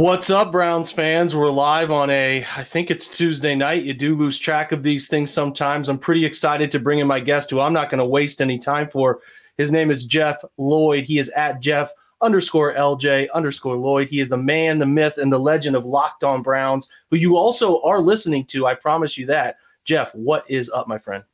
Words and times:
What's 0.00 0.30
up, 0.30 0.50
Browns 0.50 0.90
fans? 0.90 1.36
We're 1.36 1.50
live 1.50 1.90
on 1.90 2.08
a, 2.08 2.42
I 2.56 2.64
think 2.64 2.90
it's 2.90 3.14
Tuesday 3.14 3.54
night. 3.54 3.82
You 3.82 3.92
do 3.92 4.14
lose 4.14 4.38
track 4.38 4.72
of 4.72 4.82
these 4.82 5.08
things 5.08 5.30
sometimes. 5.30 5.90
I'm 5.90 5.98
pretty 5.98 6.24
excited 6.24 6.70
to 6.70 6.78
bring 6.78 7.00
in 7.00 7.06
my 7.06 7.20
guest 7.20 7.50
who 7.50 7.60
I'm 7.60 7.74
not 7.74 7.90
going 7.90 7.98
to 7.98 8.06
waste 8.06 8.40
any 8.40 8.58
time 8.58 8.88
for. 8.88 9.20
His 9.58 9.70
name 9.70 9.90
is 9.90 10.06
Jeff 10.06 10.42
Lloyd. 10.56 11.04
He 11.04 11.18
is 11.18 11.28
at 11.36 11.60
Jeff 11.60 11.92
underscore 12.22 12.72
LJ 12.72 13.28
underscore 13.34 13.76
Lloyd. 13.76 14.08
He 14.08 14.20
is 14.20 14.30
the 14.30 14.38
man, 14.38 14.78
the 14.78 14.86
myth, 14.86 15.18
and 15.18 15.30
the 15.30 15.38
legend 15.38 15.76
of 15.76 15.84
Locked 15.84 16.24
On 16.24 16.40
Browns, 16.40 16.88
who 17.10 17.18
you 17.18 17.36
also 17.36 17.82
are 17.82 18.00
listening 18.00 18.46
to. 18.46 18.66
I 18.66 18.76
promise 18.76 19.18
you 19.18 19.26
that. 19.26 19.56
Jeff, 19.84 20.14
what 20.14 20.50
is 20.50 20.70
up, 20.70 20.88
my 20.88 20.96
friend? 20.96 21.24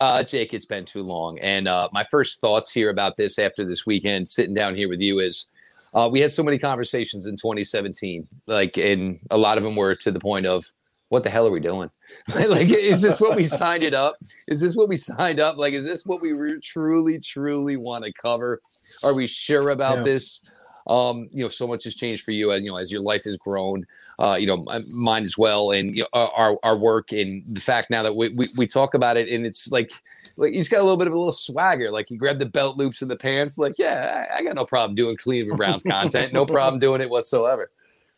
Uh, 0.00 0.24
Jake, 0.24 0.52
it's 0.52 0.66
been 0.66 0.84
too 0.84 1.04
long. 1.04 1.38
And 1.38 1.68
uh, 1.68 1.88
my 1.92 2.02
first 2.02 2.40
thoughts 2.40 2.74
here 2.74 2.90
about 2.90 3.16
this 3.16 3.38
after 3.38 3.64
this 3.64 3.86
weekend, 3.86 4.28
sitting 4.28 4.54
down 4.54 4.74
here 4.74 4.88
with 4.88 5.00
you, 5.00 5.20
is 5.20 5.52
uh, 5.94 6.08
we 6.10 6.20
had 6.20 6.32
so 6.32 6.42
many 6.42 6.58
conversations 6.58 7.26
in 7.26 7.36
2017, 7.36 8.26
like, 8.46 8.76
and 8.76 9.20
a 9.30 9.38
lot 9.38 9.58
of 9.58 9.64
them 9.64 9.76
were 9.76 9.94
to 9.96 10.10
the 10.10 10.20
point 10.20 10.46
of, 10.46 10.64
what 11.08 11.24
the 11.24 11.30
hell 11.30 11.46
are 11.46 11.50
we 11.50 11.60
doing? 11.60 11.90
like, 12.34 12.70
is 12.70 13.02
this 13.02 13.20
what 13.20 13.36
we 13.36 13.42
signed 13.42 13.82
it 13.82 13.94
up? 13.94 14.14
Is 14.46 14.60
this 14.60 14.76
what 14.76 14.88
we 14.88 14.96
signed 14.96 15.40
up? 15.40 15.56
Like, 15.56 15.74
is 15.74 15.84
this 15.84 16.06
what 16.06 16.22
we 16.22 16.32
re- 16.32 16.60
truly, 16.62 17.18
truly 17.18 17.76
want 17.76 18.04
to 18.04 18.12
cover? 18.12 18.60
Are 19.02 19.12
we 19.12 19.26
sure 19.26 19.70
about 19.70 19.98
yeah. 19.98 20.02
this? 20.04 20.56
Um, 20.86 21.28
you 21.32 21.42
know, 21.42 21.48
so 21.48 21.66
much 21.66 21.84
has 21.84 21.94
changed 21.94 22.24
for 22.24 22.32
you 22.32 22.52
as 22.52 22.62
you 22.62 22.70
know 22.70 22.76
as 22.76 22.90
your 22.90 23.02
life 23.02 23.24
has 23.24 23.36
grown. 23.36 23.86
Uh, 24.18 24.36
you 24.38 24.46
know, 24.46 24.64
mine 24.94 25.22
as 25.22 25.36
well, 25.36 25.70
and 25.70 25.96
you 25.96 26.02
know, 26.02 26.28
our 26.34 26.58
our 26.62 26.76
work 26.76 27.12
and 27.12 27.42
the 27.48 27.60
fact 27.60 27.90
now 27.90 28.02
that 28.02 28.14
we, 28.14 28.30
we 28.30 28.48
we 28.56 28.66
talk 28.66 28.94
about 28.94 29.16
it, 29.16 29.28
and 29.28 29.46
it's 29.46 29.70
like 29.70 29.92
like 30.36 30.52
he's 30.52 30.68
got 30.68 30.80
a 30.80 30.82
little 30.82 30.96
bit 30.96 31.06
of 31.06 31.12
a 31.12 31.16
little 31.16 31.32
swagger. 31.32 31.90
Like 31.90 32.08
he 32.08 32.16
grabbed 32.16 32.40
the 32.40 32.46
belt 32.46 32.76
loops 32.76 33.02
in 33.02 33.08
the 33.08 33.16
pants. 33.16 33.58
Like, 33.58 33.74
yeah, 33.78 34.26
I, 34.32 34.38
I 34.38 34.42
got 34.42 34.54
no 34.54 34.64
problem 34.64 34.94
doing 34.94 35.16
Cleveland 35.16 35.58
Browns 35.58 35.82
content. 35.82 36.32
No 36.32 36.46
problem 36.46 36.78
doing 36.80 37.00
it 37.00 37.10
whatsoever. 37.10 37.70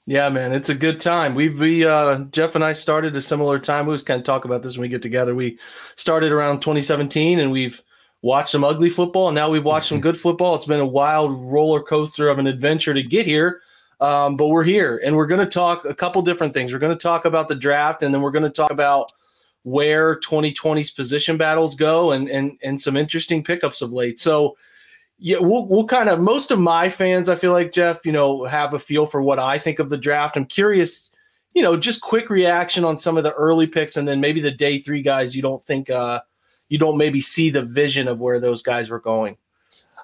Yeah, 0.05 0.29
man, 0.31 0.53
it's 0.53 0.69
a 0.69 0.75
good 0.75 0.99
time. 0.99 1.35
We 1.35 1.49
we 1.49 1.85
uh, 1.85 2.21
Jeff 2.33 2.55
and 2.55 2.65
I 2.65 2.73
started 2.73 3.17
a 3.17 3.23
similar 3.23 3.59
time. 3.59 3.87
We 3.87 3.93
was 3.93 4.03
kind 4.03 4.19
of 4.19 4.25
talk 4.25 4.45
about 4.45 4.63
this 4.63 4.77
when 4.77 4.83
we 4.83 4.89
get 4.89 5.03
together. 5.03 5.35
We 5.35 5.59
started 5.97 6.33
around 6.33 6.61
2017, 6.61 7.39
and 7.39 7.53
we've 7.53 7.83
watched 8.23 8.51
some 8.51 8.65
ugly 8.65 8.89
football, 8.89 9.29
and 9.29 9.35
now 9.35 9.51
we've 9.51 9.65
watched 9.65 9.89
some 9.89 10.01
good 10.01 10.19
football. 10.19 10.55
It's 10.55 10.65
been 10.65 10.81
a 10.81 10.87
wild 10.87 11.45
roller 11.45 11.83
coaster 11.83 12.29
of 12.29 12.39
an 12.39 12.47
adventure 12.47 12.95
to 12.95 13.03
get 13.03 13.27
here. 13.27 13.61
Um, 14.01 14.37
but 14.37 14.49
we're 14.49 14.65
here, 14.65 15.01
and 15.05 15.15
we're 15.15 15.27
going 15.27 15.45
to 15.45 15.47
talk 15.47 15.85
a 15.85 15.95
couple 15.95 16.23
different 16.23 16.55
things. 16.55 16.73
We're 16.73 16.81
going 16.81 16.97
to 16.97 17.03
talk 17.03 17.25
about 17.25 17.47
the 17.47 17.55
draft, 17.55 18.03
and 18.03 18.13
then 18.13 18.21
we're 18.21 18.33
going 18.33 18.43
to 18.43 18.51
talk 18.51 18.71
about 18.71 19.13
where 19.65 20.19
2020's 20.19 20.91
position 20.91 21.37
battles 21.37 21.77
go 21.77 22.11
and 22.11 22.29
and 22.29 22.59
and 22.63 22.81
some 22.81 22.97
interesting 22.97 23.45
pickups 23.45 23.81
of 23.81 23.93
late. 23.93 24.19
So 24.19 24.57
yeah, 25.19 25.39
we'll 25.39 25.67
we'll 25.67 25.87
kind 25.87 26.09
of 26.09 26.19
most 26.19 26.51
of 26.51 26.59
my 26.59 26.89
fans, 26.89 27.29
I 27.29 27.37
feel 27.37 27.53
like 27.53 27.73
Jeff, 27.73 28.05
you 28.05 28.11
know, 28.11 28.45
have 28.45 28.75
a 28.75 28.79
feel 28.79 29.07
for 29.07 29.23
what 29.23 29.39
I 29.39 29.57
think 29.57 29.79
of 29.79 29.89
the 29.89 29.97
draft. 29.97 30.37
I'm 30.37 30.47
curious, 30.47 31.13
you 31.55 31.63
know, 31.63 31.77
just 31.77 32.01
quick 32.01 32.29
reaction 32.29 32.83
on 32.83 32.97
some 32.97 33.17
of 33.17 33.23
the 33.23 33.33
early 33.35 33.69
picks 33.69 33.97
and 33.97 34.09
then 34.09 34.21
maybe 34.21 34.41
the 34.41 34.51
day 34.51 34.81
three 34.81 35.01
guys 35.03 35.37
you 35.37 35.43
don't 35.43 35.63
think 35.63 35.91
uh 35.91 36.21
you 36.73 36.79
don't 36.79 36.97
maybe 36.97 37.21
see 37.21 37.51
the 37.51 37.61
vision 37.61 38.09
of 38.09 38.19
where 38.19 38.41
those 38.41 38.63
guys 38.63 38.89
were 38.89 38.99
going. 38.99 39.37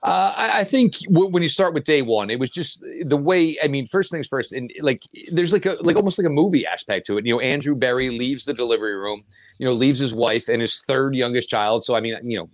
Uh, 0.02 0.34
I, 0.36 0.58
I, 0.60 0.64
think 0.64 0.98
w- 1.08 1.30
when 1.30 1.42
you 1.42 1.48
start 1.48 1.72
with 1.72 1.84
day 1.84 2.02
one, 2.02 2.28
it 2.28 2.38
was 2.38 2.50
just 2.50 2.84
the 3.00 3.16
way. 3.16 3.56
I 3.64 3.68
mean, 3.68 3.86
first 3.86 4.12
things 4.12 4.28
first, 4.28 4.52
and 4.52 4.70
like 4.82 5.02
there's 5.32 5.54
like 5.54 5.64
a 5.64 5.78
like 5.80 5.96
almost 5.96 6.18
like 6.18 6.26
a 6.26 6.30
movie 6.30 6.66
aspect 6.66 7.06
to 7.06 7.16
it. 7.16 7.24
You 7.24 7.34
know, 7.34 7.40
Andrew 7.40 7.74
Berry 7.74 8.10
leaves 8.10 8.44
the 8.44 8.52
delivery 8.52 8.94
room. 8.96 9.24
You 9.56 9.66
know, 9.66 9.72
leaves 9.72 9.98
his 9.98 10.12
wife 10.12 10.48
and 10.48 10.60
his 10.60 10.82
third 10.82 11.14
youngest 11.14 11.48
child. 11.48 11.84
So 11.84 11.96
I 11.96 12.00
mean, 12.00 12.18
you 12.22 12.36
know, 12.36 12.48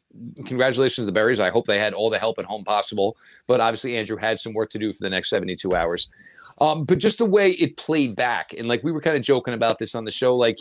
congratulations 0.46 1.02
to 1.02 1.06
the 1.06 1.12
Berries. 1.12 1.40
I 1.40 1.50
hope 1.50 1.66
they 1.66 1.80
had 1.80 1.92
all 1.92 2.08
the 2.08 2.20
help 2.20 2.38
at 2.38 2.44
home 2.44 2.62
possible. 2.62 3.16
But 3.48 3.60
obviously, 3.60 3.96
Andrew 3.96 4.16
had 4.16 4.38
some 4.38 4.54
work 4.54 4.70
to 4.70 4.78
do 4.78 4.92
for 4.92 5.02
the 5.02 5.10
next 5.10 5.28
72 5.28 5.74
hours. 5.74 6.10
Um, 6.60 6.84
but 6.84 6.98
just 6.98 7.18
the 7.18 7.26
way 7.26 7.50
it 7.50 7.76
played 7.76 8.14
back, 8.14 8.54
and 8.56 8.68
like 8.68 8.84
we 8.84 8.92
were 8.92 9.00
kind 9.00 9.16
of 9.16 9.24
joking 9.24 9.54
about 9.54 9.80
this 9.80 9.96
on 9.96 10.04
the 10.04 10.12
show, 10.12 10.34
like 10.34 10.60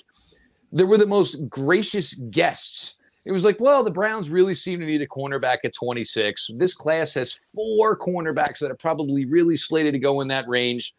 there 0.72 0.88
were 0.88 0.98
the 0.98 1.06
most 1.06 1.48
gracious 1.48 2.16
guests 2.16 2.98
it 3.26 3.32
was 3.32 3.46
like, 3.46 3.60
well, 3.60 3.84
the 3.84 3.92
Browns 3.92 4.30
really 4.30 4.54
seem 4.54 4.80
to 4.80 4.86
need 4.86 5.02
a 5.02 5.08
cornerback 5.08 5.60
at 5.64 5.74
26. 5.74 6.52
This 6.56 6.74
class 6.74 7.14
has 7.14 7.34
four 7.34 7.98
cornerbacks 7.98 8.60
that 8.60 8.72
are 8.72 8.76
probably 8.76 9.26
really 9.26 9.56
slated 9.56 9.94
to 9.94 10.00
go 10.00 10.22
in 10.22 10.28
that 10.28 10.48
range. 10.48 10.94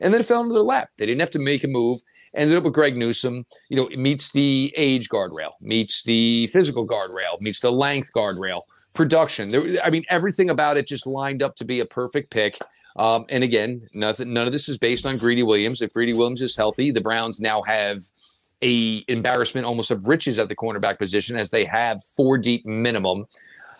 And 0.00 0.12
then 0.12 0.20
it 0.20 0.26
fell 0.26 0.42
into 0.42 0.52
their 0.52 0.62
lap. 0.62 0.90
They 0.98 1.06
didn't 1.06 1.20
have 1.20 1.30
to 1.30 1.38
make 1.38 1.64
a 1.64 1.68
move. 1.68 2.00
Ended 2.34 2.56
up 2.56 2.64
with 2.64 2.74
Greg 2.74 2.96
Newsome. 2.96 3.46
You 3.68 3.76
know, 3.76 3.86
it 3.86 3.98
meets 3.98 4.32
the 4.32 4.72
age 4.76 5.08
guardrail, 5.08 5.52
meets 5.60 6.02
the 6.02 6.48
physical 6.48 6.86
guardrail, 6.86 7.40
meets 7.40 7.60
the 7.60 7.70
length 7.70 8.10
guardrail, 8.14 8.62
production. 8.94 9.48
There, 9.48 9.64
I 9.82 9.90
mean, 9.90 10.04
everything 10.08 10.50
about 10.50 10.76
it 10.76 10.86
just 10.86 11.06
lined 11.06 11.42
up 11.42 11.54
to 11.56 11.64
be 11.64 11.80
a 11.80 11.86
perfect 11.86 12.30
pick. 12.30 12.58
Um, 12.96 13.26
and 13.30 13.44
again, 13.44 13.88
nothing. 13.94 14.32
None 14.32 14.46
of 14.46 14.52
this 14.52 14.68
is 14.68 14.76
based 14.76 15.06
on 15.06 15.18
Greedy 15.18 15.42
Williams. 15.42 15.80
If 15.80 15.92
Greedy 15.94 16.14
Williams 16.14 16.42
is 16.42 16.56
healthy, 16.56 16.90
the 16.90 17.00
Browns 17.00 17.40
now 17.40 17.62
have– 17.62 18.00
a 18.62 19.04
embarrassment 19.08 19.66
almost 19.66 19.90
of 19.90 20.06
riches 20.06 20.38
at 20.38 20.48
the 20.48 20.56
cornerback 20.56 20.98
position 20.98 21.36
as 21.36 21.50
they 21.50 21.64
have 21.64 22.02
four 22.02 22.38
deep 22.38 22.64
minimum. 22.64 23.26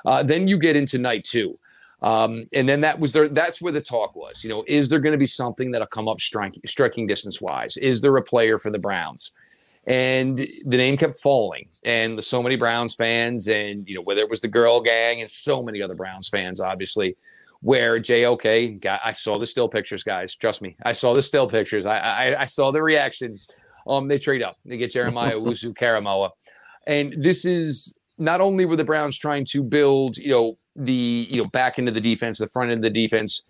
Uh, 0.05 0.23
then 0.23 0.49
you 0.49 0.59
get 0.59 0.77
into 0.77 0.99
night 0.99 1.25
two. 1.25 1.55
Um, 2.03 2.47
and 2.53 2.69
then 2.69 2.81
that 2.81 2.99
was 2.99 3.13
there. 3.13 3.29
That's 3.29 3.63
where 3.63 3.73
the 3.73 3.81
talk 3.81 4.17
was. 4.17 4.43
You 4.43 4.51
know, 4.51 4.65
is 4.67 4.89
there 4.89 4.99
going 4.99 5.13
to 5.13 5.19
be 5.19 5.27
something 5.27 5.71
that'll 5.71 5.87
come 5.87 6.09
up 6.09 6.21
striking, 6.21 6.63
striking 6.67 7.07
distance 7.07 7.41
wise? 7.41 7.77
Is 7.77 8.01
there 8.01 8.17
a 8.17 8.23
player 8.23 8.59
for 8.59 8.71
the 8.71 8.79
Browns? 8.79 9.37
and 9.87 10.39
the 10.39 10.77
name 10.77 10.97
kept 10.97 11.21
falling. 11.21 11.69
And 11.85 12.23
so 12.23 12.43
many 12.43 12.57
Browns 12.57 12.95
fans, 12.95 13.49
and 13.49 13.89
you 13.89 13.95
know 13.95 14.03
whether 14.03 14.21
it 14.21 14.31
was 14.31 14.41
the 14.41 14.49
girl 14.49 14.81
gang 14.81 15.21
and 15.21 15.31
so 15.31 15.63
many 15.63 15.83
other 15.83 15.95
Browns 15.95 16.29
fans, 16.29 16.61
obviously, 16.61 17.17
where 17.61 17.99
JOK 17.99 18.81
got. 18.81 19.01
I 19.05 19.13
saw 19.13 19.39
the 19.39 19.47
still 19.47 19.69
pictures, 19.69 20.05
guys. 20.05 20.35
Trust 20.37 20.63
me, 20.63 20.77
I 20.85 20.93
saw 20.93 21.15
the 21.15 21.23
still 21.23 21.49
pictures. 21.49 21.87
I 21.87 21.99
I, 21.99 22.43
I 22.43 22.45
saw 22.45 22.71
the 22.71 22.83
reaction. 22.83 23.39
Um, 23.87 24.09
they 24.09 24.19
trade 24.19 24.43
up. 24.43 24.57
They 24.65 24.77
get 24.77 24.93
Jeremiah 24.93 25.35
Owusu-Koramoah, 25.37 26.31
and 26.87 27.15
this 27.19 27.45
is 27.45 27.95
not 28.19 28.41
only 28.41 28.65
were 28.65 28.77
the 28.77 28.85
Browns 28.85 29.19
trying 29.19 29.45
to 29.47 29.65
build, 29.65 30.17
you 30.17 30.31
know, 30.31 30.57
the 30.77 31.29
you 31.31 31.43
know 31.43 31.49
back 31.49 31.79
into 31.79 31.91
the 31.91 32.01
defense, 32.01 32.39
the 32.39 32.47
front 32.47 32.71
end 32.71 32.85
of 32.85 32.93
the 32.93 33.03
defense. 33.03 33.49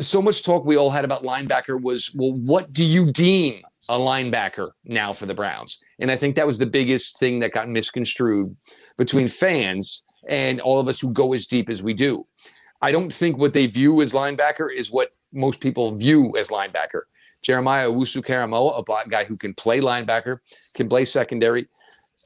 So 0.00 0.22
much 0.22 0.42
talk 0.42 0.64
we 0.64 0.76
all 0.76 0.90
had 0.90 1.04
about 1.04 1.22
linebacker 1.22 1.80
was, 1.80 2.10
well, 2.14 2.32
what 2.46 2.72
do 2.72 2.82
you 2.82 3.12
deem 3.12 3.60
a 3.88 3.98
linebacker 3.98 4.70
now 4.84 5.12
for 5.12 5.26
the 5.26 5.34
Browns. 5.34 5.84
And 5.98 6.10
I 6.10 6.16
think 6.16 6.36
that 6.36 6.46
was 6.46 6.58
the 6.58 6.66
biggest 6.66 7.18
thing 7.18 7.40
that 7.40 7.52
got 7.52 7.68
misconstrued 7.68 8.56
between 8.96 9.28
fans 9.28 10.04
and 10.28 10.60
all 10.60 10.78
of 10.78 10.88
us 10.88 11.00
who 11.00 11.12
go 11.12 11.32
as 11.32 11.46
deep 11.46 11.68
as 11.68 11.82
we 11.82 11.92
do. 11.92 12.24
I 12.80 12.90
don't 12.90 13.12
think 13.12 13.38
what 13.38 13.52
they 13.52 13.66
view 13.66 14.00
as 14.00 14.12
linebacker 14.12 14.68
is 14.74 14.90
what 14.90 15.10
most 15.32 15.60
people 15.60 15.94
view 15.94 16.32
as 16.38 16.48
linebacker. 16.48 17.02
Jeremiah 17.42 17.88
Owusu-Koramoah, 17.88 18.78
a 18.78 18.82
black 18.82 19.08
guy 19.08 19.24
who 19.24 19.36
can 19.36 19.52
play 19.54 19.80
linebacker, 19.80 20.38
can 20.74 20.88
play 20.88 21.04
secondary. 21.04 21.68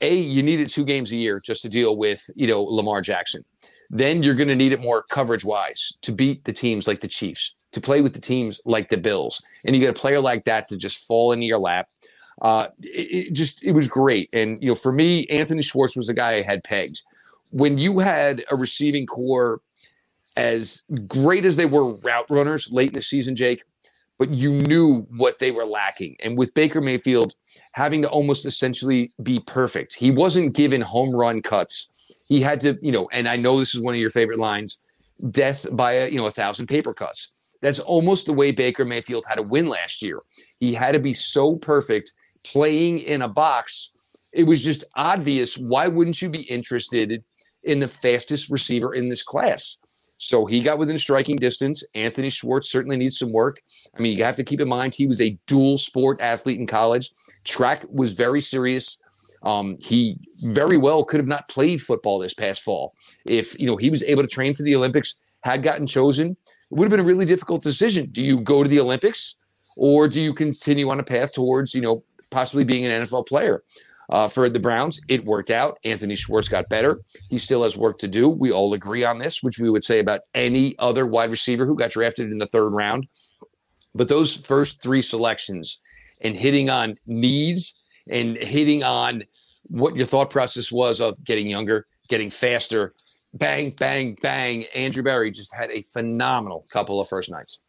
A, 0.03 0.15
you 0.15 0.43
need 0.43 0.61
it 0.61 0.69
two 0.69 0.85
games 0.85 1.13
a 1.13 1.17
year 1.17 1.41
just 1.41 1.63
to 1.63 1.69
deal 1.69 1.97
with, 1.97 2.29
you 2.35 2.47
know, 2.47 2.63
Lamar 2.63 3.01
Jackson. 3.01 3.43
Then 3.89 4.23
you're 4.23 4.35
going 4.35 4.49
to 4.49 4.57
need 4.57 4.73
it 4.73 4.81
more 4.81 5.03
coverage 5.03 5.45
wise 5.45 5.93
to 6.03 6.13
beat 6.13 6.45
the 6.45 6.53
teams 6.53 6.87
like 6.87 7.01
the 7.01 7.09
Chiefs 7.09 7.55
to 7.73 7.81
play 7.81 8.01
with 8.01 8.15
the 8.15 8.21
teams 8.21 8.59
like 8.65 8.89
the 8.89 8.97
Bills. 8.97 9.45
And 9.67 9.77
you 9.77 9.83
get 9.83 9.91
a 9.91 10.01
player 10.01 10.19
like 10.19 10.45
that 10.47 10.67
to 10.69 10.79
just 10.79 11.07
fall 11.07 11.33
into 11.33 11.45
your 11.45 11.59
lap. 11.59 11.89
Uh, 12.41 12.69
it, 12.81 13.29
it 13.29 13.33
just 13.33 13.62
it 13.62 13.73
was 13.73 13.89
great. 13.89 14.29
And 14.33 14.62
you 14.62 14.69
know, 14.69 14.75
for 14.75 14.93
me, 14.93 15.27
Anthony 15.27 15.62
Schwartz 15.62 15.97
was 15.97 16.07
the 16.07 16.15
guy 16.15 16.37
I 16.37 16.43
had 16.43 16.65
pegged. 16.65 17.03
When 17.51 17.79
you 17.79 17.99
had 17.99 18.45
a 18.51 18.57
receiving 18.57 19.07
core 19.07 19.61
as 20.37 20.83
great 21.07 21.45
as 21.45 21.57
they 21.57 21.67
were 21.67 21.95
route 21.99 22.31
runners 22.31 22.71
late 22.73 22.89
in 22.89 22.95
the 22.95 23.01
season, 23.01 23.37
Jake, 23.37 23.62
but 24.19 24.31
you 24.31 24.53
knew 24.53 25.07
what 25.17 25.39
they 25.39 25.51
were 25.51 25.67
lacking. 25.67 26.17
And 26.21 26.39
with 26.39 26.55
Baker 26.55 26.81
Mayfield 26.81 27.35
having 27.73 28.03
to 28.03 28.09
almost 28.09 28.47
essentially 28.47 29.13
be 29.23 29.41
perfect, 29.47 29.95
he 29.97 30.11
wasn't 30.11 30.55
given 30.55 30.81
home 30.81 31.15
run 31.15 31.43
cuts. 31.43 31.93
He 32.29 32.41
had 32.41 32.61
to, 32.63 32.79
you 32.83 32.93
know, 32.93 33.09
and 33.13 33.29
I 33.29 33.37
know 33.37 33.59
this 33.59 33.75
is 33.75 33.81
one 33.81 33.95
of 33.95 34.01
your 34.01 34.11
favorite 34.11 34.39
lines 34.39 34.83
death 35.31 35.67
by 35.73 35.93
a, 35.93 36.09
you 36.09 36.17
know, 36.17 36.27
a 36.27 36.31
thousand 36.31 36.67
paper 36.67 36.93
cuts. 36.93 37.35
That's 37.63 37.81
almost 37.81 38.27
the 38.27 38.33
way 38.33 38.53
Baker 38.53 38.85
Mayfield 38.85 39.25
had 39.29 39.37
to 39.37 39.43
win 39.43 39.69
last 39.69 40.03
year. 40.03 40.21
He 40.61 40.75
had 40.75 40.93
to 40.93 41.01
be 41.01 41.12
so 41.12 41.57
perfect 41.57 42.12
playing 42.45 43.01
in 43.01 43.23
a 43.23 43.29
box. 43.29 43.95
It 44.33 44.45
was 44.45 44.62
just 44.62 44.85
obvious. 44.95 45.57
Why 45.57 45.89
wouldn't 45.89 46.21
you 46.21 46.29
be 46.29 46.43
interested 46.43 47.25
in 47.62 47.81
the 47.81 47.89
fastest 47.89 48.51
receiver 48.51 48.95
in 48.95 49.09
this 49.09 49.23
class? 49.23 49.79
So 50.19 50.47
he 50.47 50.63
got 50.63 50.79
within 50.79 50.99
striking 50.99 51.37
distance. 51.37 51.85
Anthony 51.95 52.31
Schwartz 52.31 52.71
certainly 52.71 52.97
needs 52.97 53.19
some 53.19 53.33
work. 53.33 53.61
I 53.97 54.01
mean, 54.01 54.17
you 54.17 54.25
have 54.25 54.37
to 54.37 54.45
keep 54.45 54.61
in 54.61 54.69
mind 54.69 54.95
he 54.95 55.07
was 55.07 55.21
a 55.21 55.39
dual 55.47 55.79
sport 55.79 56.21
athlete 56.21 56.59
in 56.59 56.67
college. 56.67 57.11
Track 57.45 57.85
was 57.91 58.15
very 58.15 58.41
serious. 58.41 59.01
Um, 59.43 59.77
he 59.81 60.19
very 60.45 60.77
well 60.79 61.05
could 61.05 61.21
have 61.21 61.29
not 61.29 61.49
played 61.49 61.81
football 61.81 62.19
this 62.19 62.35
past 62.35 62.63
fall 62.63 62.95
if 63.25 63.59
you 63.61 63.67
know 63.67 63.77
he 63.77 63.91
was 63.91 64.03
able 64.03 64.23
to 64.23 64.29
train 64.29 64.55
for 64.55 64.63
the 64.63 64.75
Olympics. 64.75 65.21
Had 65.45 65.63
gotten 65.63 65.87
chosen, 65.87 66.31
it 66.31 66.37
would 66.71 66.85
have 66.85 66.91
been 66.91 67.01
a 67.01 67.05
really 67.05 67.27
difficult 67.27 67.62
decision. 67.62 68.07
Do 68.11 68.23
you 68.23 68.41
go 68.41 68.65
to 68.65 68.69
the 68.69 68.81
Olympics 68.81 69.37
or 69.77 70.09
do 70.09 70.21
you 70.21 70.35
continue 70.35 70.91
on 70.91 70.99
a 70.99 71.05
path 71.05 71.33
towards, 71.33 71.75
you 71.75 71.83
know, 71.83 72.03
possibly 72.31 72.65
being 72.65 72.85
an 72.85 73.05
NFL 73.05 73.29
player? 73.29 73.62
Uh, 74.08 74.29
for 74.29 74.49
the 74.49 74.61
Browns, 74.61 75.00
it 75.08 75.25
worked 75.25 75.50
out. 75.50 75.79
Anthony 75.85 76.14
Schwartz 76.14 76.49
got 76.49 76.69
better. 76.69 77.00
He 77.29 77.38
still 77.38 77.64
has 77.64 77.76
work 77.76 77.99
to 77.99 78.08
do. 78.08 78.29
We 78.29 78.53
all 78.53 78.73
agree 78.73 79.05
on 79.05 79.19
this, 79.19 79.43
which 79.43 79.58
we 79.58 79.70
would 79.70 79.85
say 79.85 79.99
about 79.99 80.20
any 80.35 80.76
other 80.79 81.06
wide 81.06 81.31
receiver 81.31 81.67
who 81.67 81.76
got 81.76 81.91
drafted 81.91 82.31
in 82.31 82.38
the 82.38 82.47
third 82.47 82.70
round. 82.70 83.08
But 83.94 84.08
those 84.08 84.37
first 84.37 84.82
three 84.82 85.03
selections 85.03 85.81
and 86.20 86.37
hitting 86.37 86.70
on 86.70 86.97
needs 87.06 87.79
and 88.11 88.37
hitting 88.37 88.85
on 88.85 89.25
what 89.64 89.97
your 89.97 90.06
thought 90.06 90.31
process 90.31 90.70
was 90.70 91.00
of 91.00 91.23
getting 91.25 91.49
younger, 91.49 91.87
getting 92.09 92.31
faster, 92.31 92.94
bang, 93.35 93.75
bang, 93.79 94.17
bang. 94.23 94.64
Andrew 94.75 95.02
Berry 95.02 95.31
just 95.31 95.55
had 95.55 95.70
a 95.70 95.82
phenomenal 95.82 96.64
couple 96.70 97.00
of 97.00 97.09
first 97.09 97.31
nights. 97.31 97.61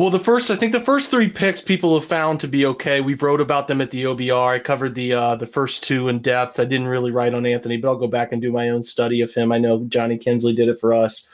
Well, 0.00 0.08
the 0.08 0.18
first, 0.18 0.50
I 0.50 0.56
think 0.56 0.72
the 0.72 0.80
first 0.80 1.10
three 1.10 1.28
picks 1.28 1.60
people 1.60 1.92
have 1.92 2.08
found 2.08 2.40
to 2.40 2.48
be 2.48 2.64
okay. 2.64 3.02
We've 3.02 3.22
wrote 3.22 3.42
about 3.42 3.68
them 3.68 3.82
at 3.82 3.90
the 3.90 4.04
OBR. 4.04 4.54
I 4.54 4.58
covered 4.58 4.94
the 4.94 5.12
uh, 5.12 5.36
the 5.36 5.46
first 5.46 5.84
two 5.84 6.08
in 6.08 6.20
depth. 6.20 6.58
I 6.58 6.64
didn't 6.64 6.88
really 6.88 7.10
write 7.10 7.34
on 7.34 7.44
Anthony, 7.44 7.76
but 7.76 7.88
I'll 7.88 7.98
go 7.98 8.06
back 8.06 8.32
and 8.32 8.40
do 8.40 8.50
my 8.50 8.70
own 8.70 8.82
study 8.82 9.20
of 9.20 9.34
him. 9.34 9.52
I 9.52 9.58
know 9.58 9.84
Johnny 9.88 10.16
Kinsley 10.16 10.54
did 10.54 10.70
it 10.70 10.80
for 10.80 10.94
us. 10.94 11.28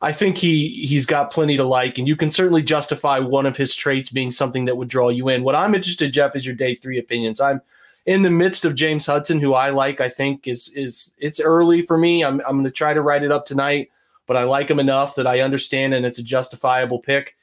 I 0.00 0.12
think 0.12 0.38
he 0.38 0.86
he's 0.86 1.04
got 1.04 1.30
plenty 1.30 1.58
to 1.58 1.64
like, 1.64 1.98
and 1.98 2.08
you 2.08 2.16
can 2.16 2.30
certainly 2.30 2.62
justify 2.62 3.18
one 3.18 3.44
of 3.44 3.58
his 3.58 3.74
traits 3.74 4.08
being 4.08 4.30
something 4.30 4.64
that 4.64 4.78
would 4.78 4.88
draw 4.88 5.10
you 5.10 5.28
in. 5.28 5.42
What 5.42 5.54
I'm 5.54 5.74
interested, 5.74 6.14
Jeff, 6.14 6.34
is 6.34 6.46
your 6.46 6.54
day 6.54 6.74
three 6.74 6.98
opinions. 6.98 7.38
I'm 7.38 7.60
in 8.06 8.22
the 8.22 8.30
midst 8.30 8.64
of 8.64 8.74
James 8.74 9.04
Hudson, 9.04 9.40
who 9.40 9.52
I 9.52 9.68
like, 9.68 10.00
I 10.00 10.08
think 10.08 10.48
is 10.48 10.68
is 10.68 11.12
it's 11.18 11.38
early 11.38 11.82
for 11.82 11.98
me. 11.98 12.24
I'm 12.24 12.40
I'm 12.48 12.54
going 12.54 12.64
to 12.64 12.70
try 12.70 12.94
to 12.94 13.02
write 13.02 13.24
it 13.24 13.30
up 13.30 13.44
tonight, 13.44 13.90
but 14.26 14.38
I 14.38 14.44
like 14.44 14.70
him 14.70 14.80
enough 14.80 15.16
that 15.16 15.26
I 15.26 15.40
understand 15.40 15.92
and 15.92 16.06
it's 16.06 16.18
a 16.18 16.22
justifiable 16.22 17.00
pick. 17.00 17.36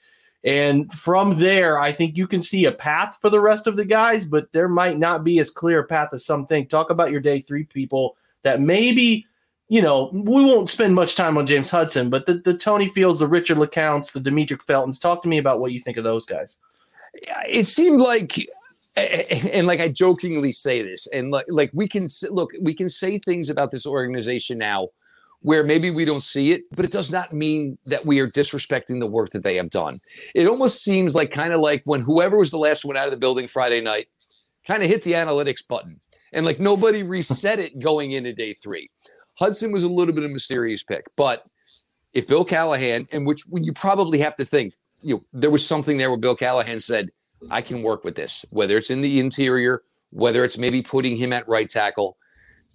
And 0.43 0.91
from 0.93 1.39
there, 1.39 1.79
I 1.79 1.93
think 1.93 2.17
you 2.17 2.27
can 2.27 2.41
see 2.41 2.65
a 2.65 2.71
path 2.71 3.17
for 3.21 3.29
the 3.29 3.39
rest 3.39 3.65
of 3.65 3.77
the 3.77 3.85
guys, 3.85 4.25
but 4.25 4.51
there 4.51 4.67
might 4.67 4.99
not 4.99 5.23
be 5.23 5.39
as 5.39 5.49
clear 5.49 5.79
a 5.79 5.85
path 5.85 6.09
as 6.13 6.25
some 6.25 6.45
think. 6.45 6.69
Talk 6.69 6.89
about 6.89 7.11
your 7.11 7.21
day 7.21 7.39
three 7.39 7.63
people 7.63 8.17
that 8.41 8.59
maybe, 8.59 9.25
you 9.69 9.81
know, 9.81 10.09
we 10.11 10.43
won't 10.43 10.69
spend 10.69 10.95
much 10.95 11.15
time 11.15 11.37
on 11.37 11.47
James 11.47 11.71
Hudson, 11.71 12.09
but 12.09 12.25
the, 12.25 12.35
the 12.35 12.57
Tony 12.57 12.89
Fields, 12.89 13.19
the 13.19 13.27
Richard 13.27 13.57
LeCountes, 13.57 14.11
the 14.11 14.19
Demetric 14.19 14.61
Feltons. 14.63 14.99
Talk 14.99 15.23
to 15.23 15.29
me 15.29 15.37
about 15.37 15.61
what 15.61 15.71
you 15.71 15.79
think 15.79 15.95
of 15.95 16.03
those 16.03 16.25
guys. 16.25 16.57
It 17.47 17.67
seemed 17.67 18.01
like 18.01 18.45
and 18.95 19.65
like 19.65 19.79
I 19.79 19.87
jokingly 19.87 20.51
say 20.51 20.81
this, 20.81 21.07
and 21.07 21.31
like 21.31 21.45
like 21.47 21.71
we 21.73 21.87
can 21.87 22.07
look, 22.29 22.51
we 22.61 22.73
can 22.73 22.89
say 22.89 23.17
things 23.17 23.49
about 23.49 23.71
this 23.71 23.85
organization 23.85 24.57
now 24.57 24.89
where 25.43 25.63
maybe 25.63 25.91
we 25.91 26.05
don't 26.05 26.23
see 26.23 26.51
it, 26.51 26.63
but 26.75 26.85
it 26.85 26.91
does 26.91 27.11
not 27.11 27.33
mean 27.33 27.77
that 27.85 28.05
we 28.05 28.19
are 28.19 28.27
disrespecting 28.27 28.99
the 28.99 29.07
work 29.07 29.29
that 29.31 29.43
they 29.43 29.55
have 29.55 29.69
done. 29.69 29.99
It 30.33 30.47
almost 30.47 30.83
seems 30.83 31.13
like 31.13 31.31
kind 31.31 31.53
of 31.53 31.59
like 31.59 31.81
when 31.83 32.01
whoever 32.01 32.37
was 32.37 32.49
the 32.49 32.57
last 32.57 32.85
one 32.85 32.97
out 32.97 33.05
of 33.05 33.11
the 33.11 33.17
building 33.17 33.47
Friday 33.47 33.81
night 33.81 34.07
kind 34.65 34.81
of 34.81 34.89
hit 34.89 35.03
the 35.03 35.11
analytics 35.11 35.65
button 35.67 35.99
and 36.31 36.45
like 36.45 36.59
nobody 36.59 37.03
reset 37.03 37.59
it 37.59 37.77
going 37.79 38.13
into 38.13 38.33
day 38.33 38.53
three. 38.53 38.89
Hudson 39.37 39.73
was 39.73 39.83
a 39.83 39.89
little 39.89 40.13
bit 40.13 40.23
of 40.23 40.31
a 40.31 40.33
mysterious 40.33 40.81
pick, 40.81 41.05
but 41.17 41.45
if 42.13 42.27
Bill 42.27 42.45
Callahan, 42.45 43.07
and 43.11 43.25
which 43.25 43.43
you 43.51 43.73
probably 43.73 44.19
have 44.19 44.35
to 44.37 44.45
think, 44.45 44.73
you 45.01 45.15
know, 45.15 45.21
there 45.33 45.49
was 45.49 45.65
something 45.65 45.97
there 45.97 46.09
where 46.09 46.19
Bill 46.19 46.35
Callahan 46.35 46.79
said, 46.79 47.09
I 47.51 47.61
can 47.61 47.83
work 47.83 48.05
with 48.05 48.15
this, 48.15 48.45
whether 48.51 48.77
it's 48.77 48.89
in 48.89 49.01
the 49.01 49.19
interior, 49.19 49.81
whether 50.11 50.45
it's 50.45 50.57
maybe 50.57 50.81
putting 50.81 51.17
him 51.17 51.33
at 51.33 51.47
right 51.49 51.69
tackle. 51.69 52.17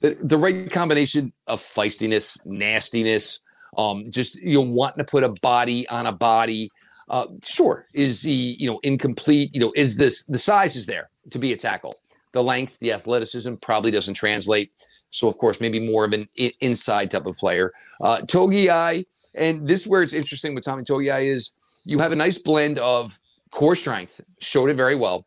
The, 0.01 0.37
right 0.37 0.71
combination 0.71 1.33
of 1.47 1.61
feistiness, 1.61 2.45
nastiness, 2.47 3.41
um, 3.77 4.05
just 4.11 4.37
you 4.37 4.55
know 4.55 4.63
wanting 4.63 4.99
to 4.99 5.11
put 5.11 5.25
a 5.25 5.31
body 5.43 5.89
on 5.89 6.07
a 6.07 6.13
body. 6.13 6.71
Uh, 7.09 7.27
sure, 7.43 7.85
is 7.95 8.23
he 8.23 8.57
you 8.59 8.71
know 8.71 8.79
incomplete? 8.83 9.55
You 9.55 9.61
know, 9.61 9.73
is 9.75 9.97
this 9.97 10.25
the 10.25 10.39
size 10.39 10.77
is 10.77 10.87
there 10.87 11.11
to 11.31 11.39
be 11.39 11.53
a 11.53 11.57
tackle? 11.57 11.97
The 12.33 12.43
length, 12.43 12.79
the 12.81 12.93
athleticism 12.93 13.55
probably 13.57 13.91
doesn't 13.91 14.15
translate. 14.15 14.73
So 15.11 15.29
of 15.29 15.39
course, 15.39 15.61
maybe 15.61 15.81
more 15.81 16.05
of 16.05 16.13
an 16.13 16.29
inside 16.61 17.11
type 17.11 17.27
of 17.27 17.37
player. 17.37 17.73
Uh, 18.01 18.19
Togiai, 18.19 19.07
and 19.35 19.67
this 19.67 19.83
is 19.83 19.87
where 19.87 20.03
it's 20.03 20.13
interesting 20.13 20.55
with 20.55 20.65
Tommy 20.65 20.83
Togiai 20.83 21.27
is 21.35 21.55
you 21.85 21.99
have 21.99 22.13
a 22.13 22.17
nice 22.17 22.39
blend 22.39 22.79
of 22.79 23.19
core 23.53 23.75
strength, 23.75 24.21
showed 24.41 24.69
it 24.69 24.75
very 24.75 24.95
well. 24.95 25.27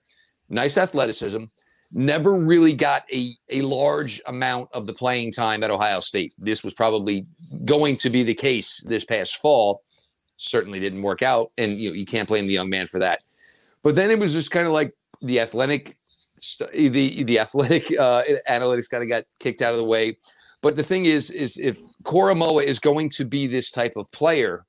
Nice 0.50 0.78
athleticism. 0.78 1.46
Never 1.94 2.38
really 2.38 2.74
got 2.74 3.04
a, 3.12 3.34
a 3.50 3.62
large 3.62 4.22
amount 4.26 4.70
of 4.74 4.88
the 4.88 4.94
playing 4.94 5.32
time 5.34 5.64
at 5.64 5.72
Ohio 5.72 6.00
State. 6.00 6.34
This 6.38 6.64
was 6.64 6.74
probably 6.74 7.26
going 7.66 7.98
to 7.98 8.10
be 8.10 8.24
the 8.24 8.34
case 8.34 8.82
this 8.88 9.04
past 9.04 9.38
fall. 9.38 9.84
Certainly 10.38 10.80
didn't 10.80 11.02
work 11.02 11.22
out, 11.22 11.52
and 11.58 11.74
you 11.74 11.90
know 11.90 11.96
you 11.96 12.06
can't 12.06 12.28
blame 12.28 12.48
the 12.48 12.54
young 12.54 12.70
man 12.70 12.88
for 12.88 13.00
that. 13.00 13.20
But 13.84 13.96
then 13.96 14.10
it 14.10 14.20
was 14.20 14.34
just 14.34 14.52
kind 14.52 14.66
of 14.66 14.74
like 14.74 14.94
the 15.22 15.40
athletic, 15.40 15.98
the 16.60 17.24
the 17.24 17.40
athletic 17.40 17.92
uh, 18.00 18.24
analytics 18.50 18.90
kind 18.90 19.04
of 19.04 19.10
got 19.10 19.26
kicked 19.40 19.62
out 19.62 19.74
of 19.74 19.78
the 19.78 19.86
way. 19.86 20.18
But 20.62 20.76
the 20.76 20.84
thing 20.84 21.06
is, 21.06 21.32
is 21.32 21.58
if 21.58 21.80
Koramoah 22.04 22.64
is 22.64 22.80
going 22.80 23.10
to 23.12 23.26
be 23.26 23.48
this 23.48 23.72
type 23.72 23.94
of 23.96 24.10
player, 24.12 24.66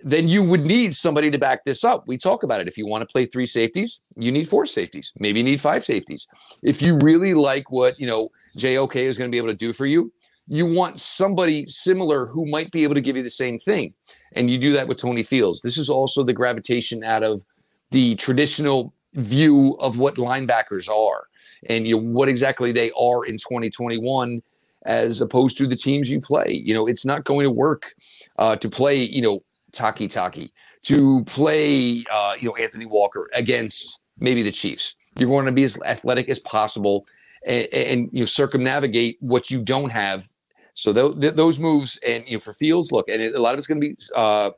then 0.00 0.28
you 0.28 0.42
would 0.42 0.64
need 0.64 0.94
somebody 0.94 1.30
to 1.30 1.38
back 1.38 1.64
this 1.64 1.82
up. 1.82 2.06
We 2.06 2.16
talk 2.16 2.42
about 2.42 2.60
it. 2.60 2.68
If 2.68 2.78
you 2.78 2.86
want 2.86 3.02
to 3.02 3.12
play 3.12 3.26
three 3.26 3.46
safeties, 3.46 4.00
you 4.16 4.30
need 4.30 4.48
four 4.48 4.64
safeties. 4.64 5.12
Maybe 5.18 5.40
you 5.40 5.44
need 5.44 5.60
five 5.60 5.84
safeties. 5.84 6.28
If 6.62 6.80
you 6.80 6.98
really 6.98 7.34
like 7.34 7.70
what, 7.70 7.98
you 7.98 8.06
know, 8.06 8.30
JOK 8.56 8.96
is 8.96 9.18
going 9.18 9.30
to 9.30 9.34
be 9.34 9.38
able 9.38 9.48
to 9.48 9.54
do 9.54 9.72
for 9.72 9.86
you, 9.86 10.12
you 10.46 10.66
want 10.66 10.98
somebody 11.00 11.66
similar 11.66 12.26
who 12.26 12.46
might 12.46 12.70
be 12.70 12.84
able 12.84 12.94
to 12.94 13.00
give 13.00 13.16
you 13.16 13.22
the 13.22 13.30
same 13.30 13.58
thing. 13.58 13.92
And 14.34 14.50
you 14.50 14.58
do 14.58 14.72
that 14.72 14.88
with 14.88 14.98
Tony 14.98 15.22
Fields. 15.22 15.62
This 15.62 15.78
is 15.78 15.90
also 15.90 16.22
the 16.22 16.32
gravitation 16.32 17.02
out 17.02 17.22
of 17.22 17.42
the 17.90 18.14
traditional 18.16 18.94
view 19.14 19.76
of 19.80 19.98
what 19.98 20.16
linebackers 20.16 20.88
are 20.88 21.24
and 21.66 21.86
you 21.88 21.96
know 21.96 22.02
what 22.02 22.28
exactly 22.28 22.72
they 22.72 22.90
are 22.92 23.24
in 23.24 23.36
2021 23.36 24.42
as 24.84 25.20
opposed 25.20 25.58
to 25.58 25.66
the 25.66 25.74
teams 25.74 26.10
you 26.10 26.20
play. 26.20 26.62
You 26.64 26.74
know, 26.74 26.86
it's 26.86 27.04
not 27.04 27.24
going 27.24 27.44
to 27.44 27.50
work 27.50 27.94
uh, 28.38 28.56
to 28.56 28.68
play, 28.68 29.02
you 29.02 29.20
know, 29.20 29.42
Takitaki, 29.72 30.50
to 30.84 31.24
play, 31.24 32.04
uh, 32.10 32.34
you 32.38 32.48
know, 32.48 32.56
Anthony 32.56 32.86
Walker 32.86 33.28
against 33.34 34.00
maybe 34.20 34.42
the 34.42 34.52
Chiefs. 34.52 34.96
You're 35.16 35.28
going 35.28 35.46
to 35.46 35.52
be 35.52 35.64
as 35.64 35.80
athletic 35.82 36.28
as 36.28 36.38
possible 36.38 37.06
and, 37.46 37.66
and 37.72 38.10
you 38.12 38.20
know, 38.20 38.26
circumnavigate 38.26 39.18
what 39.20 39.50
you 39.50 39.62
don't 39.62 39.90
have. 39.90 40.26
So 40.74 40.92
th- 40.92 41.20
th- 41.20 41.34
those 41.34 41.58
moves 41.58 41.98
and 42.06 42.24
you 42.28 42.34
know 42.34 42.40
for 42.40 42.54
Fields, 42.54 42.92
look, 42.92 43.08
and 43.08 43.20
it, 43.20 43.34
a 43.34 43.40
lot 43.40 43.54
of 43.54 43.58
it's 43.58 43.66
going 43.66 43.80
to 43.80 43.88
be 43.88 43.96
uh, 44.14 44.50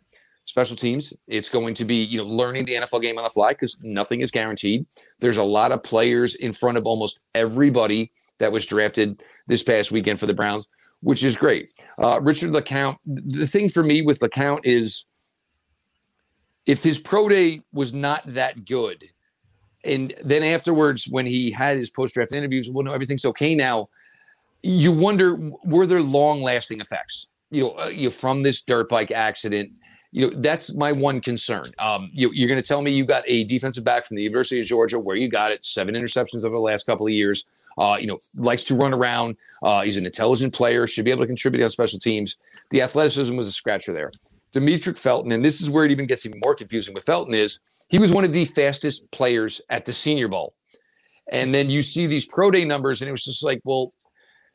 special 0.44 0.76
teams. 0.76 1.14
It's 1.26 1.48
going 1.48 1.74
to 1.74 1.84
be 1.84 1.96
you 1.96 2.18
know 2.18 2.28
learning 2.28 2.66
the 2.66 2.74
NFL 2.74 3.00
game 3.00 3.16
on 3.16 3.24
the 3.24 3.30
fly 3.30 3.52
because 3.52 3.82
nothing 3.84 4.20
is 4.20 4.30
guaranteed. 4.30 4.86
There's 5.20 5.38
a 5.38 5.42
lot 5.42 5.72
of 5.72 5.82
players 5.82 6.34
in 6.34 6.52
front 6.52 6.76
of 6.76 6.86
almost 6.86 7.20
everybody 7.34 8.12
that 8.40 8.50
was 8.50 8.66
drafted 8.66 9.22
this 9.46 9.62
past 9.62 9.92
weekend 9.92 10.18
for 10.18 10.26
the 10.26 10.34
Browns, 10.34 10.68
which 11.00 11.22
is 11.22 11.36
great. 11.36 11.70
Uh, 12.02 12.20
Richard 12.20 12.50
LeCounte, 12.50 12.98
the 13.06 13.46
thing 13.46 13.68
for 13.68 13.82
me 13.82 14.02
with 14.02 14.18
LeCounte 14.18 14.60
is 14.64 15.06
if 16.66 16.82
his 16.82 16.98
pro 16.98 17.28
day 17.28 17.62
was 17.72 17.94
not 17.94 18.22
that 18.26 18.64
good, 18.66 19.04
and 19.84 20.12
then 20.22 20.42
afterwards 20.42 21.06
when 21.08 21.24
he 21.24 21.50
had 21.50 21.78
his 21.78 21.90
post 21.90 22.14
draft 22.14 22.32
interviews, 22.32 22.68
well, 22.70 22.84
no, 22.84 22.92
everything's 22.92 23.24
okay 23.24 23.54
now. 23.54 23.88
You 24.62 24.92
wonder 24.92 25.38
were 25.64 25.86
there 25.86 26.02
long 26.02 26.42
lasting 26.42 26.80
effects, 26.80 27.28
you 27.50 27.62
know, 27.62 27.78
uh, 27.78 27.86
you 27.86 28.10
from 28.10 28.42
this 28.42 28.62
dirt 28.62 28.90
bike 28.90 29.10
accident 29.10 29.72
you 30.12 30.28
know 30.28 30.36
that's 30.40 30.74
my 30.74 30.92
one 30.92 31.20
concern. 31.20 31.66
Um, 31.78 32.10
you, 32.12 32.28
are 32.28 32.48
going 32.48 32.60
to 32.60 32.66
tell 32.66 32.82
me 32.82 32.90
you 32.90 33.04
got 33.04 33.22
a 33.26 33.44
defensive 33.44 33.84
back 33.84 34.04
from 34.06 34.16
the 34.16 34.24
University 34.24 34.60
of 34.60 34.66
Georgia, 34.66 34.98
where 34.98 35.16
you 35.16 35.28
got 35.28 35.52
it, 35.52 35.64
seven 35.64 35.94
interceptions 35.94 36.44
over 36.44 36.56
the 36.56 36.60
last 36.60 36.84
couple 36.84 37.06
of 37.06 37.12
years. 37.12 37.48
Uh, 37.78 37.96
you 38.00 38.06
know, 38.06 38.18
likes 38.36 38.64
to 38.64 38.74
run 38.74 38.92
around. 38.92 39.38
Uh, 39.62 39.82
he's 39.82 39.96
an 39.96 40.06
intelligent 40.06 40.52
player, 40.52 40.86
should 40.86 41.04
be 41.04 41.10
able 41.10 41.22
to 41.22 41.26
contribute 41.26 41.62
on 41.62 41.70
special 41.70 41.98
teams. 41.98 42.36
The 42.70 42.82
athleticism 42.82 43.34
was 43.36 43.48
a 43.48 43.52
scratcher 43.52 43.92
there. 43.92 44.10
Demetric 44.52 44.98
Felton, 44.98 45.32
and 45.32 45.44
this 45.44 45.60
is 45.60 45.70
where 45.70 45.84
it 45.84 45.90
even 45.90 46.06
gets 46.06 46.26
even 46.26 46.40
more 46.44 46.54
confusing 46.54 46.94
with 46.94 47.04
Felton 47.04 47.34
is 47.34 47.60
he 47.88 47.98
was 47.98 48.12
one 48.12 48.24
of 48.24 48.32
the 48.32 48.44
fastest 48.44 49.08
players 49.10 49.60
at 49.70 49.86
the 49.86 49.92
Senior 49.92 50.28
Bowl. 50.28 50.54
And 51.30 51.54
then 51.54 51.70
you 51.70 51.82
see 51.82 52.06
these 52.06 52.26
pro 52.26 52.50
day 52.50 52.64
numbers, 52.64 53.00
and 53.00 53.08
it 53.08 53.12
was 53.12 53.24
just 53.24 53.44
like, 53.44 53.60
well, 53.64 53.92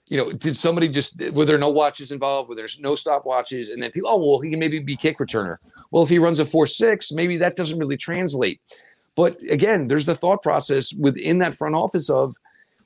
you 0.10 0.18
know, 0.18 0.32
did 0.32 0.56
somebody 0.56 0.88
just 0.88 1.20
were 1.34 1.46
there 1.46 1.58
no 1.58 1.70
watches 1.70 2.12
involved? 2.12 2.50
Were 2.50 2.56
there 2.56 2.68
no 2.80 2.92
stopwatches? 2.92 3.72
And 3.72 3.82
then 3.82 3.92
people, 3.92 4.10
oh 4.10 4.18
well, 4.18 4.40
he 4.40 4.50
can 4.50 4.60
maybe 4.60 4.80
be 4.80 4.96
kick 4.96 5.18
returner. 5.18 5.56
Well, 5.92 6.04
if 6.04 6.10
he 6.10 6.20
runs 6.20 6.40
a 6.40 6.46
four 6.46 6.68
six, 6.68 7.12
maybe 7.12 7.38
that 7.38 7.56
doesn't 7.56 7.80
really 7.80 7.98
translate. 7.98 8.62
But 9.16 9.38
again, 9.50 9.88
there's 9.88 10.06
the 10.06 10.16
thought 10.16 10.44
process 10.44 10.94
within 10.94 11.40
that 11.40 11.56
front 11.56 11.74
office 11.74 12.10
of 12.10 12.36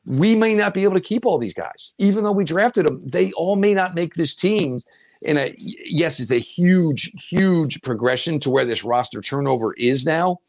we 0.09 0.35
may 0.35 0.55
not 0.55 0.73
be 0.73 0.83
able 0.83 0.95
to 0.95 1.01
keep 1.01 1.25
all 1.25 1.37
these 1.37 1.53
guys, 1.53 1.93
even 1.99 2.23
though 2.23 2.31
we 2.31 2.43
drafted 2.43 2.87
them. 2.87 3.01
They 3.05 3.31
all 3.33 3.55
may 3.55 3.75
not 3.75 3.93
make 3.93 4.15
this 4.15 4.35
team. 4.35 4.81
And 5.25 5.55
yes, 5.59 6.19
it's 6.19 6.31
a 6.31 6.39
huge, 6.39 7.11
huge 7.29 7.81
progression 7.83 8.39
to 8.41 8.49
where 8.49 8.65
this 8.65 8.83
roster 8.83 9.21
turnover 9.21 9.73
is 9.73 10.05
now. 10.05 10.39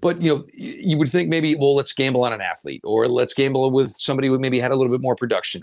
But 0.00 0.22
you 0.22 0.34
know, 0.34 0.44
you 0.54 0.96
would 0.98 1.08
think 1.08 1.28
maybe, 1.28 1.54
well, 1.56 1.74
let's 1.74 1.92
gamble 1.92 2.24
on 2.24 2.32
an 2.32 2.40
athlete, 2.40 2.80
or 2.84 3.08
let's 3.08 3.34
gamble 3.34 3.70
with 3.72 3.90
somebody 3.92 4.28
who 4.28 4.38
maybe 4.38 4.60
had 4.60 4.70
a 4.70 4.76
little 4.76 4.92
bit 4.92 5.02
more 5.02 5.16
production. 5.16 5.62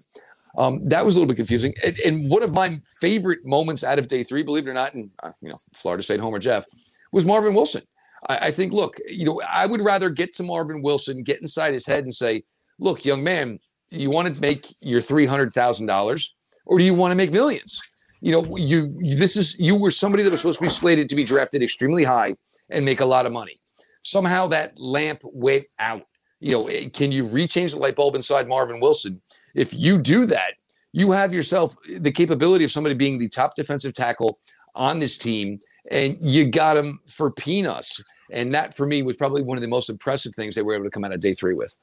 Um, 0.57 0.85
that 0.87 1.05
was 1.05 1.15
a 1.15 1.19
little 1.19 1.29
bit 1.29 1.37
confusing. 1.37 1.73
And, 1.85 1.99
and, 1.99 2.29
one 2.29 2.41
of 2.41 2.53
my 2.53 2.81
favorite 2.99 3.45
moments 3.45 3.83
out 3.83 3.99
of 3.99 4.07
day 4.07 4.23
three, 4.23 4.43
believe 4.43 4.67
it 4.67 4.71
or 4.71 4.73
not, 4.73 4.93
and 4.93 5.09
uh, 5.21 5.31
you 5.41 5.49
know, 5.49 5.55
Florida 5.73 6.01
State 6.01 6.19
homer 6.19 6.39
Jeff, 6.39 6.65
was 7.11 7.23
Marvin 7.23 7.53
Wilson. 7.53 7.83
I, 8.27 8.47
I, 8.47 8.51
think, 8.51 8.73
look, 8.73 8.97
you 9.07 9.25
know, 9.25 9.41
I 9.47 9.65
would 9.65 9.81
rather 9.81 10.09
get 10.09 10.33
to 10.37 10.43
Marvin 10.43 10.81
Wilson, 10.81 11.23
get 11.23 11.41
inside 11.41 11.73
his 11.73 11.85
head, 11.85 12.03
and 12.03 12.13
say, 12.13 12.43
look, 12.79 13.05
young 13.05 13.23
man, 13.23 13.59
you 13.89 14.09
want 14.09 14.33
to 14.33 14.41
make 14.41 14.73
your 14.81 15.01
three 15.01 15.25
hundred 15.25 15.51
thousand 15.51 15.87
dollars, 15.87 16.33
or 16.65 16.77
do 16.77 16.83
you 16.83 16.93
want 16.93 17.11
to 17.11 17.15
make 17.15 17.31
millions? 17.31 17.81
You 18.21 18.31
know, 18.33 18.57
you 18.57 18.93
this 19.15 19.37
is 19.37 19.59
you 19.59 19.75
were 19.75 19.91
somebody 19.91 20.23
that 20.23 20.31
was 20.31 20.41
supposed 20.41 20.59
to 20.59 20.65
be 20.65 20.69
slated 20.69 21.09
to 21.09 21.15
be 21.15 21.23
drafted 21.23 21.61
extremely 21.61 22.03
high 22.03 22.35
and 22.69 22.85
make 22.85 22.99
a 22.99 23.05
lot 23.05 23.25
of 23.25 23.31
money. 23.31 23.59
Somehow 24.03 24.47
that 24.47 24.79
lamp 24.79 25.21
went 25.23 25.65
out. 25.79 26.03
You 26.39 26.51
know, 26.51 26.89
can 26.93 27.11
you 27.11 27.25
rechange 27.27 27.71
the 27.71 27.79
light 27.79 27.95
bulb 27.95 28.15
inside 28.15 28.47
Marvin 28.47 28.79
Wilson? 28.79 29.21
If 29.55 29.77
you 29.77 29.97
do 29.97 30.25
that, 30.27 30.53
you 30.93 31.11
have 31.11 31.33
yourself 31.33 31.75
the 31.97 32.11
capability 32.11 32.63
of 32.63 32.71
somebody 32.71 32.95
being 32.95 33.17
the 33.17 33.29
top 33.29 33.55
defensive 33.55 33.93
tackle 33.93 34.39
on 34.75 34.99
this 34.99 35.17
team, 35.17 35.59
and 35.91 36.17
you 36.21 36.49
got 36.49 36.77
him 36.77 36.99
for 37.07 37.31
peanuts. 37.31 38.03
And 38.31 38.53
that 38.53 38.75
for 38.75 38.85
me 38.85 39.01
was 39.01 39.15
probably 39.15 39.41
one 39.41 39.57
of 39.57 39.61
the 39.61 39.67
most 39.67 39.89
impressive 39.89 40.33
things 40.35 40.55
they 40.55 40.61
were 40.61 40.75
able 40.75 40.85
to 40.85 40.91
come 40.91 41.03
out 41.03 41.13
of 41.13 41.19
day 41.19 41.33
three 41.33 41.53
with. 41.53 41.75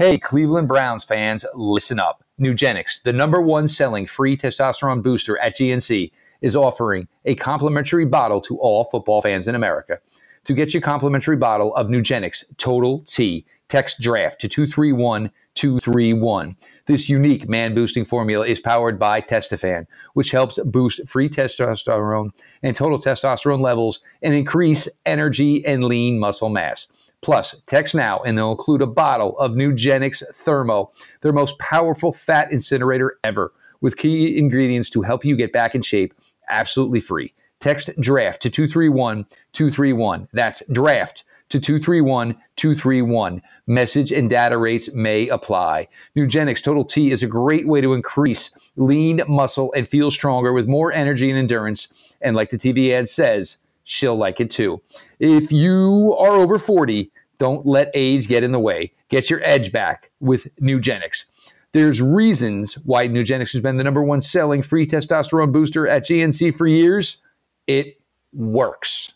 Hey, 0.00 0.16
Cleveland 0.16 0.66
Browns 0.66 1.04
fans, 1.04 1.44
listen 1.54 2.00
up. 2.00 2.24
Nugenix, 2.40 3.02
the 3.02 3.12
number 3.12 3.38
one 3.38 3.68
selling 3.68 4.06
free 4.06 4.34
testosterone 4.34 5.02
booster 5.02 5.36
at 5.42 5.54
GNC, 5.54 6.10
is 6.40 6.56
offering 6.56 7.06
a 7.26 7.34
complimentary 7.34 8.06
bottle 8.06 8.40
to 8.40 8.56
all 8.60 8.84
football 8.84 9.20
fans 9.20 9.46
in 9.46 9.54
America. 9.54 9.98
To 10.44 10.54
get 10.54 10.72
your 10.72 10.80
complimentary 10.80 11.36
bottle 11.36 11.74
of 11.74 11.88
Nugenix 11.88 12.44
Total 12.56 13.00
T, 13.00 13.44
text 13.68 14.00
draft 14.00 14.40
to 14.40 14.48
231 14.48 15.30
231. 15.54 16.56
This 16.86 17.10
unique 17.10 17.46
man 17.46 17.74
boosting 17.74 18.06
formula 18.06 18.46
is 18.46 18.58
powered 18.58 18.98
by 18.98 19.20
Testofen, 19.20 19.86
which 20.14 20.30
helps 20.30 20.58
boost 20.64 21.06
free 21.06 21.28
testosterone 21.28 22.30
and 22.62 22.74
total 22.74 22.98
testosterone 22.98 23.60
levels 23.60 24.00
and 24.22 24.32
increase 24.32 24.88
energy 25.04 25.62
and 25.66 25.84
lean 25.84 26.18
muscle 26.18 26.48
mass. 26.48 26.90
Plus, 27.22 27.60
text 27.62 27.94
now 27.94 28.20
and 28.20 28.38
they'll 28.38 28.52
include 28.52 28.82
a 28.82 28.86
bottle 28.86 29.38
of 29.38 29.52
Nugenix 29.52 30.22
Thermo, 30.34 30.90
their 31.20 31.32
most 31.32 31.58
powerful 31.58 32.12
fat 32.12 32.50
incinerator 32.50 33.18
ever, 33.24 33.52
with 33.80 33.96
key 33.96 34.38
ingredients 34.38 34.90
to 34.90 35.02
help 35.02 35.24
you 35.24 35.36
get 35.36 35.52
back 35.52 35.74
in 35.74 35.82
shape 35.82 36.14
absolutely 36.50 37.00
free. 37.00 37.32
Text 37.60 37.90
draft 38.00 38.42
to 38.42 38.50
231 38.50 39.26
231. 39.52 40.28
That's 40.32 40.62
draft 40.72 41.24
to 41.50 41.60
231 41.60 42.36
231. 42.56 43.42
Message 43.66 44.12
and 44.12 44.30
data 44.30 44.56
rates 44.56 44.92
may 44.94 45.28
apply. 45.28 45.88
Nugenix 46.16 46.62
Total 46.62 46.84
T 46.84 47.10
is 47.10 47.22
a 47.22 47.28
great 47.28 47.66
way 47.66 47.80
to 47.80 47.92
increase 47.92 48.52
lean 48.76 49.20
muscle 49.28 49.72
and 49.74 49.86
feel 49.86 50.10
stronger 50.10 50.52
with 50.52 50.68
more 50.68 50.92
energy 50.92 51.28
and 51.28 51.38
endurance. 51.38 52.16
And 52.22 52.34
like 52.34 52.50
the 52.50 52.58
TV 52.58 52.92
ad 52.92 53.08
says, 53.08 53.58
she'll 53.90 54.16
like 54.16 54.40
it 54.40 54.50
too. 54.50 54.80
If 55.18 55.50
you 55.50 56.14
are 56.18 56.32
over 56.32 56.58
40, 56.58 57.10
don't 57.38 57.66
let 57.66 57.90
age 57.94 58.28
get 58.28 58.44
in 58.44 58.52
the 58.52 58.60
way. 58.60 58.92
Get 59.08 59.28
your 59.28 59.40
edge 59.42 59.72
back 59.72 60.10
with 60.20 60.46
Nugenix. 60.60 61.24
There's 61.72 62.00
reasons 62.00 62.74
why 62.84 63.08
Nugenix 63.08 63.52
has 63.52 63.60
been 63.60 63.76
the 63.76 63.84
number 63.84 64.02
one 64.02 64.20
selling 64.20 64.62
free 64.62 64.86
testosterone 64.86 65.52
booster 65.52 65.88
at 65.88 66.04
GNC 66.04 66.54
for 66.54 66.66
years. 66.66 67.22
It 67.66 68.00
works. 68.32 69.12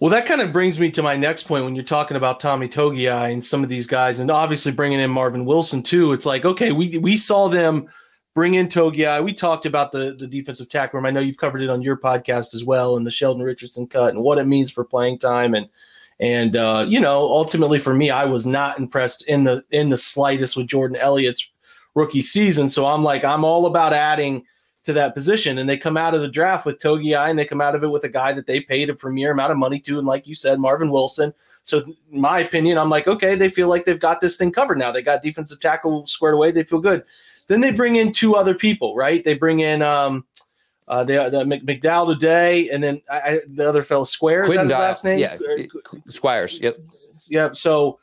Well, 0.00 0.10
that 0.10 0.26
kind 0.26 0.40
of 0.40 0.52
brings 0.52 0.78
me 0.78 0.90
to 0.92 1.02
my 1.02 1.16
next 1.16 1.44
point 1.44 1.64
when 1.64 1.74
you're 1.74 1.84
talking 1.84 2.16
about 2.16 2.38
Tommy 2.38 2.68
Togiai 2.68 3.32
and 3.32 3.44
some 3.44 3.64
of 3.64 3.68
these 3.68 3.88
guys, 3.88 4.20
and 4.20 4.30
obviously 4.30 4.70
bringing 4.70 5.00
in 5.00 5.10
Marvin 5.10 5.44
Wilson 5.44 5.82
too. 5.82 6.12
It's 6.12 6.26
like, 6.26 6.44
okay, 6.44 6.70
we 6.70 6.98
we 6.98 7.16
saw 7.16 7.48
them 7.48 7.88
bring 8.38 8.54
in 8.54 8.68
Togiai. 8.68 9.24
We 9.24 9.32
talked 9.32 9.66
about 9.66 9.90
the 9.90 10.14
the 10.16 10.28
defensive 10.28 10.68
tackle 10.68 10.98
room. 10.98 11.06
I 11.06 11.10
know 11.10 11.18
you've 11.18 11.38
covered 11.38 11.60
it 11.60 11.68
on 11.68 11.82
your 11.82 11.96
podcast 11.96 12.54
as 12.54 12.64
well, 12.64 12.96
and 12.96 13.04
the 13.04 13.10
Sheldon 13.10 13.42
Richardson 13.42 13.88
cut 13.88 14.14
and 14.14 14.22
what 14.22 14.38
it 14.38 14.44
means 14.46 14.70
for 14.70 14.84
playing 14.84 15.18
time 15.18 15.54
and 15.54 15.68
and 16.20 16.54
uh, 16.54 16.84
you 16.86 17.00
know, 17.00 17.22
ultimately 17.22 17.80
for 17.80 17.92
me, 17.92 18.10
I 18.10 18.26
was 18.26 18.46
not 18.46 18.78
impressed 18.78 19.26
in 19.26 19.42
the 19.42 19.64
in 19.72 19.88
the 19.88 19.96
slightest 19.96 20.56
with 20.56 20.68
Jordan 20.68 20.96
Elliott's 20.96 21.50
rookie 21.96 22.22
season. 22.22 22.68
So 22.68 22.86
I'm 22.86 23.02
like, 23.02 23.24
I'm 23.24 23.44
all 23.44 23.66
about 23.66 23.92
adding 23.92 24.44
to 24.84 24.92
that 24.92 25.14
position. 25.14 25.58
And 25.58 25.68
they 25.68 25.76
come 25.76 25.96
out 25.96 26.14
of 26.14 26.20
the 26.20 26.28
draft 26.28 26.64
with 26.64 26.78
Togiai 26.78 27.30
and 27.30 27.36
they 27.36 27.44
come 27.44 27.60
out 27.60 27.74
of 27.74 27.82
it 27.82 27.88
with 27.88 28.04
a 28.04 28.08
guy 28.08 28.32
that 28.34 28.46
they 28.46 28.60
paid 28.60 28.88
a 28.88 28.94
premier 28.94 29.32
amount 29.32 29.50
of 29.50 29.58
money 29.58 29.80
to. 29.80 29.98
And 29.98 30.06
like 30.06 30.28
you 30.28 30.36
said, 30.36 30.60
Marvin 30.60 30.92
Wilson. 30.92 31.34
So, 31.64 31.80
in 31.80 32.20
my 32.20 32.38
opinion, 32.38 32.78
I'm 32.78 32.88
like, 32.88 33.08
okay, 33.08 33.34
they 33.34 33.48
feel 33.48 33.66
like 33.66 33.84
they've 33.84 33.98
got 33.98 34.20
this 34.20 34.36
thing 34.36 34.52
covered 34.52 34.78
now. 34.78 34.92
They 34.92 35.02
got 35.02 35.22
defensive 35.22 35.58
tackle 35.58 36.06
squared 36.06 36.34
away. 36.34 36.52
They 36.52 36.62
feel 36.62 36.78
good. 36.78 37.02
Then 37.48 37.60
they 37.60 37.72
bring 37.72 37.96
in 37.96 38.12
two 38.12 38.36
other 38.36 38.54
people, 38.54 38.94
right? 38.94 39.24
They 39.24 39.34
bring 39.34 39.60
in 39.60 39.82
um, 39.82 40.24
uh, 40.86 41.04
the, 41.04 41.28
the 41.30 41.44
McDowell 41.44 42.12
today, 42.12 42.70
and 42.70 42.82
then 42.82 43.00
I, 43.10 43.40
the 43.46 43.68
other 43.68 43.82
fellow 43.82 44.04
Squares. 44.04 44.48
Is 44.48 44.54
that 44.54 44.64
his 44.64 44.72
last 44.72 45.04
name? 45.04 45.18
Yeah, 45.18 45.36
Squires. 46.08 46.58
Yep. 46.60 46.80
Yep. 47.28 47.56
So 47.56 47.98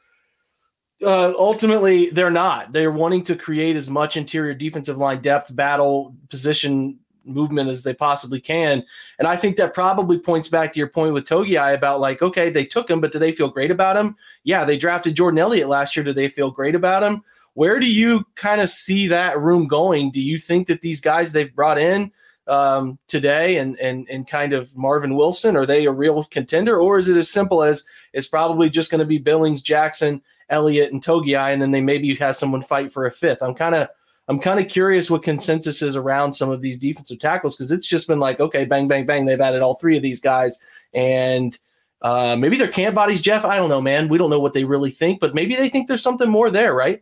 uh, 1.04 1.34
ultimately, 1.38 2.10
they're 2.10 2.32
not. 2.32 2.74
They're 2.74 2.92
wanting 2.92 3.24
to 3.26 3.36
create 3.36 3.76
as 3.76 3.90
much 3.90 4.18
interior 4.18 4.54
defensive 4.54 4.98
line 4.98 5.22
depth, 5.22 5.56
battle, 5.56 6.16
position 6.30 7.00
movement 7.26 7.70
as 7.70 7.84
they 7.84 7.94
possibly 7.94 8.40
can. 8.40 8.84
And 9.20 9.28
I 9.28 9.36
think 9.36 9.58
that 9.58 9.74
probably 9.74 10.20
points 10.20 10.48
back 10.48 10.72
to 10.74 10.80
your 10.80 10.88
point 10.88 11.14
with 11.14 11.26
Togiai 11.26 11.74
about 11.74 12.00
like, 12.00 12.22
okay, 12.22 12.50
they 12.50 12.66
took 12.66 12.90
him, 12.90 13.02
but 13.02 13.12
do 13.12 13.20
they 13.20 13.32
feel 13.32 13.50
great 13.50 13.72
about 13.72 13.98
him? 13.98 14.16
Yeah, 14.44 14.64
they 14.64 14.78
drafted 14.78 15.16
Jordan 15.16 15.40
Elliott 15.40 15.68
last 15.68 15.96
year. 15.96 16.04
Do 16.04 16.14
they 16.14 16.28
feel 16.28 16.52
great 16.52 16.76
about 16.76 17.04
him? 17.04 17.24
Where 17.56 17.80
do 17.80 17.92
you 17.92 18.26
kind 18.36 18.62
of 18.62 18.70
see 18.70 19.08
that 19.08 19.40
room 19.40 19.68
going? 19.68 20.12
Do 20.12 20.22
you 20.22 20.38
think 20.38 20.68
that 20.68 20.82
these 20.82 21.02
guys 21.02 21.32
they've 21.32 21.56
brought 21.56 21.80
in 21.80 22.12
um, 22.48 23.00
today 23.08 23.58
and 23.58 23.80
and 23.80 24.08
and 24.10 24.28
kind 24.28 24.54
of 24.54 24.76
Marvin 24.76 25.16
Wilson? 25.16 25.56
Are 25.56 25.66
they 25.66 25.86
a 25.86 25.92
real 25.92 26.24
contender, 26.26 26.78
or 26.80 27.00
is 27.00 27.08
it 27.10 27.18
as 27.18 27.32
simple 27.32 27.64
as 27.64 27.86
it's 28.14 28.28
probably 28.28 28.70
just 28.70 28.92
going 28.92 29.00
to 29.00 29.06
be 29.06 29.18
Billings, 29.18 29.62
Jackson, 29.62 30.22
Elliott, 30.50 30.92
and 30.92 31.02
Togiai, 31.02 31.54
and 31.54 31.62
then 31.62 31.72
they 31.72 31.82
maybe 31.82 32.14
have 32.16 32.36
someone 32.36 32.62
fight 32.62 32.92
for 32.92 33.06
a 33.06 33.12
fifth? 33.12 33.42
I'm 33.42 33.56
kind 33.56 33.74
of 33.74 33.88
I'm 34.28 34.40
kind 34.40 34.60
of 34.60 34.68
curious 34.68 35.10
what 35.10 35.24
consensus 35.24 35.82
is 35.82 35.96
around 35.96 36.34
some 36.34 36.50
of 36.50 36.62
these 36.62 36.78
defensive 36.78 37.20
tackles 37.20 37.56
because 37.56 37.72
it's 37.72 37.88
just 37.88 38.08
been 38.08 38.20
like, 38.20 38.42
okay, 38.42 38.66
bang, 38.66 38.90
bang, 38.90 39.06
bang. 39.06 39.26
They've 39.26 39.40
added 39.40 39.62
all 39.62 39.76
three 39.76 39.96
of 39.96 40.04
these 40.04 40.20
guys, 40.20 40.60
and 40.94 41.58
uh, 42.02 42.36
maybe 42.38 42.58
they're 42.58 42.68
camp 42.68 42.96
bodies, 42.96 43.22
Jeff. 43.22 43.46
I 43.46 43.56
don't 43.56 43.70
know, 43.70 43.82
man. 43.82 44.10
We 44.10 44.18
don't 44.18 44.30
know 44.30 44.42
what 44.42 44.54
they 44.54 44.66
really 44.66 44.92
think, 44.92 45.22
but 45.22 45.34
maybe 45.34 45.56
they 45.56 45.70
think 45.70 45.88
there's 45.88 46.04
something 46.04 46.30
more 46.30 46.50
there, 46.50 46.74
right? 46.74 47.02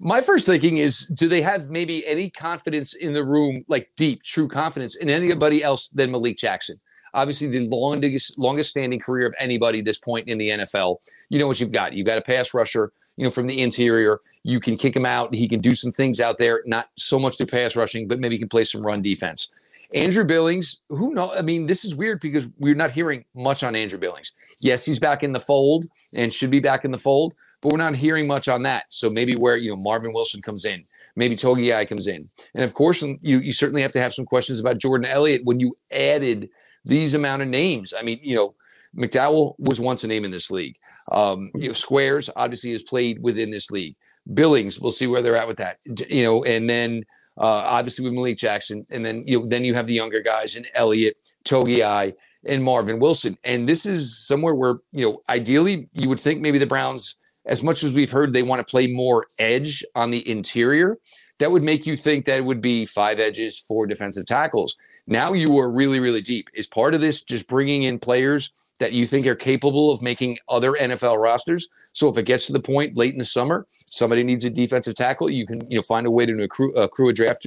My 0.00 0.20
first 0.20 0.46
thinking 0.46 0.78
is 0.78 1.06
do 1.14 1.28
they 1.28 1.42
have 1.42 1.70
maybe 1.70 2.06
any 2.06 2.30
confidence 2.30 2.94
in 2.94 3.12
the 3.12 3.24
room, 3.24 3.64
like 3.68 3.90
deep, 3.96 4.22
true 4.22 4.48
confidence 4.48 4.96
in 4.96 5.08
anybody 5.08 5.62
else 5.62 5.88
than 5.90 6.10
Malik 6.10 6.36
Jackson? 6.36 6.76
Obviously, 7.14 7.46
the 7.46 7.68
longest, 7.68 8.38
longest 8.40 8.70
standing 8.70 8.98
career 8.98 9.26
of 9.26 9.34
anybody 9.38 9.78
at 9.78 9.84
this 9.84 9.98
point 9.98 10.28
in 10.28 10.36
the 10.36 10.48
NFL. 10.50 10.96
You 11.28 11.38
know 11.38 11.46
what 11.46 11.60
you've 11.60 11.72
got. 11.72 11.92
You've 11.92 12.06
got 12.06 12.18
a 12.18 12.22
pass 12.22 12.52
rusher, 12.52 12.92
you 13.16 13.24
know, 13.24 13.30
from 13.30 13.46
the 13.46 13.60
interior. 13.60 14.20
You 14.42 14.58
can 14.58 14.76
kick 14.76 14.96
him 14.96 15.06
out. 15.06 15.32
He 15.32 15.46
can 15.46 15.60
do 15.60 15.76
some 15.76 15.92
things 15.92 16.20
out 16.20 16.38
there, 16.38 16.62
not 16.66 16.88
so 16.96 17.20
much 17.20 17.36
through 17.36 17.46
pass 17.46 17.76
rushing, 17.76 18.08
but 18.08 18.18
maybe 18.18 18.34
he 18.34 18.40
can 18.40 18.48
play 18.48 18.64
some 18.64 18.82
run 18.82 19.00
defense. 19.00 19.52
Andrew 19.94 20.24
Billings, 20.24 20.80
who 20.88 21.14
know? 21.14 21.32
I 21.32 21.42
mean, 21.42 21.66
this 21.66 21.84
is 21.84 21.94
weird 21.94 22.20
because 22.20 22.48
we're 22.58 22.74
not 22.74 22.90
hearing 22.90 23.24
much 23.34 23.62
on 23.62 23.76
Andrew 23.76 23.98
Billings. 23.98 24.32
Yes, 24.60 24.84
he's 24.84 24.98
back 24.98 25.22
in 25.22 25.32
the 25.32 25.40
fold 25.40 25.86
and 26.16 26.32
should 26.32 26.50
be 26.50 26.60
back 26.60 26.84
in 26.84 26.90
the 26.90 26.98
fold, 26.98 27.34
but 27.64 27.72
we're 27.72 27.78
not 27.78 27.96
hearing 27.96 28.28
much 28.28 28.46
on 28.46 28.62
that. 28.64 28.84
So 28.90 29.08
maybe 29.08 29.34
where 29.34 29.56
you 29.56 29.70
know 29.70 29.76
Marvin 29.76 30.12
Wilson 30.12 30.42
comes 30.42 30.66
in, 30.66 30.84
maybe 31.16 31.34
Togi 31.34 31.68
Togiai 31.68 31.88
comes 31.88 32.06
in, 32.06 32.28
and 32.54 32.62
of 32.62 32.74
course 32.74 33.02
you 33.02 33.38
you 33.40 33.52
certainly 33.52 33.80
have 33.80 33.92
to 33.92 34.00
have 34.00 34.12
some 34.12 34.26
questions 34.26 34.60
about 34.60 34.78
Jordan 34.78 35.06
Elliott 35.06 35.44
when 35.44 35.58
you 35.58 35.76
added 35.90 36.50
these 36.84 37.14
amount 37.14 37.40
of 37.40 37.48
names. 37.48 37.94
I 37.98 38.02
mean, 38.02 38.20
you 38.22 38.36
know, 38.36 38.54
McDowell 38.94 39.54
was 39.58 39.80
once 39.80 40.04
a 40.04 40.08
name 40.08 40.26
in 40.26 40.30
this 40.30 40.50
league. 40.50 40.76
Um, 41.10 41.50
you 41.54 41.68
know, 41.68 41.74
Squares 41.74 42.28
obviously 42.36 42.72
has 42.72 42.82
played 42.82 43.22
within 43.22 43.50
this 43.50 43.70
league. 43.70 43.96
Billings, 44.32 44.78
we'll 44.78 44.92
see 44.92 45.06
where 45.06 45.22
they're 45.22 45.36
at 45.36 45.48
with 45.48 45.56
that. 45.56 45.78
You 46.08 46.22
know, 46.22 46.44
and 46.44 46.68
then 46.68 47.02
uh, 47.38 47.64
obviously 47.64 48.04
with 48.04 48.12
Malik 48.12 48.36
Jackson, 48.36 48.86
and 48.90 49.04
then 49.04 49.24
you 49.26 49.40
know, 49.40 49.46
then 49.46 49.64
you 49.64 49.72
have 49.72 49.86
the 49.86 49.94
younger 49.94 50.20
guys 50.20 50.54
in 50.54 50.66
Elliott, 50.74 51.16
Togiai, 51.46 52.12
and 52.46 52.62
Marvin 52.62 52.98
Wilson. 52.98 53.38
And 53.42 53.66
this 53.66 53.86
is 53.86 54.26
somewhere 54.26 54.54
where 54.54 54.76
you 54.92 55.06
know, 55.06 55.22
ideally, 55.30 55.88
you 55.94 56.10
would 56.10 56.20
think 56.20 56.42
maybe 56.42 56.58
the 56.58 56.66
Browns, 56.66 57.16
as 57.46 57.62
much 57.62 57.82
as 57.82 57.92
we've 57.92 58.10
heard, 58.10 58.32
they 58.32 58.42
want 58.42 58.66
to 58.66 58.70
play 58.70 58.86
more 58.86 59.26
edge 59.38 59.84
on 59.94 60.10
the 60.10 60.28
interior. 60.28 60.98
That 61.38 61.50
would 61.50 61.62
make 61.62 61.86
you 61.86 61.96
think 61.96 62.24
that 62.26 62.38
it 62.38 62.44
would 62.44 62.60
be 62.60 62.86
five 62.86 63.18
edges, 63.18 63.58
four 63.58 63.86
defensive 63.86 64.26
tackles. 64.26 64.76
Now 65.06 65.32
you 65.32 65.58
are 65.58 65.70
really, 65.70 66.00
really 66.00 66.22
deep. 66.22 66.48
Is 66.54 66.66
part 66.66 66.94
of 66.94 67.00
this 67.00 67.22
just 67.22 67.46
bringing 67.46 67.82
in 67.82 67.98
players 67.98 68.50
that 68.80 68.92
you 68.92 69.04
think 69.04 69.26
are 69.26 69.34
capable 69.34 69.92
of 69.92 70.00
making 70.00 70.38
other 70.48 70.72
NFL 70.72 71.20
rosters? 71.20 71.68
So 71.92 72.08
if 72.08 72.16
it 72.16 72.24
gets 72.24 72.46
to 72.46 72.52
the 72.52 72.60
point 72.60 72.96
late 72.96 73.12
in 73.12 73.18
the 73.18 73.24
summer, 73.24 73.66
somebody 73.86 74.22
needs 74.22 74.44
a 74.44 74.50
defensive 74.50 74.94
tackle, 74.94 75.30
you 75.30 75.46
can 75.46 75.68
you 75.70 75.76
know 75.76 75.82
find 75.82 76.06
a 76.06 76.10
way 76.10 76.26
to 76.26 76.42
accrue, 76.42 76.72
accrue 76.74 77.08
a 77.10 77.12
draft 77.12 77.46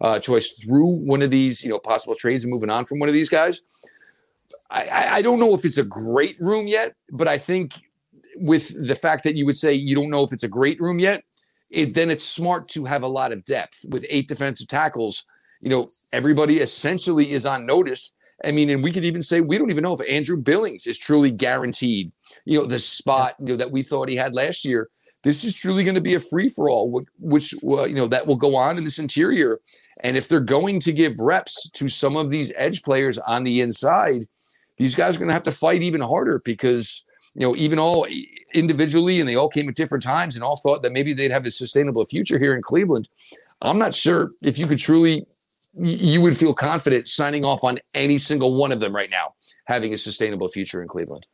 uh, 0.00 0.18
choice 0.20 0.50
through 0.50 0.86
one 0.86 1.22
of 1.22 1.30
these 1.30 1.64
you 1.64 1.70
know 1.70 1.78
possible 1.78 2.14
trades 2.14 2.44
and 2.44 2.52
moving 2.52 2.70
on 2.70 2.84
from 2.84 2.98
one 2.98 3.08
of 3.08 3.14
these 3.14 3.28
guys. 3.28 3.62
I, 4.70 5.08
I 5.16 5.22
don't 5.22 5.38
know 5.38 5.54
if 5.54 5.64
it's 5.64 5.78
a 5.78 5.84
great 5.84 6.40
room 6.40 6.66
yet, 6.66 6.94
but 7.10 7.28
I 7.28 7.38
think 7.38 7.72
with 8.40 8.86
the 8.86 8.94
fact 8.94 9.24
that 9.24 9.34
you 9.34 9.46
would 9.46 9.56
say 9.56 9.72
you 9.72 9.94
don't 9.94 10.10
know 10.10 10.22
if 10.22 10.32
it's 10.32 10.44
a 10.44 10.48
great 10.48 10.80
room 10.80 10.98
yet, 10.98 11.22
it, 11.70 11.94
then 11.94 12.10
it's 12.10 12.24
smart 12.24 12.68
to 12.70 12.84
have 12.84 13.02
a 13.02 13.08
lot 13.08 13.32
of 13.32 13.44
depth 13.44 13.84
with 13.90 14.06
eight 14.08 14.28
defensive 14.28 14.68
tackles. 14.68 15.24
You 15.60 15.70
know, 15.70 15.88
everybody 16.12 16.58
essentially 16.58 17.32
is 17.32 17.44
on 17.46 17.66
notice. 17.66 18.16
I 18.44 18.52
mean, 18.52 18.70
and 18.70 18.82
we 18.82 18.92
could 18.92 19.04
even 19.04 19.22
say 19.22 19.40
we 19.40 19.58
don't 19.58 19.70
even 19.70 19.82
know 19.82 19.94
if 19.94 20.08
Andrew 20.08 20.36
Billings 20.36 20.86
is 20.86 20.98
truly 20.98 21.30
guaranteed 21.30 22.12
you 22.44 22.58
know, 22.58 22.66
the 22.66 22.78
spot 22.78 23.34
you 23.40 23.46
know, 23.46 23.56
that 23.56 23.70
we 23.70 23.82
thought 23.82 24.08
he 24.08 24.16
had 24.16 24.34
last 24.34 24.64
year. 24.64 24.88
This 25.24 25.44
is 25.44 25.54
truly 25.54 25.82
going 25.82 25.96
to 25.96 26.00
be 26.00 26.14
a 26.14 26.20
free 26.20 26.48
for 26.48 26.70
all, 26.70 26.90
which 26.90 27.06
which 27.18 27.54
uh, 27.64 27.84
you 27.84 27.96
know 27.96 28.06
that 28.06 28.26
will 28.26 28.36
go 28.36 28.54
on 28.54 28.78
in 28.78 28.84
this 28.84 29.00
interior. 29.00 29.58
And 30.04 30.16
if 30.16 30.28
they're 30.28 30.40
going 30.40 30.78
to 30.80 30.92
give 30.92 31.18
reps 31.18 31.70
to 31.70 31.88
some 31.88 32.16
of 32.16 32.30
these 32.30 32.52
edge 32.56 32.82
players 32.82 33.18
on 33.18 33.42
the 33.42 33.60
inside, 33.60 34.28
these 34.76 34.94
guys 34.94 35.16
are 35.16 35.18
going 35.18 35.28
to 35.28 35.34
have 35.34 35.42
to 35.44 35.52
fight 35.52 35.82
even 35.82 36.00
harder 36.00 36.40
because 36.44 37.04
you 37.38 37.46
know 37.46 37.54
even 37.56 37.78
all 37.78 38.06
individually 38.52 39.20
and 39.20 39.28
they 39.28 39.36
all 39.36 39.48
came 39.48 39.68
at 39.68 39.76
different 39.76 40.02
times 40.02 40.34
and 40.34 40.42
all 40.42 40.56
thought 40.56 40.82
that 40.82 40.92
maybe 40.92 41.14
they'd 41.14 41.30
have 41.30 41.46
a 41.46 41.50
sustainable 41.50 42.04
future 42.04 42.38
here 42.38 42.54
in 42.56 42.62
Cleveland. 42.62 43.08
I'm 43.62 43.78
not 43.78 43.94
sure 43.94 44.32
if 44.42 44.58
you 44.58 44.66
could 44.66 44.78
truly 44.78 45.24
you 45.74 46.20
would 46.20 46.36
feel 46.36 46.54
confident 46.54 47.06
signing 47.06 47.44
off 47.44 47.62
on 47.62 47.78
any 47.94 48.18
single 48.18 48.56
one 48.56 48.72
of 48.72 48.80
them 48.80 48.94
right 48.94 49.10
now 49.10 49.34
having 49.66 49.92
a 49.92 49.96
sustainable 49.96 50.48
future 50.48 50.82
in 50.82 50.88
Cleveland. 50.88 51.26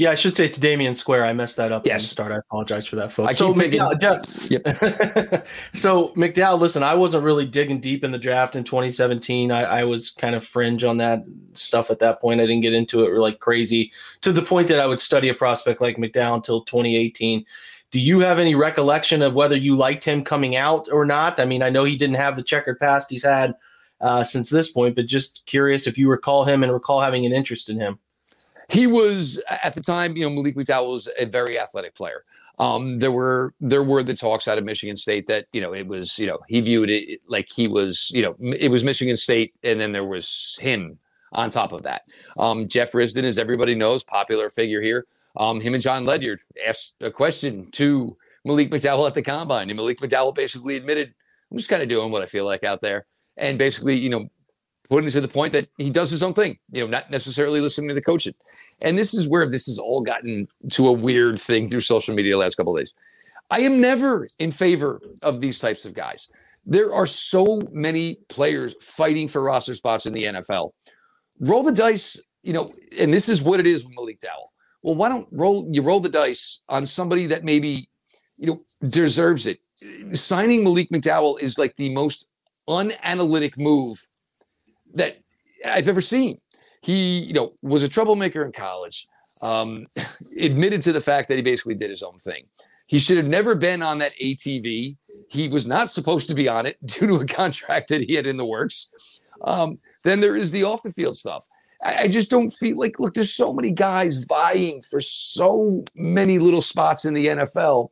Yeah, 0.00 0.10
I 0.10 0.14
should 0.14 0.34
say 0.34 0.46
it's 0.46 0.58
Damion 0.58 0.96
Square. 0.96 1.26
I 1.26 1.34
messed 1.34 1.58
that 1.58 1.72
up 1.72 1.84
yes. 1.84 1.96
at 1.96 2.00
the 2.00 2.08
start. 2.08 2.32
I 2.32 2.36
apologize 2.36 2.86
for 2.86 2.96
that, 2.96 3.12
folks. 3.12 3.28
I 3.28 3.32
so 3.32 3.52
McDowell, 3.52 4.00
yep. 4.50 5.46
so 5.74 6.14
McDowell, 6.14 6.58
listen, 6.58 6.82
I 6.82 6.94
wasn't 6.94 7.22
really 7.22 7.44
digging 7.44 7.80
deep 7.80 8.02
in 8.02 8.10
the 8.10 8.16
draft 8.16 8.56
in 8.56 8.64
2017. 8.64 9.52
I, 9.52 9.64
I, 9.64 9.84
was 9.84 10.10
kind 10.10 10.34
of 10.34 10.42
fringe 10.42 10.84
on 10.84 10.96
that 10.96 11.26
stuff 11.52 11.90
at 11.90 11.98
that 11.98 12.18
point. 12.18 12.40
I 12.40 12.44
didn't 12.44 12.62
get 12.62 12.72
into 12.72 13.04
it 13.04 13.18
like 13.18 13.40
crazy 13.40 13.92
to 14.22 14.32
the 14.32 14.40
point 14.40 14.68
that 14.68 14.80
I 14.80 14.86
would 14.86 15.00
study 15.00 15.28
a 15.28 15.34
prospect 15.34 15.82
like 15.82 15.98
McDowell 15.98 16.36
until 16.36 16.62
2018. 16.62 17.44
Do 17.90 18.00
you 18.00 18.20
have 18.20 18.38
any 18.38 18.54
recollection 18.54 19.20
of 19.20 19.34
whether 19.34 19.56
you 19.56 19.76
liked 19.76 20.04
him 20.04 20.24
coming 20.24 20.56
out 20.56 20.88
or 20.90 21.04
not? 21.04 21.38
I 21.38 21.44
mean, 21.44 21.62
I 21.62 21.68
know 21.68 21.84
he 21.84 21.98
didn't 21.98 22.16
have 22.16 22.36
the 22.36 22.42
checkered 22.42 22.80
past 22.80 23.10
he's 23.10 23.24
had 23.24 23.54
uh, 24.00 24.24
since 24.24 24.48
this 24.48 24.72
point, 24.72 24.96
but 24.96 25.04
just 25.04 25.44
curious 25.44 25.86
if 25.86 25.98
you 25.98 26.08
recall 26.08 26.44
him 26.44 26.62
and 26.62 26.72
recall 26.72 27.02
having 27.02 27.26
an 27.26 27.34
interest 27.34 27.68
in 27.68 27.78
him 27.78 27.98
he 28.70 28.86
was 28.86 29.42
at 29.48 29.74
the 29.74 29.82
time, 29.82 30.16
you 30.16 30.24
know, 30.24 30.30
Malik 30.30 30.56
McDowell 30.56 30.92
was 30.92 31.08
a 31.18 31.26
very 31.26 31.58
athletic 31.58 31.94
player. 31.94 32.22
Um, 32.58 32.98
there 32.98 33.10
were 33.10 33.54
there 33.60 33.82
were 33.82 34.02
the 34.02 34.14
talks 34.14 34.46
out 34.46 34.58
of 34.58 34.64
Michigan 34.64 34.96
State 34.96 35.26
that 35.28 35.46
you 35.52 35.62
know 35.62 35.72
it 35.74 35.86
was 35.86 36.18
you 36.18 36.26
know 36.26 36.38
he 36.46 36.60
viewed 36.60 36.90
it 36.90 37.20
like 37.26 37.48
he 37.50 37.66
was 37.66 38.10
you 38.12 38.20
know 38.20 38.36
it 38.38 38.70
was 38.70 38.84
Michigan 38.84 39.16
State 39.16 39.54
and 39.62 39.80
then 39.80 39.92
there 39.92 40.04
was 40.04 40.58
him 40.60 40.98
on 41.32 41.48
top 41.48 41.72
of 41.72 41.82
that. 41.84 42.02
Um, 42.38 42.68
Jeff 42.68 42.92
Risdon, 42.92 43.24
as 43.24 43.38
everybody 43.38 43.74
knows, 43.74 44.02
popular 44.02 44.50
figure 44.50 44.82
here. 44.82 45.06
Um, 45.36 45.60
him 45.60 45.72
and 45.74 45.82
Jon 45.82 46.04
Ledyard 46.04 46.40
asked 46.66 46.96
a 47.00 47.10
question 47.10 47.70
to 47.72 48.14
Malik 48.44 48.70
McDowell 48.70 49.06
at 49.06 49.14
the 49.14 49.22
combine, 49.22 49.70
and 49.70 49.76
Malik 49.76 50.00
McDowell 50.00 50.34
basically 50.34 50.76
admitted, 50.76 51.14
"I'm 51.50 51.56
just 51.56 51.70
kind 51.70 51.82
of 51.82 51.88
doing 51.88 52.10
what 52.10 52.20
I 52.20 52.26
feel 52.26 52.44
like 52.44 52.62
out 52.62 52.82
there," 52.82 53.06
and 53.38 53.58
basically 53.58 53.96
you 53.96 54.10
know 54.10 54.28
putting 54.90 55.08
to 55.08 55.20
the 55.20 55.28
point 55.28 55.52
that 55.52 55.68
he 55.78 55.88
does 55.88 56.10
his 56.10 56.22
own 56.22 56.34
thing, 56.34 56.58
you 56.72 56.80
know, 56.80 56.88
not 56.88 57.10
necessarily 57.10 57.60
listening 57.60 57.88
to 57.88 57.94
the 57.94 58.02
coaching. 58.02 58.34
And 58.82 58.98
this 58.98 59.14
is 59.14 59.28
where 59.28 59.46
this 59.48 59.66
has 59.66 59.78
all 59.78 60.00
gotten 60.00 60.48
to 60.72 60.88
a 60.88 60.92
weird 60.92 61.40
thing 61.40 61.68
through 61.68 61.80
social 61.80 62.14
media 62.14 62.32
the 62.32 62.38
last 62.38 62.56
couple 62.56 62.74
days. 62.74 62.92
I 63.50 63.60
am 63.60 63.80
never 63.80 64.28
in 64.40 64.50
favor 64.50 65.00
of 65.22 65.40
these 65.40 65.60
types 65.60 65.86
of 65.86 65.94
guys. 65.94 66.28
There 66.66 66.92
are 66.92 67.06
so 67.06 67.62
many 67.72 68.18
players 68.28 68.74
fighting 68.80 69.28
for 69.28 69.42
roster 69.42 69.74
spots 69.74 70.06
in 70.06 70.12
the 70.12 70.24
NFL. 70.24 70.72
Roll 71.40 71.62
the 71.62 71.72
dice, 71.72 72.20
you 72.42 72.52
know, 72.52 72.72
and 72.98 73.14
this 73.14 73.28
is 73.28 73.42
what 73.42 73.60
it 73.60 73.66
is 73.66 73.84
with 73.84 73.94
Malik 73.94 74.18
Dowell. 74.20 74.52
Well, 74.82 74.94
why 74.96 75.08
don't 75.08 75.28
roll 75.30 75.66
you 75.68 75.82
roll 75.82 76.00
the 76.00 76.08
dice 76.08 76.62
on 76.68 76.84
somebody 76.84 77.26
that 77.26 77.44
maybe 77.44 77.88
you 78.36 78.52
know 78.52 78.88
deserves 78.88 79.46
it? 79.46 79.58
Signing 80.12 80.64
Malik 80.64 80.90
McDowell 80.90 81.40
is 81.40 81.58
like 81.58 81.76
the 81.76 81.90
most 81.90 82.28
unanalytic 82.68 83.58
move 83.58 83.98
that 84.94 85.18
I've 85.64 85.88
ever 85.88 86.00
seen. 86.00 86.38
He, 86.82 87.20
you 87.20 87.34
know, 87.34 87.50
was 87.62 87.82
a 87.82 87.88
troublemaker 87.88 88.44
in 88.44 88.52
college. 88.52 89.06
Um, 89.42 89.86
admitted 90.40 90.82
to 90.82 90.92
the 90.92 91.00
fact 91.00 91.28
that 91.28 91.36
he 91.36 91.42
basically 91.42 91.74
did 91.74 91.90
his 91.90 92.02
own 92.02 92.18
thing. 92.18 92.44
He 92.86 92.98
should 92.98 93.18
have 93.18 93.28
never 93.28 93.54
been 93.54 93.82
on 93.82 93.98
that 93.98 94.16
ATV. 94.16 94.96
He 95.28 95.48
was 95.48 95.66
not 95.66 95.90
supposed 95.90 96.28
to 96.28 96.34
be 96.34 96.48
on 96.48 96.66
it 96.66 96.76
due 96.84 97.06
to 97.06 97.14
a 97.16 97.26
contract 97.26 97.88
that 97.90 98.00
he 98.00 98.14
had 98.14 98.26
in 98.26 98.36
the 98.36 98.46
works. 98.46 98.92
Um, 99.42 99.78
then 100.04 100.20
there 100.20 100.36
is 100.36 100.50
the 100.50 100.64
off 100.64 100.82
the 100.82 100.90
field 100.90 101.16
stuff. 101.16 101.46
I, 101.84 102.02
I 102.02 102.08
just 102.08 102.30
don't 102.30 102.50
feel 102.50 102.76
like, 102.76 102.98
look, 102.98 103.14
there's 103.14 103.32
so 103.32 103.52
many 103.52 103.70
guys 103.70 104.24
vying 104.24 104.82
for 104.82 105.00
so 105.00 105.84
many 105.94 106.38
little 106.38 106.62
spots 106.62 107.04
in 107.04 107.14
the 107.14 107.26
NFL 107.26 107.90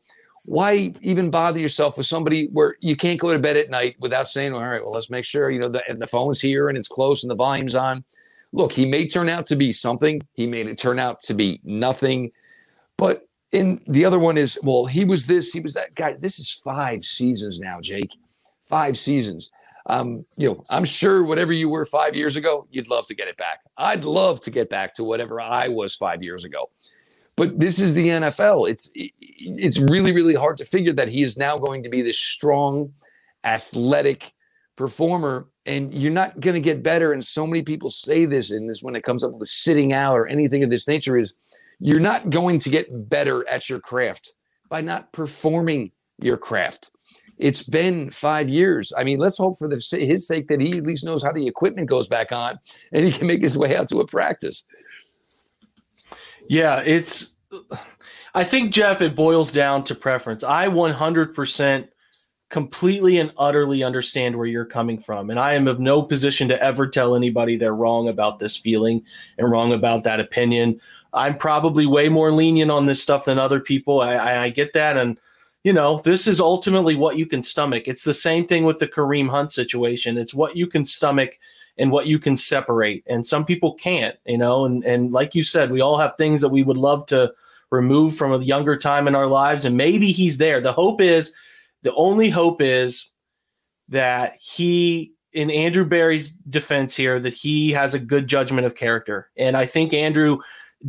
why 0.49 0.95
even 1.03 1.31
bother 1.31 1.61
yourself 1.61 1.97
with 1.97 2.07
somebody 2.07 2.49
where 2.53 2.77
you 2.81 2.97
can't 2.97 3.21
go 3.21 3.33
to 3.33 3.39
bed 3.39 3.57
at 3.57 3.71
night 3.71 3.97
without 4.01 4.29
saying, 4.29 4.53
all 4.53 4.67
right, 4.67 4.83
well, 4.83 4.93
let's 4.93 5.11
make 5.11 5.25
sure, 5.25 5.51
you 5.51 5.59
know, 5.59 5.69
the, 5.69 5.83
the 5.89 6.07
phone's 6.07 6.41
here 6.41 6.69
and 6.69 6.79
it's 6.79 6.89
close 6.89 7.23
and 7.23 7.31
the 7.31 7.37
volume's 7.37 7.75
on. 7.75 8.05
Look, 8.53 8.73
he 8.73 8.87
may 8.87 9.07
turn 9.07 9.29
out 9.29 9.47
to 9.47 9.57
be 9.57 9.73
something. 9.73 10.23
He 10.33 10.47
may 10.47 10.75
turn 10.75 10.99
out 10.99 11.21
to 11.23 11.35
be 11.35 11.61
nothing. 11.65 12.33
But 12.97 13.29
in 13.53 13.81
the 13.87 14.05
other 14.05 14.19
one 14.19 14.39
is, 14.39 14.59
well, 14.63 14.87
he 14.87 15.05
was 15.05 15.27
this, 15.27 15.53
he 15.53 15.61
was 15.61 15.75
that 15.75 15.95
guy. 15.95 16.15
This 16.19 16.39
is 16.39 16.61
five 16.65 17.05
seasons 17.05 17.61
now, 17.61 17.81
Jake. 17.81 18.17
Five 18.67 18.97
seasons. 18.97 19.51
Um, 19.87 20.25
you 20.37 20.49
know, 20.49 20.63
I'm 20.71 20.85
sure 20.85 21.25
whatever 21.25 21.53
you 21.53 21.69
were 21.69 21.85
five 21.87 22.15
years 22.15 22.37
ago, 22.37 22.67
you'd 22.71 22.91
love 22.91 23.07
to 23.07 23.15
get 23.15 23.29
it 23.29 23.39
back. 23.39 23.61
I'd 23.77 24.05
love 24.05 24.41
to 24.43 24.51
get 24.51 24.69
back 24.69 24.95
to 24.95 25.05
whatever 25.05 25.41
I 25.41 25.69
was 25.69 25.95
five 25.95 26.23
years 26.23 26.45
ago. 26.45 26.71
But 27.39 27.61
this 27.61 27.81
is 27.81 27.95
the 27.95 28.09
NFL. 28.09 28.69
It's 28.69 28.91
it's 28.95 29.79
really 29.79 30.13
really 30.13 30.35
hard 30.35 30.59
to 30.59 30.65
figure 30.65 30.93
that 30.95 31.09
he 31.09 31.23
is 31.23 31.39
now 31.39 31.57
going 31.57 31.85
to 31.85 31.89
be 31.89 32.03
this 32.03 32.19
strong, 32.19 32.93
athletic 33.45 34.33
performer 34.77 35.49
and 35.65 35.93
you're 35.93 36.13
not 36.13 36.41
going 36.41 36.55
to 36.55 36.61
get 36.61 36.83
better. 36.83 37.13
And 37.13 37.25
so 37.25 37.47
many 37.47 37.63
people 37.63 37.91
say 37.91 38.25
this 38.25 38.51
and 38.51 38.69
this 38.69 38.83
when 38.83 38.97
it 38.97 39.05
comes 39.05 39.23
up 39.23 39.33
with 39.33 39.49
sitting 39.49 39.93
out 39.93 40.15
or 40.15 40.27
anything 40.27 40.65
of 40.65 40.71
this 40.71 40.89
nature 40.89 41.19
is 41.19 41.35
you're 41.79 42.01
not 42.01 42.31
going 42.31 42.59
to 42.61 42.71
get 42.71 43.09
better 43.09 43.47
at 43.49 43.69
your 43.69 43.79
craft 43.79 44.35
by 44.69 44.81
not 44.81 45.13
performing 45.13 45.93
your 46.21 46.39
craft. 46.39 46.91
It's 47.37 47.63
been 47.63 48.11
five 48.11 48.49
years. 48.49 48.93
I 48.97 49.05
mean, 49.05 49.19
let's 49.19 49.39
hope 49.39 49.59
for 49.59 49.69
the, 49.69 49.77
his 49.93 50.27
sake 50.27 50.49
that 50.49 50.61
he 50.61 50.79
at 50.79 50.87
least 50.87 51.05
knows 51.05 51.23
how 51.23 51.33
the 51.33 51.47
equipment 51.47 51.89
goes 51.89 52.09
back 52.09 52.33
on 52.33 52.59
and 52.93 53.05
he 53.05 53.13
can 53.13 53.29
make 53.29 53.43
his 53.43 53.57
way 53.57 53.77
out 53.77 53.89
to 53.91 54.01
a 54.01 54.07
practice. 54.07 54.67
Yeah, 56.49 56.83
it's. 56.85 57.35
I 58.35 58.45
think 58.45 58.73
Jeff, 58.73 59.01
it 59.01 59.17
boils 59.17 59.53
down 59.53 59.85
to 59.85 59.95
preference. 59.95 60.45
I 60.45 60.69
100% 60.69 61.89
completely 62.51 63.19
and 63.19 63.33
utterly 63.37 63.83
understand 63.83 64.35
where 64.35 64.47
you're 64.47 64.65
coming 64.65 64.99
from. 64.99 65.31
And 65.31 65.39
I 65.39 65.55
am 65.55 65.69
of 65.69 65.81
no 65.81 66.03
position 66.03 66.49
to 66.49 66.63
ever 66.63 66.87
tell 66.87 67.15
anybody 67.15 67.57
they're 67.57 67.75
wrong 67.75 68.09
about 68.09 68.39
this 68.39 68.57
feeling 68.57 69.03
and 69.37 69.51
wrong 69.51 69.73
about 69.73 70.05
that 70.05 70.21
opinion. 70.21 70.81
I'm 71.13 71.37
probably 71.37 71.87
way 71.87 72.09
more 72.09 72.31
lenient 72.31 72.71
on 72.71 72.87
this 72.87 73.03
stuff 73.03 73.25
than 73.25 73.39
other 73.39 73.61
people. 73.61 74.01
I, 74.01 74.15
I, 74.15 74.43
I 74.45 74.51
get 74.51 74.73
that. 74.73 74.97
And, 74.97 75.19
you 75.65 75.73
know, 75.73 75.99
this 75.99 76.27
is 76.27 76.41
ultimately 76.41 76.95
what 76.95 77.19
you 77.19 77.27
can 77.27 77.43
stomach. 77.43 77.85
It's 77.87 78.05
the 78.05 78.15
same 78.15 78.47
thing 78.47 78.65
with 78.65 78.79
the 78.79 78.89
Kareem 78.89 79.29
Hunt 79.29 79.51
situation. 79.51 80.17
It's 80.17 80.35
what 80.35 80.57
you 80.57 80.67
can 80.67 80.85
stomach 80.85 81.39
and 81.79 81.93
what 81.93 82.07
you 82.07 82.19
can 82.19 82.37
separate. 82.37 83.05
And 83.07 83.27
some 83.27 83.45
people 83.45 83.75
can't, 83.75 84.17
you 84.27 84.39
know, 84.39 84.65
and, 84.65 84.85
and 84.85 85.13
like 85.13 85.35
you 85.35 85.43
said, 85.43 85.71
we 85.71 85.81
all 85.81 85.99
have 85.99 86.17
things 86.17 86.41
that 86.41 86.49
we 86.49 86.63
would 86.63 86.77
love 86.77 87.07
to 87.07 87.33
remove 87.71 88.17
from 88.17 88.33
a 88.33 88.45
younger 88.45 88.77
time 88.77 89.07
in 89.07 89.15
our 89.15 89.27
lives. 89.27 89.65
And 89.65 89.77
maybe 89.77 90.11
he's 90.11 90.39
there. 90.39 90.61
The 90.61 90.73
hope 90.73 91.01
is 91.01 91.35
the 91.83 91.95
only 91.95 92.31
hope 92.31 92.61
is 92.61 93.13
that 93.91 94.37
he, 94.41 95.13
in 95.33 95.51
Andrew 95.51 95.85
Berry's 95.85 96.33
defense 96.33 96.97
here, 96.97 97.21
that 97.21 97.35
he 97.35 97.71
has 97.73 97.95
a 97.95 98.01
good 98.01 98.27
judgment 98.27 98.67
of 98.67 98.75
character. 98.75 99.31
And 99.37 99.57
I 99.57 99.67
think 99.67 99.93
Andrew 99.93 100.39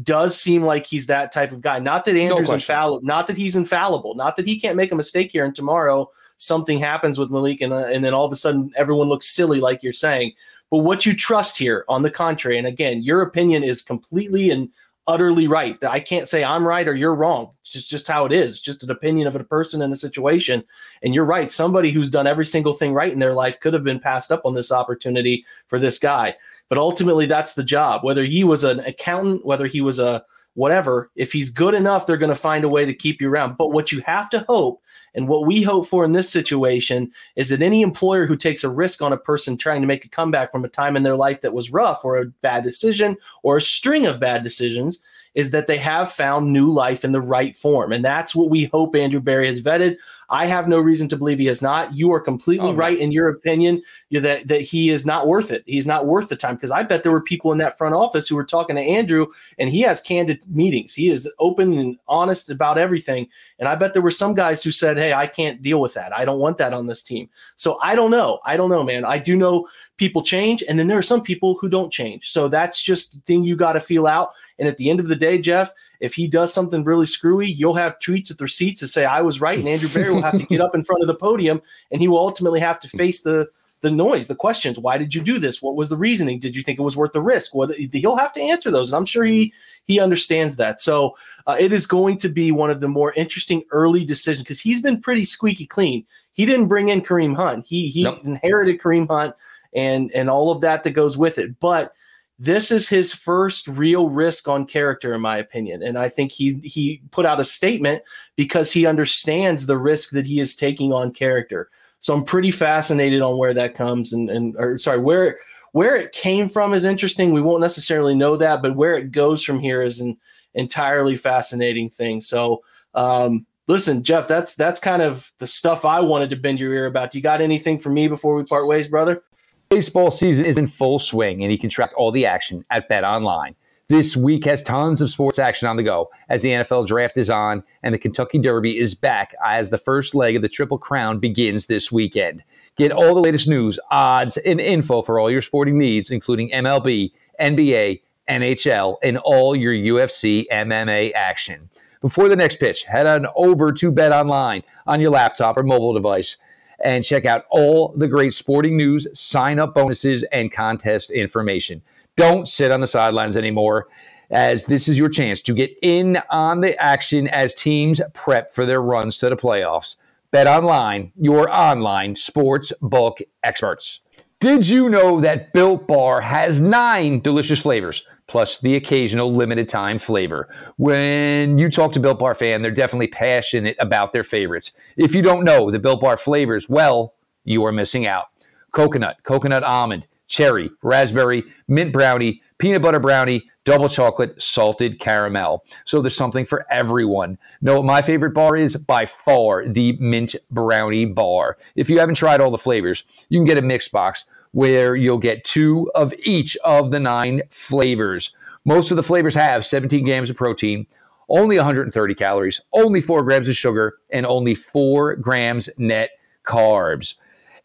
does 0.04 0.39
seem 0.39 0.63
like 0.63 0.86
he's 0.86 1.08
that 1.08 1.32
type 1.32 1.52
of 1.52 1.62
guy. 1.62 1.80
Not 1.80 2.06
that 2.06 2.15
Andrew's 2.15 2.49
no 2.49 2.56
infallible, 2.56 3.06
not 3.06 3.28
that 3.28 3.38
he's 3.38 3.56
infallible, 3.56 4.15
not 4.15 4.36
that 4.38 4.45
he 4.45 4.60
can't 4.60 4.75
make 4.75 4.91
a 4.91 4.95
mistake 4.95 5.32
here 5.32 5.45
and 5.45 5.54
tomorrow 5.54 6.10
something 6.38 6.80
happens 6.80 7.19
with 7.19 7.30
Malik 7.30 7.62
and, 7.62 7.73
uh, 7.73 7.86
and 7.88 8.04
then 8.04 8.13
all 8.13 8.25
of 8.25 8.32
a 8.32 8.36
sudden 8.36 8.71
everyone 8.75 9.10
looks 9.10 9.36
silly, 9.36 9.60
like 9.60 9.84
you're 9.84 9.93
saying. 9.93 10.34
But 10.71 10.79
what 10.79 11.05
you 11.05 11.15
trust 11.15 11.58
here, 11.58 11.86
on 11.88 12.01
the 12.01 12.12
contrary, 12.12 12.58
and 12.58 12.67
again, 12.67 13.01
your 13.01 13.21
opinion 13.21 13.63
is 13.63 13.82
completely 13.82 14.51
and 14.51 14.69
utterly 15.10 15.47
right. 15.47 15.84
I 15.84 15.99
can't 15.99 16.27
say 16.27 16.43
I'm 16.43 16.65
right 16.65 16.88
or 16.88 16.93
you're 16.93 17.15
wrong. 17.15 17.49
It's 17.63 17.71
just, 17.71 17.89
just 17.89 18.08
how 18.08 18.25
it 18.25 18.32
is. 18.32 18.53
It's 18.53 18.62
just 18.62 18.84
an 18.84 18.91
opinion 18.91 19.27
of 19.27 19.36
a 19.36 19.43
person 19.43 19.82
in 19.82 19.91
a 19.91 19.95
situation. 19.95 20.63
And 21.01 21.15
you're 21.15 21.25
right. 21.25 21.49
Somebody 21.49 21.89
who's 21.89 22.12
done 22.12 22.27
every 22.27 22.45
single 22.45 22.73
thing 22.73 22.93
right 22.93 23.12
in 23.12 23.17
their 23.17 23.34
life 23.34 23.60
could 23.60 23.73
have 23.73 23.84
been 23.84 23.99
passed 23.99 24.32
up 24.32 24.43
on 24.45 24.53
this 24.53 24.71
opportunity 24.71 25.43
for 25.65 25.79
this 25.79 25.97
guy. 25.97 26.36
But 26.69 26.77
ultimately, 26.77 27.25
that's 27.25 27.55
the 27.55 27.63
job. 27.63 28.03
Whether 28.03 28.23
he 28.23 28.43
was 28.43 28.63
an 28.63 28.82
accountant, 28.82 29.43
whether 29.43 29.65
he 29.65 29.82
was 29.82 29.97
a 29.97 30.23
whatever, 30.55 31.09
if 31.15 31.31
he's 31.31 31.49
good 31.49 31.73
enough, 31.73 32.05
they're 32.05 32.17
going 32.17 32.29
to 32.29 32.35
find 32.35 32.63
a 32.63 32.69
way 32.69 32.85
to 32.85 32.93
keep 32.93 33.21
you 33.21 33.29
around. 33.29 33.57
But 33.57 33.71
what 33.71 33.91
you 33.91 34.01
have 34.01 34.29
to 34.31 34.39
hope 34.41 34.81
and 35.15 35.27
what 35.27 35.45
we 35.45 35.62
hope 35.62 35.88
for 35.88 36.03
in 36.03 36.12
this 36.12 36.29
situation 36.29 37.12
is 37.35 37.49
that 37.49 37.62
any 37.62 37.81
employer 37.81 38.25
who 38.25 38.35
takes 38.35 38.63
a 38.63 38.69
risk 38.69 39.01
on 39.01 39.13
a 39.13 39.17
person 39.17 39.57
trying 39.57 39.81
to 39.81 39.88
make 39.88 40.05
a 40.05 40.09
comeback 40.09 40.51
from 40.51 40.65
a 40.65 40.69
time 40.69 40.95
in 40.95 41.03
their 41.03 41.15
life 41.15 41.41
that 41.41 41.53
was 41.53 41.71
rough 41.71 42.03
or 42.03 42.17
a 42.17 42.25
bad 42.41 42.63
decision 42.63 43.15
or 43.43 43.57
a 43.57 43.62
string 43.62 44.05
of 44.05 44.19
bad 44.19 44.43
decisions 44.43 45.01
is 45.35 45.51
that 45.51 45.67
they 45.67 45.77
have 45.77 46.12
found 46.12 46.51
new 46.51 46.71
life 46.71 47.05
in 47.05 47.12
the 47.12 47.21
right 47.21 47.55
form. 47.55 47.91
And 47.91 48.03
that's 48.03 48.35
what 48.35 48.49
we 48.49 48.65
hope 48.65 48.95
Andrew 48.95 49.19
Berry 49.19 49.47
has 49.47 49.62
vetted. 49.62 49.97
I 50.29 50.45
have 50.45 50.67
no 50.67 50.79
reason 50.79 51.07
to 51.09 51.17
believe 51.17 51.39
he 51.39 51.45
has 51.47 51.61
not. 51.61 51.93
You 51.93 52.11
are 52.11 52.19
completely 52.19 52.69
oh, 52.69 52.73
right 52.73 52.97
in 52.97 53.11
your 53.11 53.29
opinion 53.29 53.81
that, 54.11 54.47
that 54.47 54.61
he 54.61 54.89
is 54.89 55.05
not 55.05 55.27
worth 55.27 55.51
it. 55.51 55.63
He's 55.65 55.87
not 55.87 56.05
worth 56.05 56.29
the 56.29 56.35
time 56.35 56.55
because 56.55 56.71
I 56.71 56.83
bet 56.83 57.03
there 57.03 57.11
were 57.11 57.21
people 57.21 57.51
in 57.51 57.57
that 57.57 57.77
front 57.77 57.95
office 57.95 58.27
who 58.27 58.35
were 58.35 58.45
talking 58.45 58.75
to 58.75 58.81
Andrew 58.81 59.27
and 59.57 59.69
he 59.69 59.81
has 59.81 60.01
candid 60.01 60.41
meetings. 60.47 60.93
He 60.93 61.09
is 61.09 61.31
open 61.39 61.77
and 61.77 61.97
honest 62.07 62.49
about 62.49 62.77
everything. 62.77 63.27
And 63.57 63.67
I 63.67 63.75
bet 63.75 63.93
there 63.93 64.01
were 64.01 64.11
some 64.11 64.35
guys 64.35 64.63
who 64.63 64.71
said, 64.71 64.97
Hey, 64.97 65.13
I 65.13 65.25
can't 65.25 65.61
deal 65.61 65.79
with 65.79 65.95
that. 65.95 66.15
I 66.15 66.25
don't 66.25 66.39
want 66.39 66.57
that 66.57 66.73
on 66.73 66.87
this 66.87 67.01
team. 67.01 67.29
So 67.55 67.79
I 67.81 67.95
don't 67.95 68.11
know. 68.11 68.39
I 68.45 68.55
don't 68.55 68.69
know, 68.69 68.83
man. 68.83 69.05
I 69.05 69.17
do 69.17 69.35
know 69.35 69.67
people 69.97 70.21
change. 70.21 70.63
And 70.67 70.77
then 70.77 70.87
there 70.87 70.97
are 70.97 71.03
some 71.03 71.21
people 71.21 71.57
who 71.59 71.69
don't 71.69 71.91
change. 71.91 72.29
So 72.29 72.47
that's 72.47 72.81
just 72.81 73.13
the 73.13 73.21
thing 73.21 73.43
you 73.43 73.55
got 73.55 73.73
to 73.73 73.79
feel 73.79 74.07
out. 74.07 74.31
And 74.59 74.67
at 74.67 74.77
the 74.77 74.89
end 74.89 74.99
of 74.99 75.07
the 75.07 75.15
day, 75.15 75.39
Jeff, 75.39 75.73
if 75.99 76.13
he 76.13 76.27
does 76.27 76.53
something 76.53 76.83
really 76.83 77.05
screwy, 77.05 77.49
you'll 77.49 77.73
have 77.73 77.99
tweets 77.99 78.29
with 78.29 78.41
receipts 78.41 78.79
to 78.79 78.87
say 78.87 79.05
I 79.05 79.21
was 79.21 79.41
right, 79.41 79.59
and 79.59 79.67
Andrew 79.67 79.89
Berry 79.89 80.18
will 80.21 80.32
have 80.32 80.39
to 80.39 80.45
get 80.45 80.62
up 80.62 80.75
in 80.75 80.84
front 80.84 81.01
of 81.01 81.08
the 81.08 81.15
podium, 81.15 81.62
and 81.91 82.01
he 82.01 82.08
will 82.08 82.19
ultimately 82.19 82.60
have 82.60 82.79
to 82.82 82.89
face 82.89 83.21
the 83.21 83.49
the 83.82 83.91
noise, 83.91 84.27
the 84.27 84.36
questions. 84.36 84.77
Why 84.77 84.97
did 84.97 85.15
you 85.15 85.21
do 85.21 85.39
this? 85.39 85.62
What 85.62 85.75
was 85.75 85.88
the 85.88 85.95
reasoning? 85.97 86.39
Did 86.39 86.55
you 86.55 86.63
think 86.63 86.79
it 86.79 86.84
was 86.84 86.97
worth 86.97 87.13
the 87.13 87.21
risk? 87.21 87.55
What 87.55 87.73
he'll 87.75 88.17
have 88.17 88.34
to 88.34 88.41
answer 88.41 88.71
those, 88.71 88.91
and 88.91 88.97
I'm 88.97 89.05
sure 89.05 89.23
he 89.23 89.53
he 89.86 89.99
understands 89.99 90.58
that. 90.58 90.82
So 90.82 91.15
uh, 91.47 91.55
it 91.60 91.71
is 91.71 91.86
going 91.86 92.17
to 92.19 92.29
be 92.29 92.51
one 92.51 92.69
of 92.69 92.82
the 92.82 92.89
more 92.89 93.13
interesting 93.13 93.63
early 93.71 94.03
decisions 94.03 94.43
because 94.43 94.60
he's 94.60 94.82
been 94.82 95.01
pretty 95.01 95.25
squeaky 95.25 95.65
clean. 95.65 96.05
He 96.34 96.45
didn't 96.45 96.67
bring 96.67 96.89
in 96.89 97.01
Kareem 97.01 97.36
Hunt. 97.36 97.65
He 97.67 97.89
he 97.89 98.03
nope. 98.03 98.23
inherited 98.23 98.79
Kareem 98.79 99.08
Hunt 99.08 99.36
and 99.73 100.12
and 100.13 100.29
all 100.29 100.51
of 100.51 100.62
that 100.62 100.84
that 100.84 100.91
goes 100.91 101.17
with 101.17 101.38
it, 101.38 101.60
but 101.60 101.93
this 102.39 102.71
is 102.71 102.88
his 102.88 103.13
first 103.13 103.67
real 103.67 104.10
risk 104.10 104.47
on 104.47 104.65
character 104.65 105.13
in 105.13 105.19
my 105.19 105.38
opinion. 105.38 105.84
And 105.84 105.99
i 105.99 106.08
think 106.08 106.32
he 106.32 106.54
he 106.63 107.02
put 107.12 107.25
out 107.25 107.39
a 107.39 107.43
statement 107.43 108.02
because 108.38 108.71
he 108.71 108.86
understands 108.86 109.65
the 109.65 109.78
risk 109.78 110.12
that 110.12 110.25
he 110.25 110.39
is 110.39 110.56
taking 110.56 110.93
on 110.93 111.12
character. 111.12 111.69
So 111.99 112.15
i'm 112.15 112.23
pretty 112.23 112.52
fascinated 112.52 113.21
on 113.21 113.38
where 113.38 113.54
that 113.54 113.75
comes 113.75 114.13
and 114.13 114.30
and 114.30 114.56
or 114.58 114.78
sorry 114.78 114.99
where 114.99 115.38
where 115.73 115.95
it 115.95 116.13
came 116.13 116.49
from 116.49 116.73
is 116.73 116.86
interesting. 116.86 117.32
We 117.32 117.41
won't 117.41 117.62
necessarily 117.62 118.15
know 118.15 118.38
that 118.38 118.62
but 118.62 118.75
where 118.75 118.97
it 118.97 119.12
goes 119.12 119.43
from 119.43 119.60
here 119.60 119.82
is 119.82 119.99
an 119.99 120.17
entirely 120.54 121.17
fascinating 121.17 121.89
thing. 121.89 122.21
So 122.21 122.63
um 122.95 123.45
listen 123.67 124.02
jeff 124.02 124.28
that's 124.28 124.56
that's 124.56 124.80
kind 124.80 125.04
of 125.04 125.32
the 125.38 125.45
stuff 125.45 125.86
i 125.86 125.99
wanted 125.99 126.28
to 126.32 126.36
bend 126.36 126.60
your 126.60 126.73
ear 126.73 126.86
about. 126.88 127.13
You 127.13 127.21
got 127.21 127.41
anything 127.41 127.78
for 127.78 127.89
me 127.89 128.08
before 128.08 128.34
we 128.34 128.43
part 128.45 128.65
ways 128.65 128.88
brother 128.88 129.23
Baseball 129.69 130.10
season 130.10 130.45
is 130.45 130.58
in 130.58 130.65
full 130.65 130.97
swing, 130.97 131.43
and 131.43 131.51
you 131.51 131.60
can 131.60 131.69
track 131.69 131.91
all 131.95 132.12
the 132.12 132.25
action 132.25 132.65
at 132.71 132.89
Bet 132.89 133.03
Online. 133.03 133.53
This 133.88 134.17
week 134.17 134.45
has 134.45 134.63
tons 134.63 134.99
of 134.99 135.12
sports 135.12 135.38
action 135.38 135.67
on 135.67 135.77
the 135.77 135.84
go 135.84 136.10
as 136.27 136.41
the 136.41 136.49
NFL 136.49 136.88
draft 136.88 137.17
is 137.17 137.29
on 137.29 137.63
and 137.84 137.93
the 137.93 137.99
Kentucky 137.99 138.39
Derby 138.39 138.79
is 138.79 138.95
back 138.95 139.36
as 139.45 139.69
the 139.69 139.77
first 139.77 140.15
leg 140.15 140.36
of 140.36 140.41
the 140.41 140.49
Triple 140.49 140.79
Crown 140.79 141.19
begins 141.19 141.67
this 141.67 141.91
weekend. 141.91 142.41
Get 142.77 142.91
all 142.91 143.13
the 143.13 143.21
latest 143.21 143.47
news, 143.47 143.79
odds, 143.91 144.38
and 144.38 144.60
info 144.60 145.03
for 145.03 145.19
all 145.19 145.29
your 145.29 145.43
sporting 145.43 145.77
needs, 145.77 146.10
including 146.10 146.49
MLB, 146.49 147.12
NBA, 147.39 148.01
NHL, 148.27 148.95
and 149.03 149.19
all 149.19 149.55
your 149.55 149.73
UFC 149.73 150.47
MMA 150.51 151.13
action. 151.13 151.69
Before 152.01 152.27
the 152.27 152.36
next 152.36 152.60
pitch, 152.60 152.86
head 152.86 153.05
on 153.05 153.27
over 153.36 153.71
to 153.73 153.91
Bet 153.91 154.13
Online 154.13 154.63
on 154.88 154.99
your 154.99 155.12
laptop 155.12 155.58
or 155.58 155.63
mobile 155.63 155.93
device 155.93 156.38
and 156.83 157.03
check 157.03 157.25
out 157.25 157.45
all 157.49 157.93
the 157.95 158.07
great 158.07 158.33
sporting 158.33 158.77
news, 158.77 159.07
sign 159.19 159.59
up 159.59 159.73
bonuses, 159.73 160.23
and 160.31 160.51
contest 160.51 161.11
information. 161.11 161.81
Don't 162.15 162.47
sit 162.47 162.71
on 162.71 162.81
the 162.81 162.87
sidelines 162.87 163.37
anymore, 163.37 163.87
as 164.29 164.65
this 164.65 164.87
is 164.87 164.99
your 164.99 165.09
chance 165.09 165.41
to 165.41 165.53
get 165.53 165.77
in 165.81 166.17
on 166.29 166.61
the 166.61 166.77
action 166.81 167.27
as 167.27 167.55
teams 167.55 168.01
prep 168.13 168.53
for 168.53 168.65
their 168.65 168.81
runs 168.81 169.17
to 169.17 169.29
the 169.29 169.35
playoffs. 169.35 169.95
Bet 170.31 170.45
online, 170.45 171.11
your 171.19 171.51
online 171.51 172.15
sports 172.15 172.71
book 172.81 173.19
experts. 173.43 174.01
Did 174.39 174.69
you 174.69 174.89
know 174.89 175.19
that 175.19 175.51
Built 175.51 175.87
Bar 175.87 176.21
has 176.21 176.61
nine 176.61 177.19
delicious 177.19 177.61
flavors? 177.61 178.05
Plus 178.29 178.59
the 178.59 178.75
occasional 178.75 179.33
limited 179.33 179.67
time 179.67 179.97
flavor. 179.97 180.47
When 180.77 181.57
you 181.57 181.69
talk 181.69 181.91
to 181.93 181.99
Built 181.99 182.19
Bar 182.19 182.35
fan, 182.35 182.61
they're 182.61 182.71
definitely 182.71 183.07
passionate 183.07 183.75
about 183.79 184.13
their 184.13 184.23
favorites. 184.23 184.77
If 184.95 185.15
you 185.15 185.21
don't 185.21 185.43
know 185.43 185.71
the 185.71 185.79
Built 185.79 185.99
Bar 185.99 186.15
flavors, 186.15 186.69
well, 186.69 187.15
you 187.43 187.65
are 187.65 187.71
missing 187.71 188.05
out. 188.05 188.27
Coconut, 188.71 189.17
coconut 189.23 189.63
almond, 189.63 190.05
cherry, 190.27 190.69
raspberry, 190.83 191.43
mint 191.67 191.91
brownie, 191.91 192.41
peanut 192.59 192.83
butter 192.83 192.99
brownie, 192.99 193.49
double 193.65 193.89
chocolate, 193.89 194.39
salted 194.39 194.99
caramel. 194.99 195.65
So 195.83 195.99
there's 195.99 196.15
something 196.15 196.45
for 196.45 196.67
everyone. 196.71 197.39
Know 197.61 197.77
what 197.77 197.85
my 197.85 198.03
favorite 198.03 198.35
bar 198.35 198.55
is? 198.55 198.75
By 198.75 199.07
far 199.07 199.67
the 199.67 199.93
mint 199.93 200.35
brownie 200.51 201.05
bar. 201.05 201.57
If 201.75 201.89
you 201.89 201.97
haven't 201.97 202.15
tried 202.15 202.41
all 202.41 202.51
the 202.51 202.59
flavors, 202.59 203.05
you 203.29 203.39
can 203.39 203.45
get 203.45 203.57
a 203.57 203.63
mixed 203.63 203.91
box 203.91 204.25
where 204.51 204.95
you'll 204.95 205.17
get 205.17 205.43
two 205.43 205.89
of 205.95 206.13
each 206.25 206.57
of 206.63 206.91
the 206.91 206.99
nine 206.99 207.41
flavors. 207.49 208.35
Most 208.65 208.91
of 208.91 208.97
the 208.97 209.03
flavors 209.03 209.35
have 209.35 209.65
17 209.65 210.03
grams 210.03 210.29
of 210.29 210.35
protein, 210.35 210.88
only 211.29 211.57
130 211.57 212.15
calories, 212.15 212.62
only 212.73 213.01
4 213.01 213.23
grams 213.23 213.47
of 213.47 213.55
sugar, 213.55 213.97
and 214.09 214.25
only 214.25 214.55
4 214.55 215.15
grams 215.17 215.69
net 215.77 216.12
carbs. 216.45 217.15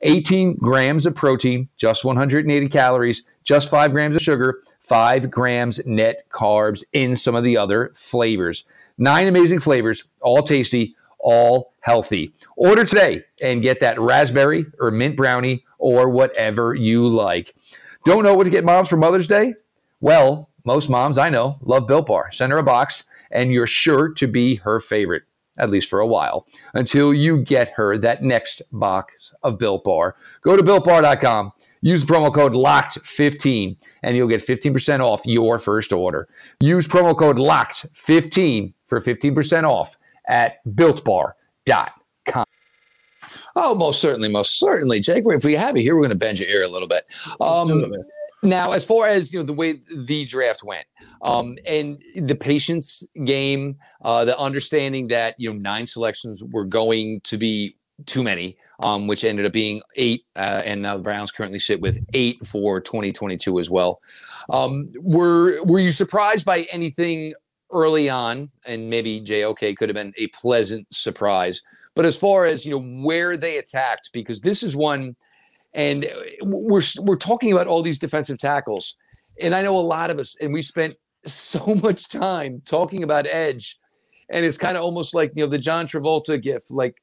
18 0.02 0.56
grams 0.56 1.06
of 1.06 1.14
protein, 1.14 1.68
just 1.76 2.04
180 2.04 2.68
calories, 2.68 3.22
just 3.42 3.70
5 3.70 3.92
grams 3.92 4.14
of 4.14 4.22
sugar, 4.22 4.60
5 4.80 5.30
grams 5.30 5.84
net 5.86 6.26
carbs 6.30 6.84
in 6.92 7.16
some 7.16 7.34
of 7.34 7.42
the 7.42 7.56
other 7.56 7.90
flavors. 7.94 8.64
Nine 8.98 9.26
amazing 9.26 9.60
flavors, 9.60 10.04
all 10.20 10.42
tasty, 10.42 10.94
all 11.18 11.72
healthy. 11.80 12.32
Order 12.56 12.84
today 12.84 13.24
and 13.42 13.62
get 13.62 13.80
that 13.80 13.98
raspberry 13.98 14.66
or 14.78 14.90
mint 14.90 15.16
brownie 15.16 15.64
or 15.84 16.08
whatever 16.08 16.74
you 16.74 17.06
like. 17.06 17.54
Don't 18.06 18.24
know 18.24 18.34
what 18.34 18.44
to 18.44 18.50
get 18.50 18.64
moms 18.64 18.88
for 18.88 18.96
Mother's 18.96 19.26
Day? 19.28 19.54
Well, 20.00 20.48
most 20.64 20.88
moms 20.88 21.18
I 21.18 21.28
know 21.28 21.58
love 21.60 21.86
Built 21.86 22.06
Bar. 22.06 22.32
Send 22.32 22.52
her 22.52 22.58
a 22.58 22.62
box, 22.62 23.04
and 23.30 23.52
you're 23.52 23.66
sure 23.66 24.10
to 24.14 24.26
be 24.26 24.56
her 24.56 24.80
favorite, 24.80 25.24
at 25.58 25.68
least 25.68 25.90
for 25.90 26.00
a 26.00 26.06
while, 26.06 26.46
until 26.72 27.12
you 27.12 27.36
get 27.36 27.72
her 27.76 27.98
that 27.98 28.22
next 28.22 28.62
box 28.72 29.34
of 29.42 29.58
Built 29.58 29.84
Bar. 29.84 30.16
Go 30.40 30.56
to 30.56 30.62
BuiltBar.com. 30.62 31.52
Use 31.82 32.06
the 32.06 32.10
promo 32.10 32.34
code 32.34 32.54
LOCKED15 32.54 33.76
and 34.02 34.16
you'll 34.16 34.26
get 34.26 34.40
15% 34.40 35.00
off 35.00 35.20
your 35.26 35.58
first 35.58 35.92
order. 35.92 36.30
Use 36.60 36.88
promo 36.88 37.14
code 37.14 37.36
LOCKED15 37.36 38.72
for 38.86 39.02
15% 39.02 39.64
off 39.64 39.98
at 40.26 40.64
BuiltBar.com. 40.64 42.44
Oh, 43.56 43.74
most 43.74 44.00
certainly, 44.00 44.28
most 44.28 44.58
certainly, 44.58 45.00
Jake. 45.00 45.24
If 45.26 45.44
we 45.44 45.54
have 45.54 45.76
you 45.76 45.82
here, 45.82 45.94
we're 45.94 46.02
going 46.02 46.10
to 46.10 46.16
bend 46.16 46.40
your 46.40 46.48
ear 46.48 46.62
a 46.62 46.68
little 46.68 46.88
bit. 46.88 47.06
Um, 47.40 47.94
now, 48.42 48.72
as 48.72 48.84
far 48.84 49.06
as 49.06 49.32
you 49.32 49.38
know, 49.38 49.44
the 49.44 49.52
way 49.52 49.80
the 49.94 50.24
draft 50.24 50.62
went, 50.64 50.86
um, 51.22 51.56
and 51.66 52.02
the 52.16 52.34
patience 52.34 53.06
game, 53.24 53.76
uh, 54.02 54.24
the 54.24 54.38
understanding 54.38 55.08
that 55.08 55.34
you 55.38 55.52
know 55.52 55.58
nine 55.58 55.86
selections 55.86 56.42
were 56.42 56.64
going 56.64 57.20
to 57.22 57.38
be 57.38 57.76
too 58.06 58.22
many, 58.22 58.56
um, 58.82 59.06
which 59.06 59.24
ended 59.24 59.46
up 59.46 59.52
being 59.52 59.82
eight, 59.96 60.24
uh, 60.36 60.62
and 60.64 60.82
now 60.82 60.96
the 60.96 61.02
Browns 61.02 61.30
currently 61.30 61.58
sit 61.58 61.80
with 61.80 62.04
eight 62.12 62.44
for 62.46 62.80
2022 62.80 63.58
as 63.58 63.70
well. 63.70 64.00
Um, 64.50 64.92
were 65.00 65.62
Were 65.64 65.78
you 65.78 65.92
surprised 65.92 66.44
by 66.44 66.62
anything 66.72 67.34
early 67.70 68.10
on? 68.10 68.50
And 68.66 68.90
maybe 68.90 69.20
JOK 69.20 69.76
could 69.76 69.88
have 69.88 69.94
been 69.94 70.12
a 70.18 70.26
pleasant 70.28 70.92
surprise 70.92 71.62
but 71.94 72.04
as 72.04 72.16
far 72.16 72.44
as 72.44 72.64
you 72.64 72.72
know 72.72 73.02
where 73.02 73.36
they 73.36 73.58
attacked, 73.58 74.10
because 74.12 74.40
this 74.40 74.62
is 74.62 74.74
one, 74.76 75.16
and 75.72 76.04
uh, 76.04 76.08
we're 76.42 76.82
we're 77.00 77.16
talking 77.16 77.52
about 77.52 77.66
all 77.66 77.82
these 77.82 77.98
defensive 77.98 78.38
tackles, 78.38 78.96
and 79.40 79.54
I 79.54 79.62
know 79.62 79.76
a 79.76 79.80
lot 79.80 80.10
of 80.10 80.18
us, 80.18 80.36
and 80.40 80.52
we 80.52 80.62
spent 80.62 80.96
so 81.26 81.74
much 81.76 82.08
time 82.08 82.62
talking 82.64 83.02
about 83.02 83.26
edge, 83.26 83.76
and 84.30 84.44
it's 84.44 84.58
kind 84.58 84.76
of 84.76 84.82
almost 84.82 85.14
like 85.14 85.32
you 85.34 85.44
know 85.44 85.50
the 85.50 85.58
John 85.58 85.86
Travolta 85.86 86.40
gif, 86.40 86.64
like 86.70 86.96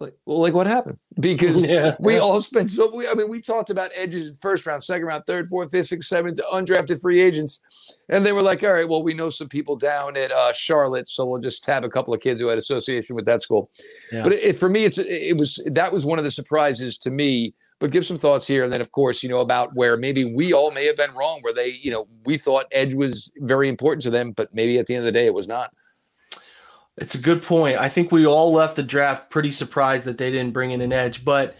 like 0.00 0.14
well, 0.26 0.40
like 0.40 0.54
what 0.54 0.66
happened? 0.66 0.98
Because 1.18 1.70
yeah. 1.72 1.94
we 2.00 2.18
all 2.18 2.40
spent 2.40 2.70
so. 2.70 2.94
We, 2.94 3.08
I 3.08 3.14
mean, 3.14 3.28
we 3.28 3.40
talked 3.40 3.70
about 3.70 3.90
edges 3.94 4.26
in 4.28 4.34
first 4.34 4.66
round, 4.66 4.82
second 4.82 5.06
round, 5.06 5.24
third, 5.26 5.46
fourth, 5.46 5.70
fifth, 5.70 5.86
sixth, 5.86 6.08
seventh, 6.08 6.40
undrafted 6.52 7.00
free 7.00 7.20
agents, 7.20 7.60
and 8.08 8.26
they 8.26 8.32
were 8.32 8.42
like, 8.42 8.62
"All 8.62 8.72
right, 8.72 8.88
well, 8.88 9.02
we 9.02 9.14
know 9.14 9.28
some 9.28 9.48
people 9.48 9.76
down 9.76 10.16
at 10.16 10.32
uh, 10.32 10.52
Charlotte, 10.52 11.08
so 11.08 11.24
we'll 11.24 11.40
just 11.40 11.64
tab 11.64 11.84
a 11.84 11.88
couple 11.88 12.12
of 12.12 12.20
kids 12.20 12.40
who 12.40 12.48
had 12.48 12.58
association 12.58 13.14
with 13.14 13.24
that 13.26 13.42
school." 13.42 13.70
Yeah. 14.10 14.22
But 14.22 14.32
it, 14.32 14.42
it, 14.42 14.52
for 14.56 14.68
me, 14.68 14.84
it's 14.84 14.98
it 14.98 15.36
was 15.36 15.62
that 15.66 15.92
was 15.92 16.04
one 16.04 16.18
of 16.18 16.24
the 16.24 16.30
surprises 16.30 16.98
to 16.98 17.10
me. 17.10 17.54
But 17.80 17.90
give 17.90 18.06
some 18.06 18.18
thoughts 18.18 18.46
here, 18.46 18.64
and 18.64 18.72
then 18.72 18.80
of 18.80 18.92
course, 18.92 19.22
you 19.22 19.28
know 19.28 19.40
about 19.40 19.74
where 19.74 19.96
maybe 19.96 20.24
we 20.24 20.52
all 20.52 20.70
may 20.70 20.86
have 20.86 20.96
been 20.96 21.12
wrong, 21.12 21.40
where 21.42 21.52
they, 21.52 21.68
you 21.82 21.90
know, 21.90 22.06
we 22.24 22.38
thought 22.38 22.66
edge 22.72 22.94
was 22.94 23.32
very 23.38 23.68
important 23.68 24.02
to 24.04 24.10
them, 24.10 24.30
but 24.30 24.54
maybe 24.54 24.78
at 24.78 24.86
the 24.86 24.94
end 24.94 25.06
of 25.06 25.12
the 25.12 25.18
day, 25.18 25.26
it 25.26 25.34
was 25.34 25.48
not. 25.48 25.74
It's 26.96 27.14
a 27.14 27.20
good 27.20 27.42
point. 27.42 27.78
I 27.78 27.88
think 27.88 28.12
we 28.12 28.26
all 28.26 28.52
left 28.52 28.76
the 28.76 28.82
draft 28.82 29.30
pretty 29.30 29.50
surprised 29.50 30.04
that 30.04 30.18
they 30.18 30.30
didn't 30.30 30.52
bring 30.52 30.70
in 30.70 30.80
an 30.80 30.92
edge, 30.92 31.24
but 31.24 31.56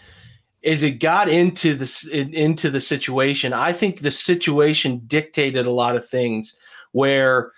as 0.64 0.82
it 0.82 0.92
got 0.92 1.28
into 1.28 1.74
the 1.74 2.30
into 2.32 2.70
the 2.70 2.80
situation, 2.80 3.52
I 3.52 3.72
think 3.72 4.00
the 4.00 4.10
situation 4.10 5.02
dictated 5.06 5.66
a 5.66 5.70
lot 5.70 5.96
of 5.96 6.08
things. 6.08 6.56
Where 6.92 7.52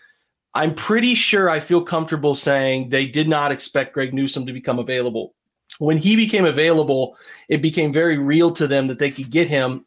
I'm 0.54 0.74
pretty 0.74 1.14
sure 1.14 1.50
I 1.50 1.60
feel 1.60 1.82
comfortable 1.82 2.34
saying 2.34 2.88
they 2.88 3.06
did 3.06 3.28
not 3.28 3.52
expect 3.52 3.92
Greg 3.92 4.14
Newsome 4.14 4.46
to 4.46 4.52
become 4.52 4.78
available. 4.78 5.34
When 5.78 5.98
he 5.98 6.16
became 6.16 6.46
available, 6.46 7.18
it 7.50 7.60
became 7.60 7.92
very 7.92 8.16
real 8.16 8.50
to 8.52 8.66
them 8.66 8.86
that 8.86 8.98
they 8.98 9.10
could 9.10 9.30
get 9.30 9.48
him. 9.48 9.84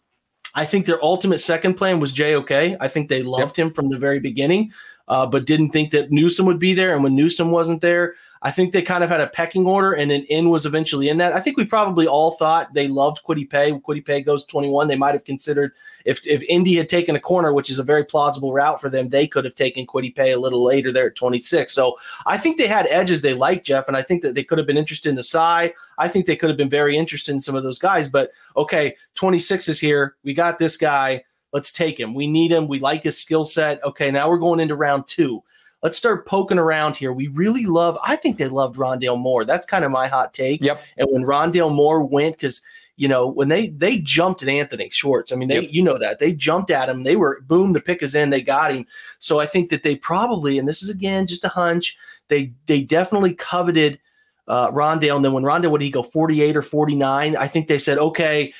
I 0.53 0.65
think 0.65 0.85
their 0.85 1.03
ultimate 1.03 1.39
second 1.39 1.73
plan 1.73 1.99
was 1.99 2.13
JOK. 2.13 2.51
I 2.51 2.87
think 2.87 3.09
they 3.09 3.23
loved 3.23 3.57
yep. 3.57 3.67
him 3.67 3.73
from 3.73 3.89
the 3.89 3.97
very 3.97 4.19
beginning 4.19 4.71
uh, 5.09 5.25
but 5.25 5.45
didn't 5.45 5.71
think 5.71 5.91
that 5.91 6.11
Newsome 6.11 6.45
would 6.45 6.59
be 6.59 6.73
there. 6.73 6.93
And 6.93 7.03
when 7.03 7.15
Newsome 7.15 7.51
wasn't 7.51 7.81
there, 7.81 8.15
I 8.41 8.51
think 8.51 8.71
they 8.71 8.81
kind 8.81 9.03
of 9.03 9.09
had 9.09 9.19
a 9.19 9.27
pecking 9.27 9.65
order, 9.65 9.91
and 9.91 10.11
an 10.11 10.23
in 10.29 10.49
was 10.49 10.65
eventually 10.65 11.09
in 11.09 11.17
that. 11.17 11.33
I 11.33 11.41
think 11.41 11.57
we 11.57 11.65
probably 11.65 12.07
all 12.07 12.31
thought 12.31 12.73
they 12.73 12.87
loved 12.87 13.23
Kwity 13.25 13.49
Paye. 13.49 13.73
Kwity 13.73 14.05
Paye 14.05 14.21
goes 14.21 14.45
21. 14.45 14.87
They 14.87 14.95
might 14.95 15.13
have 15.13 15.25
considered 15.25 15.73
if 16.05 16.25
if 16.25 16.41
Indy 16.43 16.75
had 16.75 16.87
taken 16.87 17.17
a 17.17 17.19
corner, 17.19 17.51
which 17.51 17.69
is 17.69 17.79
a 17.79 17.83
very 17.83 18.05
plausible 18.05 18.53
route 18.53 18.79
for 18.79 18.89
them, 18.89 19.09
they 19.09 19.27
could 19.27 19.43
have 19.43 19.55
taken 19.55 19.85
Kwity 19.85 20.15
Paye 20.15 20.31
a 20.31 20.39
little 20.39 20.63
later 20.63 20.93
there 20.93 21.07
at 21.07 21.15
26. 21.15 21.73
So 21.73 21.97
I 22.25 22.37
think 22.37 22.57
they 22.57 22.67
had 22.67 22.87
edges 22.87 23.21
they 23.21 23.33
liked, 23.33 23.65
Jeff, 23.65 23.89
and 23.89 23.97
I 23.97 24.03
think 24.03 24.21
that 24.21 24.35
they 24.35 24.43
could 24.43 24.57
have 24.57 24.67
been 24.67 24.77
interested 24.77 25.09
in 25.09 25.17
Ossai. 25.17 25.73
I 25.97 26.07
think 26.07 26.25
they 26.25 26.37
could 26.37 26.49
have 26.49 26.57
been 26.57 26.69
very 26.69 26.95
interested 26.95 27.33
in 27.33 27.41
some 27.41 27.55
of 27.55 27.63
those 27.63 27.79
guys. 27.79 28.07
But 28.07 28.31
okay, 28.55 28.95
26 29.15 29.67
is 29.67 29.79
here. 29.81 30.15
We 30.23 30.33
got 30.33 30.59
this 30.59 30.77
guy. 30.77 31.25
Let's 31.51 31.71
take 31.71 31.99
him. 31.99 32.13
We 32.13 32.27
need 32.27 32.51
him. 32.51 32.67
We 32.67 32.79
like 32.79 33.03
his 33.03 33.19
skill 33.19 33.43
set. 33.43 33.83
Okay, 33.83 34.11
now 34.11 34.29
we're 34.29 34.37
going 34.37 34.59
into 34.59 34.75
round 34.75 35.07
two. 35.07 35.43
Let's 35.81 35.97
start 35.97 36.27
poking 36.27 36.59
around 36.59 36.97
here. 36.97 37.13
We 37.13 37.27
really 37.27 37.65
love, 37.65 37.97
I 38.03 38.17
think 38.17 38.37
they 38.37 38.49
loved 38.49 38.75
Rondale 38.75 39.17
Moore. 39.17 39.45
That's 39.45 39.65
kind 39.65 39.85
of 39.85 39.91
my 39.91 40.07
hot 40.07 40.33
take. 40.33 40.61
Yep. 40.61 40.81
And 40.97 41.07
when 41.09 41.23
Rondale 41.23 41.73
Moore 41.73 42.03
went, 42.03 42.35
because 42.35 42.61
you 42.97 43.07
know, 43.07 43.25
when 43.25 43.47
they 43.47 43.69
they 43.69 43.99
jumped 43.99 44.43
at 44.43 44.49
Anthony 44.49 44.89
Schwartz, 44.89 45.31
I 45.31 45.37
mean, 45.37 45.47
they 45.47 45.61
yep. 45.61 45.71
you 45.71 45.81
know 45.81 45.97
that 45.97 46.19
they 46.19 46.33
jumped 46.33 46.69
at 46.69 46.89
him. 46.89 47.03
They 47.03 47.15
were 47.15 47.39
boom, 47.47 47.71
the 47.71 47.79
pick 47.79 48.03
is 48.03 48.13
in, 48.13 48.29
they 48.29 48.41
got 48.41 48.73
him. 48.73 48.85
So 49.19 49.39
I 49.39 49.45
think 49.45 49.69
that 49.69 49.83
they 49.83 49.95
probably, 49.95 50.59
and 50.59 50.67
this 50.67 50.83
is 50.83 50.89
again 50.89 51.25
just 51.25 51.45
a 51.45 51.47
hunch, 51.47 51.97
they 52.27 52.51
they 52.65 52.81
definitely 52.81 53.35
coveted 53.35 54.01
uh, 54.49 54.69
Rondale. 54.71 55.15
And 55.15 55.23
then 55.23 55.31
when 55.31 55.43
Rondale 55.43 55.71
would 55.71 55.81
he 55.81 55.89
go 55.89 56.03
48 56.03 56.57
or 56.57 56.61
49, 56.61 57.37
I 57.37 57.47
think 57.47 57.69
they 57.69 57.77
said, 57.77 57.97
okay, 57.97 58.53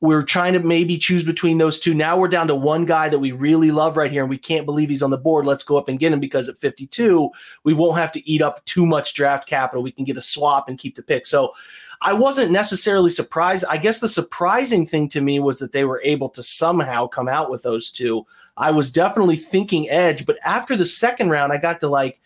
we're 0.00 0.22
trying 0.22 0.52
to 0.52 0.60
maybe 0.60 0.96
choose 0.96 1.24
between 1.24 1.58
those 1.58 1.80
two. 1.80 1.92
Now 1.92 2.16
we're 2.16 2.28
down 2.28 2.46
to 2.48 2.54
one 2.54 2.84
guy 2.84 3.08
that 3.08 3.18
we 3.18 3.32
really 3.32 3.72
love 3.72 3.96
right 3.96 4.10
here, 4.10 4.22
and 4.22 4.30
we 4.30 4.38
can't 4.38 4.64
believe 4.64 4.88
he's 4.88 5.02
on 5.02 5.10
the 5.10 5.18
board. 5.18 5.44
Let's 5.44 5.64
go 5.64 5.76
up 5.76 5.88
and 5.88 5.98
get 5.98 6.12
him 6.12 6.20
because 6.20 6.48
at 6.48 6.58
52, 6.58 7.30
we 7.64 7.74
won't 7.74 7.98
have 7.98 8.12
to 8.12 8.30
eat 8.30 8.40
up 8.40 8.64
too 8.64 8.86
much 8.86 9.14
draft 9.14 9.48
capital. 9.48 9.82
We 9.82 9.90
can 9.90 10.04
get 10.04 10.16
a 10.16 10.22
swap 10.22 10.68
and 10.68 10.78
keep 10.78 10.94
the 10.94 11.02
pick. 11.02 11.26
So 11.26 11.52
I 12.00 12.12
wasn't 12.12 12.52
necessarily 12.52 13.10
surprised. 13.10 13.64
I 13.68 13.76
guess 13.76 13.98
the 13.98 14.08
surprising 14.08 14.86
thing 14.86 15.08
to 15.10 15.20
me 15.20 15.40
was 15.40 15.58
that 15.58 15.72
they 15.72 15.84
were 15.84 16.00
able 16.04 16.28
to 16.30 16.44
somehow 16.44 17.08
come 17.08 17.28
out 17.28 17.50
with 17.50 17.64
those 17.64 17.90
two. 17.90 18.24
I 18.56 18.70
was 18.70 18.92
definitely 18.92 19.36
thinking 19.36 19.90
edge, 19.90 20.26
but 20.26 20.38
after 20.44 20.76
the 20.76 20.86
second 20.86 21.30
round, 21.30 21.52
I 21.52 21.58
got 21.58 21.80
to 21.80 21.88
like, 21.88 22.20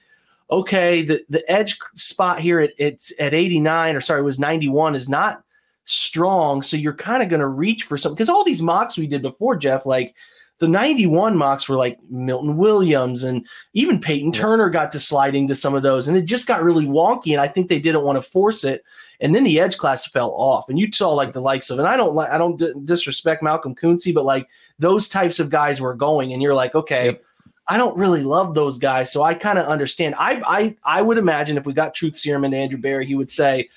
okay, 0.51 1.03
the, 1.03 1.25
the 1.31 1.51
edge 1.51 1.79
spot 1.95 2.39
here 2.39 2.61
at 2.61 2.73
it's 2.77 3.15
at 3.19 3.33
89, 3.33 3.97
or 3.97 4.03
sorry, 4.03 4.21
it 4.21 4.25
was 4.25 4.39
91 4.39 4.95
is 4.95 5.09
not 5.09 5.43
strong. 5.85 6.63
So 6.63 6.77
you're 6.77 6.95
kind 6.95 7.23
of 7.23 7.29
going 7.29 7.41
to 7.41 7.49
reach 7.49 7.85
for 7.85 7.97
something 7.97 8.17
because 8.17 8.29
all 8.29 8.45
these 8.45 8.63
mocks 8.63 8.97
we 8.97 9.07
did 9.07 9.23
before, 9.23 9.57
Jeff, 9.57 9.87
like 9.87 10.15
the 10.59 10.69
91 10.69 11.37
mocks 11.37 11.69
were 11.69 11.77
like 11.77 11.99
Milton 12.09 12.57
Williams 12.57 13.25
and 13.25 13.45
even 13.75 14.01
Peyton 14.01 14.31
Turner 14.31 14.71
got 14.71 14.93
to 14.93 15.01
sliding 15.01 15.49
to 15.49 15.57
some 15.57 15.75
of 15.75 15.83
those. 15.83 16.07
And 16.07 16.17
it 16.17 16.25
just 16.25 16.47
got 16.47 16.63
really 16.63 16.87
wonky. 16.87 17.33
And 17.33 17.41
I 17.41 17.49
think 17.49 17.69
they 17.69 17.81
didn't 17.81 18.05
want 18.05 18.17
to 18.17 18.23
force 18.23 18.63
it. 18.63 18.85
And 19.21 19.35
then 19.35 19.45
the 19.45 19.59
edge 19.59 19.77
class 19.77 20.07
fell 20.07 20.31
off. 20.31 20.69
And 20.69 20.79
you 20.79 20.91
saw 20.93 21.11
like 21.11 21.33
the 21.33 21.41
likes 21.41 21.69
of, 21.71 21.79
and 21.79 21.89
I 21.89 21.97
don't 21.97 22.15
like, 22.15 22.31
I 22.31 22.39
don't 22.39 22.59
d- 22.59 22.73
disrespect 22.85 23.43
Malcolm 23.43 23.75
Koonce, 23.75 24.15
but 24.15 24.25
like 24.25 24.49
those 24.79 25.09
types 25.09 25.41
of 25.41 25.51
guys 25.51 25.81
were 25.81 25.95
going. 25.95 26.33
And 26.33 26.41
you're 26.41 26.55
like, 26.55 26.75
okay. 26.75 27.07
Yep. 27.07 27.25
I 27.69 27.77
don't 27.77 27.97
really 27.97 28.25
love 28.25 28.55
those 28.55 28.79
guys, 28.79 29.13
so 29.13 29.23
I 29.23 29.35
kind 29.35 29.57
of 29.57 29.67
understand. 29.67 30.17
I, 30.19 30.43
I 30.45 30.77
I 30.83 31.01
would 31.01 31.17
imagine 31.17 31.57
if 31.57 31.65
we 31.65 31.73
got 31.73 31.95
Truth 31.95 32.17
Serum 32.17 32.43
and 32.43 32.53
Andrew 32.53 32.77
Berry, 32.77 33.07
he 33.07 33.15
would 33.15 33.31
say, 33.31 33.69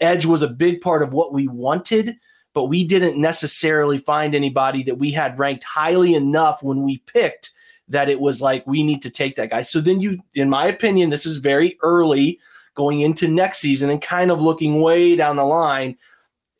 edge 0.00 0.26
was 0.26 0.42
a 0.42 0.48
big 0.48 0.80
part 0.80 1.02
of 1.02 1.12
what 1.12 1.32
we 1.32 1.48
wanted, 1.48 2.16
but 2.52 2.66
we 2.66 2.84
didn't 2.84 3.20
necessarily 3.20 3.98
find 3.98 4.34
anybody 4.34 4.82
that 4.84 4.98
we 4.98 5.10
had 5.10 5.38
ranked 5.38 5.64
highly 5.64 6.14
enough 6.14 6.62
when 6.62 6.82
we 6.82 6.98
picked 6.98 7.52
that 7.88 8.08
it 8.08 8.20
was 8.20 8.40
like 8.40 8.66
we 8.66 8.82
need 8.82 9.02
to 9.02 9.10
take 9.10 9.36
that 9.36 9.50
guy. 9.50 9.62
So 9.62 9.80
then 9.80 10.00
you, 10.00 10.20
in 10.34 10.48
my 10.48 10.66
opinion, 10.66 11.10
this 11.10 11.26
is 11.26 11.36
very 11.36 11.78
early 11.82 12.38
going 12.74 13.00
into 13.00 13.28
next 13.28 13.58
season 13.58 13.90
and 13.90 14.00
kind 14.00 14.30
of 14.30 14.40
looking 14.40 14.80
way 14.80 15.16
down 15.16 15.36
the 15.36 15.44
line. 15.44 15.98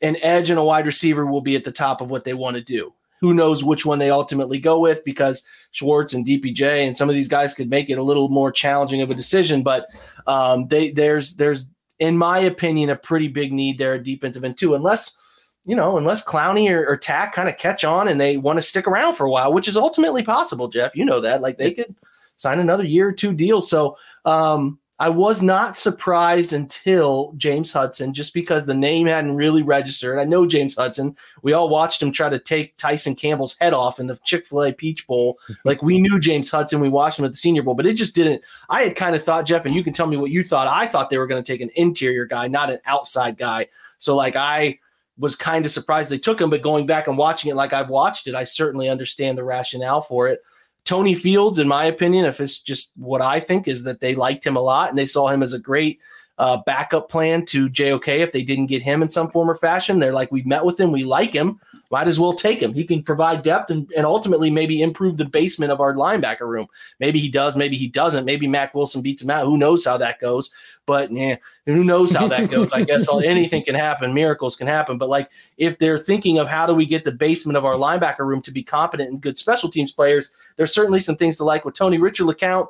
An 0.01 0.17
edge 0.21 0.49
and 0.49 0.59
a 0.59 0.63
wide 0.63 0.85
receiver 0.85 1.25
will 1.25 1.41
be 1.41 1.55
at 1.55 1.63
the 1.63 1.71
top 1.71 2.01
of 2.01 2.11
what 2.11 2.25
they 2.25 2.33
want 2.33 2.57
to 2.57 2.61
do. 2.61 2.93
Who 3.21 3.33
knows 3.33 3.63
which 3.63 3.85
one 3.85 3.99
they 3.99 4.09
ultimately 4.09 4.59
go 4.59 4.79
with 4.79 5.05
because 5.05 5.45
Schwartz 5.71 6.13
and 6.13 6.25
DPJ 6.25 6.87
and 6.87 6.97
some 6.97 7.07
of 7.07 7.15
these 7.15 7.27
guys 7.27 7.53
could 7.53 7.69
make 7.69 7.89
it 7.89 7.99
a 7.99 8.03
little 8.03 8.29
more 8.29 8.51
challenging 8.51 9.01
of 9.01 9.11
a 9.11 9.15
decision. 9.15 9.61
But 9.61 9.87
um, 10.25 10.67
they 10.67 10.91
there's 10.91 11.35
there's 11.35 11.69
in 12.01 12.17
my 12.17 12.39
opinion, 12.39 12.89
a 12.89 12.95
pretty 12.95 13.27
big 13.27 13.53
need 13.53 13.77
there 13.77 13.93
at 13.93 14.03
defensive 14.03 14.43
end 14.43 14.57
too, 14.57 14.73
unless 14.73 15.15
you 15.63 15.75
know, 15.75 15.97
unless 15.97 16.27
Clowney 16.27 16.71
or, 16.71 16.83
or 16.87 16.97
Takk 16.97 17.33
kind 17.33 17.47
of 17.47 17.55
catch 17.55 17.85
on 17.85 18.07
and 18.07 18.19
they 18.19 18.35
want 18.35 18.57
to 18.57 18.63
stick 18.63 18.87
around 18.87 19.13
for 19.13 19.27
a 19.27 19.29
while, 19.29 19.53
which 19.53 19.67
is 19.67 19.77
ultimately 19.77 20.23
possible, 20.23 20.67
Jeff. 20.67 20.95
You 20.95 21.05
know 21.05 21.19
that. 21.21 21.43
Like 21.43 21.59
they 21.59 21.71
could 21.71 21.95
sign 22.37 22.59
another 22.59 22.83
year 22.83 23.07
or 23.07 23.11
two 23.11 23.31
deal. 23.31 23.61
So 23.61 23.95
um, 24.25 24.79
I 25.01 25.09
was 25.09 25.41
not 25.41 25.75
surprised 25.75 26.53
until 26.53 27.33
James 27.35 27.73
Hudson, 27.73 28.13
just 28.13 28.35
because 28.35 28.67
the 28.67 28.75
name 28.75 29.07
hadn't 29.07 29.35
really 29.35 29.63
registered. 29.63 30.19
I 30.19 30.25
know 30.25 30.45
James 30.45 30.75
Hudson. 30.75 31.17
We 31.41 31.53
all 31.53 31.69
watched 31.69 32.03
him 32.03 32.11
try 32.11 32.29
to 32.29 32.37
take 32.37 32.77
Tyson 32.77 33.15
Campbell's 33.15 33.57
head 33.59 33.73
off 33.73 33.99
in 33.99 34.05
the 34.05 34.19
Chick 34.23 34.45
fil 34.45 34.61
A 34.61 34.71
Peach 34.71 35.07
Bowl. 35.07 35.39
like 35.65 35.81
we 35.81 35.99
knew 35.99 36.19
James 36.19 36.51
Hudson. 36.51 36.79
We 36.81 36.87
watched 36.87 37.17
him 37.17 37.25
at 37.25 37.31
the 37.31 37.37
Senior 37.37 37.63
Bowl, 37.63 37.73
but 37.73 37.87
it 37.87 37.93
just 37.93 38.13
didn't. 38.13 38.43
I 38.69 38.83
had 38.83 38.95
kind 38.95 39.15
of 39.15 39.23
thought, 39.23 39.47
Jeff, 39.47 39.65
and 39.65 39.73
you 39.73 39.83
can 39.83 39.91
tell 39.91 40.05
me 40.05 40.17
what 40.17 40.29
you 40.29 40.43
thought. 40.43 40.67
I 40.67 40.85
thought 40.85 41.09
they 41.09 41.17
were 41.17 41.25
going 41.25 41.43
to 41.43 41.51
take 41.51 41.61
an 41.61 41.71
interior 41.75 42.25
guy, 42.25 42.47
not 42.47 42.69
an 42.69 42.77
outside 42.85 43.39
guy. 43.39 43.69
So, 43.97 44.15
like, 44.15 44.35
I 44.35 44.77
was 45.17 45.35
kind 45.35 45.65
of 45.65 45.71
surprised 45.71 46.11
they 46.11 46.19
took 46.19 46.39
him. 46.39 46.51
But 46.51 46.61
going 46.61 46.85
back 46.85 47.07
and 47.07 47.17
watching 47.17 47.49
it 47.49 47.55
like 47.55 47.73
I've 47.73 47.89
watched 47.89 48.27
it, 48.27 48.35
I 48.35 48.43
certainly 48.43 48.87
understand 48.87 49.35
the 49.35 49.43
rationale 49.43 50.01
for 50.01 50.27
it. 50.27 50.43
Tony 50.85 51.15
Fields, 51.15 51.59
in 51.59 51.67
my 51.67 51.85
opinion, 51.85 52.25
if 52.25 52.39
it's 52.39 52.59
just 52.59 52.93
what 52.97 53.21
I 53.21 53.39
think, 53.39 53.67
is 53.67 53.83
that 53.83 53.99
they 53.99 54.15
liked 54.15 54.45
him 54.45 54.55
a 54.55 54.61
lot 54.61 54.89
and 54.89 54.97
they 54.97 55.05
saw 55.05 55.27
him 55.27 55.43
as 55.43 55.53
a 55.53 55.59
great 55.59 55.99
uh, 56.37 56.57
backup 56.65 57.07
plan 57.07 57.45
to 57.45 57.69
JOK 57.69 58.07
if 58.07 58.31
they 58.31 58.43
didn't 58.43 58.65
get 58.67 58.81
him 58.81 59.01
in 59.01 59.09
some 59.09 59.29
form 59.29 59.49
or 59.49 59.55
fashion. 59.55 59.99
They're 59.99 60.11
like, 60.11 60.31
we've 60.31 60.45
met 60.45 60.65
with 60.65 60.79
him, 60.79 60.91
we 60.91 61.03
like 61.03 61.33
him, 61.33 61.59
might 61.91 62.07
as 62.07 62.19
well 62.19 62.33
take 62.33 62.61
him. 62.61 62.73
He 62.73 62.85
can 62.85 63.03
provide 63.03 63.41
depth 63.41 63.69
and, 63.69 63.91
and 63.95 64.05
ultimately 64.05 64.49
maybe 64.49 64.81
improve 64.81 65.17
the 65.17 65.25
basement 65.25 65.71
of 65.71 65.81
our 65.81 65.93
linebacker 65.93 66.47
room. 66.47 66.67
Maybe 66.99 67.19
he 67.19 67.29
does, 67.29 67.55
maybe 67.55 67.75
he 67.75 67.87
doesn't. 67.87 68.25
Maybe 68.25 68.47
Mack 68.47 68.73
Wilson 68.73 69.01
beats 69.01 69.21
him 69.21 69.29
out. 69.29 69.45
Who 69.45 69.57
knows 69.57 69.83
how 69.83 69.97
that 69.97 70.19
goes? 70.19 70.53
But 70.85 71.11
yeah, 71.11 71.35
who 71.65 71.83
knows 71.83 72.15
how 72.15 72.27
that 72.27 72.49
goes? 72.49 72.71
I 72.71 72.83
guess 72.83 73.07
anything 73.23 73.63
can 73.63 73.75
happen. 73.75 74.13
Miracles 74.13 74.55
can 74.55 74.67
happen. 74.67 74.97
But 74.97 75.09
like 75.09 75.29
if 75.57 75.77
they're 75.77 75.99
thinking 75.99 76.39
of 76.39 76.47
how 76.47 76.65
do 76.65 76.73
we 76.73 76.85
get 76.85 77.03
the 77.03 77.11
basement 77.11 77.57
of 77.57 77.65
our 77.65 77.75
linebacker 77.75 78.25
room 78.25 78.41
to 78.43 78.51
be 78.51 78.63
competent 78.63 79.09
and 79.09 79.21
good 79.21 79.37
special 79.37 79.69
teams 79.69 79.91
players, 79.91 80.31
there's 80.55 80.73
certainly 80.73 81.01
some 81.01 81.17
things 81.17 81.37
to 81.37 81.43
like 81.43 81.65
with 81.65 81.75
Tony 81.75 81.97
Richard 81.97 82.25
LeCounte 82.25 82.69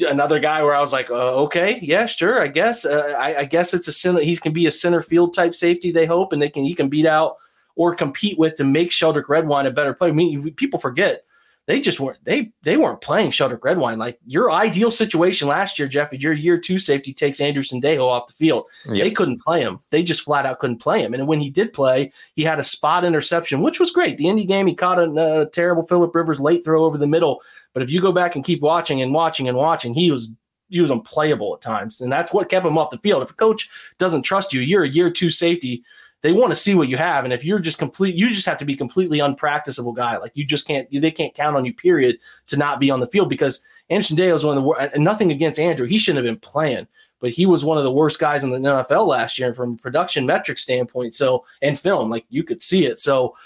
another 0.00 0.38
guy 0.38 0.62
where 0.62 0.74
I 0.74 0.80
was 0.80 0.92
like, 0.92 1.10
uh, 1.10 1.34
okay, 1.44 1.78
yeah, 1.80 2.04
sure, 2.04 2.42
I 2.42 2.48
guess. 2.48 2.84
Uh, 2.84 3.14
I, 3.18 3.38
I, 3.38 3.44
guess 3.46 3.72
it's 3.72 3.88
a 3.88 3.92
center. 3.92 4.20
He 4.20 4.36
can 4.36 4.52
be 4.52 4.66
a 4.66 4.70
center 4.70 5.00
field 5.00 5.32
type 5.32 5.54
safety. 5.54 5.90
They 5.90 6.04
hope, 6.04 6.34
and 6.34 6.42
they 6.42 6.50
can 6.50 6.64
he 6.64 6.74
can 6.74 6.90
beat 6.90 7.06
out 7.06 7.38
or 7.78 7.94
compete 7.94 8.36
with 8.38 8.56
to 8.56 8.64
make 8.64 8.90
Sheldrick 8.90 9.28
Redwine 9.28 9.64
a 9.64 9.70
better 9.70 9.94
player. 9.94 10.10
I 10.10 10.14
mean, 10.14 10.52
people 10.54 10.80
forget 10.80 11.24
they 11.66 11.80
just 11.80 12.00
weren't 12.00 12.18
they 12.24 12.50
they 12.62 12.76
weren't 12.76 13.00
playing 13.00 13.30
Sheldrick 13.30 13.62
Redwine 13.62 13.98
like 13.98 14.18
your 14.26 14.50
ideal 14.50 14.90
situation 14.90 15.46
last 15.46 15.78
year, 15.78 15.86
Jeff. 15.86 16.12
Your 16.12 16.32
year 16.32 16.58
two 16.58 16.78
safety 16.78 17.12
takes 17.12 17.40
Andrew 17.40 17.62
Sendejo 17.62 18.08
off 18.08 18.26
the 18.26 18.32
field. 18.32 18.64
Yep. 18.86 18.96
They 18.96 19.10
couldn't 19.12 19.40
play 19.40 19.60
him. 19.60 19.78
They 19.90 20.02
just 20.02 20.22
flat 20.22 20.44
out 20.44 20.58
couldn't 20.58 20.78
play 20.78 21.04
him. 21.04 21.14
And 21.14 21.28
when 21.28 21.40
he 21.40 21.50
did 21.50 21.72
play, 21.72 22.10
he 22.34 22.42
had 22.42 22.58
a 22.58 22.64
spot 22.64 23.04
interception, 23.04 23.62
which 23.62 23.78
was 23.78 23.92
great. 23.92 24.18
The 24.18 24.28
Indy 24.28 24.44
game, 24.44 24.66
he 24.66 24.74
caught 24.74 24.98
a, 24.98 25.42
a 25.42 25.50
terrible 25.50 25.86
Philip 25.86 26.14
Rivers 26.14 26.40
late 26.40 26.64
throw 26.64 26.84
over 26.84 26.98
the 26.98 27.06
middle. 27.06 27.42
But 27.74 27.82
if 27.84 27.90
you 27.90 28.00
go 28.00 28.12
back 28.12 28.34
and 28.34 28.44
keep 28.44 28.60
watching 28.60 29.02
and 29.02 29.14
watching 29.14 29.46
and 29.46 29.56
watching, 29.56 29.94
he 29.94 30.10
was 30.10 30.30
he 30.68 30.80
was 30.80 30.90
unplayable 30.90 31.54
at 31.54 31.60
times, 31.60 32.00
and 32.00 32.10
that's 32.10 32.32
what 32.32 32.48
kept 32.48 32.66
him 32.66 32.76
off 32.76 32.90
the 32.90 32.98
field. 32.98 33.22
If 33.22 33.30
a 33.30 33.34
coach 33.34 33.70
doesn't 33.98 34.22
trust 34.22 34.52
you, 34.52 34.60
you're 34.60 34.82
a 34.84 34.88
year 34.88 35.10
two 35.10 35.30
safety 35.30 35.84
they 36.22 36.32
want 36.32 36.50
to 36.50 36.56
see 36.56 36.74
what 36.74 36.88
you 36.88 36.96
have. 36.96 37.24
And 37.24 37.32
if 37.32 37.44
you're 37.44 37.58
just 37.58 37.78
complete, 37.78 38.14
you 38.14 38.28
just 38.30 38.46
have 38.46 38.58
to 38.58 38.64
be 38.64 38.74
completely 38.74 39.18
unpracticable 39.18 39.94
guy. 39.94 40.16
Like 40.16 40.32
you 40.34 40.44
just 40.44 40.66
can't, 40.66 40.88
they 40.90 41.10
can't 41.10 41.34
count 41.34 41.56
on 41.56 41.64
you, 41.64 41.72
period, 41.72 42.18
to 42.48 42.56
not 42.56 42.80
be 42.80 42.90
on 42.90 43.00
the 43.00 43.06
field 43.06 43.28
because 43.28 43.64
Anderson 43.90 44.16
Dale 44.16 44.34
is 44.34 44.44
one 44.44 44.56
of 44.56 44.62
the 44.62 44.68
worst. 44.68 44.94
And 44.94 45.04
nothing 45.04 45.30
against 45.30 45.60
Andrew, 45.60 45.86
he 45.86 45.98
shouldn't 45.98 46.24
have 46.24 46.32
been 46.32 46.40
playing, 46.40 46.86
but 47.20 47.30
he 47.30 47.46
was 47.46 47.64
one 47.64 47.78
of 47.78 47.84
the 47.84 47.92
worst 47.92 48.18
guys 48.18 48.42
in 48.42 48.50
the 48.50 48.58
NFL 48.58 49.06
last 49.06 49.38
year 49.38 49.54
from 49.54 49.78
production 49.78 50.26
metric 50.26 50.58
standpoint. 50.58 51.14
So 51.14 51.44
and 51.62 51.78
film, 51.78 52.10
like 52.10 52.26
you 52.30 52.42
could 52.42 52.62
see 52.62 52.86
it. 52.86 52.98
So 52.98 53.36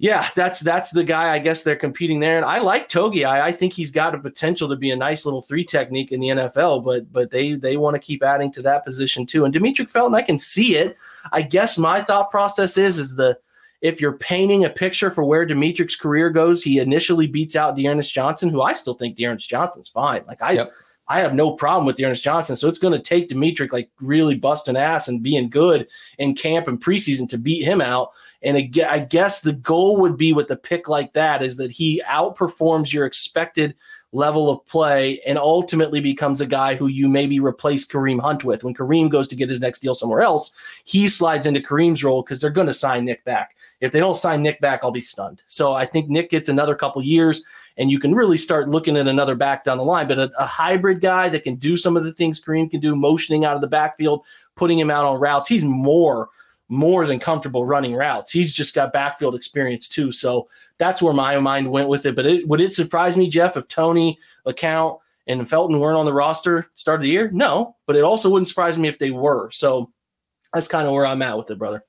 yeah, 0.00 0.30
that's 0.34 0.60
that's 0.60 0.92
the 0.92 1.04
guy. 1.04 1.30
I 1.30 1.38
guess 1.38 1.62
they're 1.62 1.76
competing 1.76 2.20
there, 2.20 2.38
and 2.38 2.44
I 2.46 2.60
like 2.60 2.88
Togi. 2.88 3.26
I, 3.26 3.48
I 3.48 3.52
think 3.52 3.74
he's 3.74 3.90
got 3.90 4.14
a 4.14 4.18
potential 4.18 4.66
to 4.70 4.74
be 4.74 4.92
a 4.92 4.96
nice 4.96 5.26
little 5.26 5.42
three 5.42 5.62
technique 5.62 6.10
in 6.10 6.20
the 6.20 6.28
NFL, 6.28 6.82
but 6.82 7.12
but 7.12 7.30
they 7.30 7.52
they 7.52 7.76
want 7.76 7.96
to 7.96 8.00
keep 8.00 8.22
adding 8.22 8.50
to 8.52 8.62
that 8.62 8.82
position 8.82 9.26
too. 9.26 9.44
And 9.44 9.52
Demetric 9.52 9.90
Felton, 9.90 10.14
I 10.14 10.22
can 10.22 10.38
see 10.38 10.74
it. 10.74 10.96
I 11.32 11.42
guess 11.42 11.76
my 11.76 12.00
thought 12.00 12.30
process 12.30 12.78
is 12.78 12.98
is 12.98 13.16
the 13.16 13.38
if 13.82 14.00
you're 14.00 14.16
painting 14.16 14.64
a 14.64 14.70
picture 14.70 15.10
for 15.10 15.22
where 15.22 15.46
Demetric's 15.46 15.96
career 15.96 16.30
goes, 16.30 16.62
he 16.62 16.78
initially 16.78 17.26
beats 17.26 17.54
out 17.54 17.76
D'Ernest 17.76 18.14
Johnson, 18.14 18.48
who 18.48 18.62
I 18.62 18.72
still 18.72 18.94
think 18.94 19.18
D'Ernest 19.18 19.50
Johnson's 19.50 19.90
fine. 19.90 20.24
Like 20.26 20.40
I. 20.40 20.52
Yep. 20.52 20.72
I 21.08 21.18
have 21.18 21.34
no 21.34 21.54
problem 21.54 21.86
with 21.86 21.96
D'Ernest 21.96 22.22
Johnson. 22.22 22.54
So 22.54 22.68
it's 22.68 22.78
going 22.78 22.92
to 22.92 23.00
take 23.00 23.28
Demetric 23.28 23.72
like 23.72 23.90
really 24.00 24.36
busting 24.36 24.76
ass 24.76 25.08
and 25.08 25.20
being 25.20 25.50
good 25.50 25.88
in 26.18 26.36
camp 26.36 26.68
and 26.68 26.80
preseason 26.80 27.28
to 27.30 27.36
beat 27.36 27.64
him 27.64 27.80
out. 27.80 28.12
And 28.42 28.56
I 28.56 28.98
guess 29.00 29.40
the 29.40 29.52
goal 29.52 30.00
would 30.00 30.16
be 30.16 30.32
with 30.32 30.50
a 30.50 30.56
pick 30.56 30.88
like 30.88 31.12
that 31.12 31.42
is 31.42 31.56
that 31.58 31.70
he 31.70 32.02
outperforms 32.08 32.92
your 32.92 33.04
expected 33.04 33.74
level 34.12 34.50
of 34.50 34.64
play 34.66 35.20
and 35.20 35.38
ultimately 35.38 36.00
becomes 36.00 36.40
a 36.40 36.46
guy 36.46 36.74
who 36.74 36.88
you 36.88 37.08
maybe 37.08 37.38
replace 37.38 37.86
Kareem 37.86 38.20
Hunt 38.20 38.42
with. 38.42 38.64
When 38.64 38.74
Kareem 38.74 39.08
goes 39.08 39.28
to 39.28 39.36
get 39.36 39.48
his 39.48 39.60
next 39.60 39.80
deal 39.80 39.94
somewhere 39.94 40.20
else, 40.20 40.52
he 40.84 41.08
slides 41.08 41.46
into 41.46 41.60
Kareem's 41.60 42.02
role 42.02 42.22
because 42.22 42.40
they're 42.40 42.50
going 42.50 42.66
to 42.66 42.74
sign 42.74 43.04
Nick 43.04 43.24
back. 43.24 43.56
If 43.80 43.92
they 43.92 44.00
don't 44.00 44.16
sign 44.16 44.42
Nick 44.42 44.60
back, 44.60 44.80
I'll 44.82 44.90
be 44.90 45.00
stunned. 45.00 45.42
So 45.46 45.74
I 45.74 45.86
think 45.86 46.08
Nick 46.08 46.30
gets 46.30 46.48
another 46.48 46.74
couple 46.74 47.02
years 47.02 47.44
and 47.76 47.90
you 47.90 47.98
can 47.98 48.14
really 48.14 48.36
start 48.36 48.68
looking 48.68 48.96
at 48.96 49.06
another 49.06 49.34
back 49.34 49.64
down 49.64 49.78
the 49.78 49.84
line. 49.84 50.08
But 50.08 50.18
a, 50.18 50.32
a 50.38 50.46
hybrid 50.46 51.00
guy 51.00 51.28
that 51.28 51.44
can 51.44 51.54
do 51.54 51.76
some 51.76 51.96
of 51.96 52.04
the 52.04 52.12
things 52.12 52.42
Kareem 52.42 52.70
can 52.70 52.80
do, 52.80 52.96
motioning 52.96 53.44
out 53.44 53.54
of 53.54 53.60
the 53.60 53.68
backfield, 53.68 54.24
putting 54.56 54.78
him 54.78 54.90
out 54.90 55.04
on 55.04 55.20
routes, 55.20 55.48
he's 55.48 55.64
more 55.64 56.30
more 56.70 57.04
than 57.06 57.18
comfortable 57.18 57.66
running 57.66 57.94
routes. 57.94 58.30
He's 58.30 58.52
just 58.52 58.74
got 58.74 58.92
backfield 58.92 59.34
experience 59.34 59.88
too. 59.88 60.12
So 60.12 60.48
that's 60.78 61.02
where 61.02 61.12
my 61.12 61.38
mind 61.38 61.70
went 61.70 61.88
with 61.88 62.06
it. 62.06 62.14
But 62.14 62.26
it, 62.26 62.48
would 62.48 62.60
it 62.60 62.72
surprise 62.72 63.16
me, 63.16 63.28
Jeff, 63.28 63.56
if 63.56 63.66
Tony, 63.68 64.18
LeCounte, 64.46 65.00
and 65.26 65.48
Felton 65.48 65.80
weren't 65.80 65.98
on 65.98 66.06
the 66.06 66.12
roster 66.12 66.70
start 66.74 67.00
of 67.00 67.02
the 67.02 67.10
year? 67.10 67.28
No, 67.32 67.76
but 67.86 67.96
it 67.96 68.04
also 68.04 68.30
wouldn't 68.30 68.48
surprise 68.48 68.78
me 68.78 68.88
if 68.88 68.98
they 68.98 69.10
were. 69.10 69.50
So 69.50 69.90
that's 70.54 70.68
kind 70.68 70.86
of 70.86 70.94
where 70.94 71.06
I'm 71.06 71.22
at 71.22 71.36
with 71.36 71.50
it, 71.50 71.58
brother. 71.58 71.84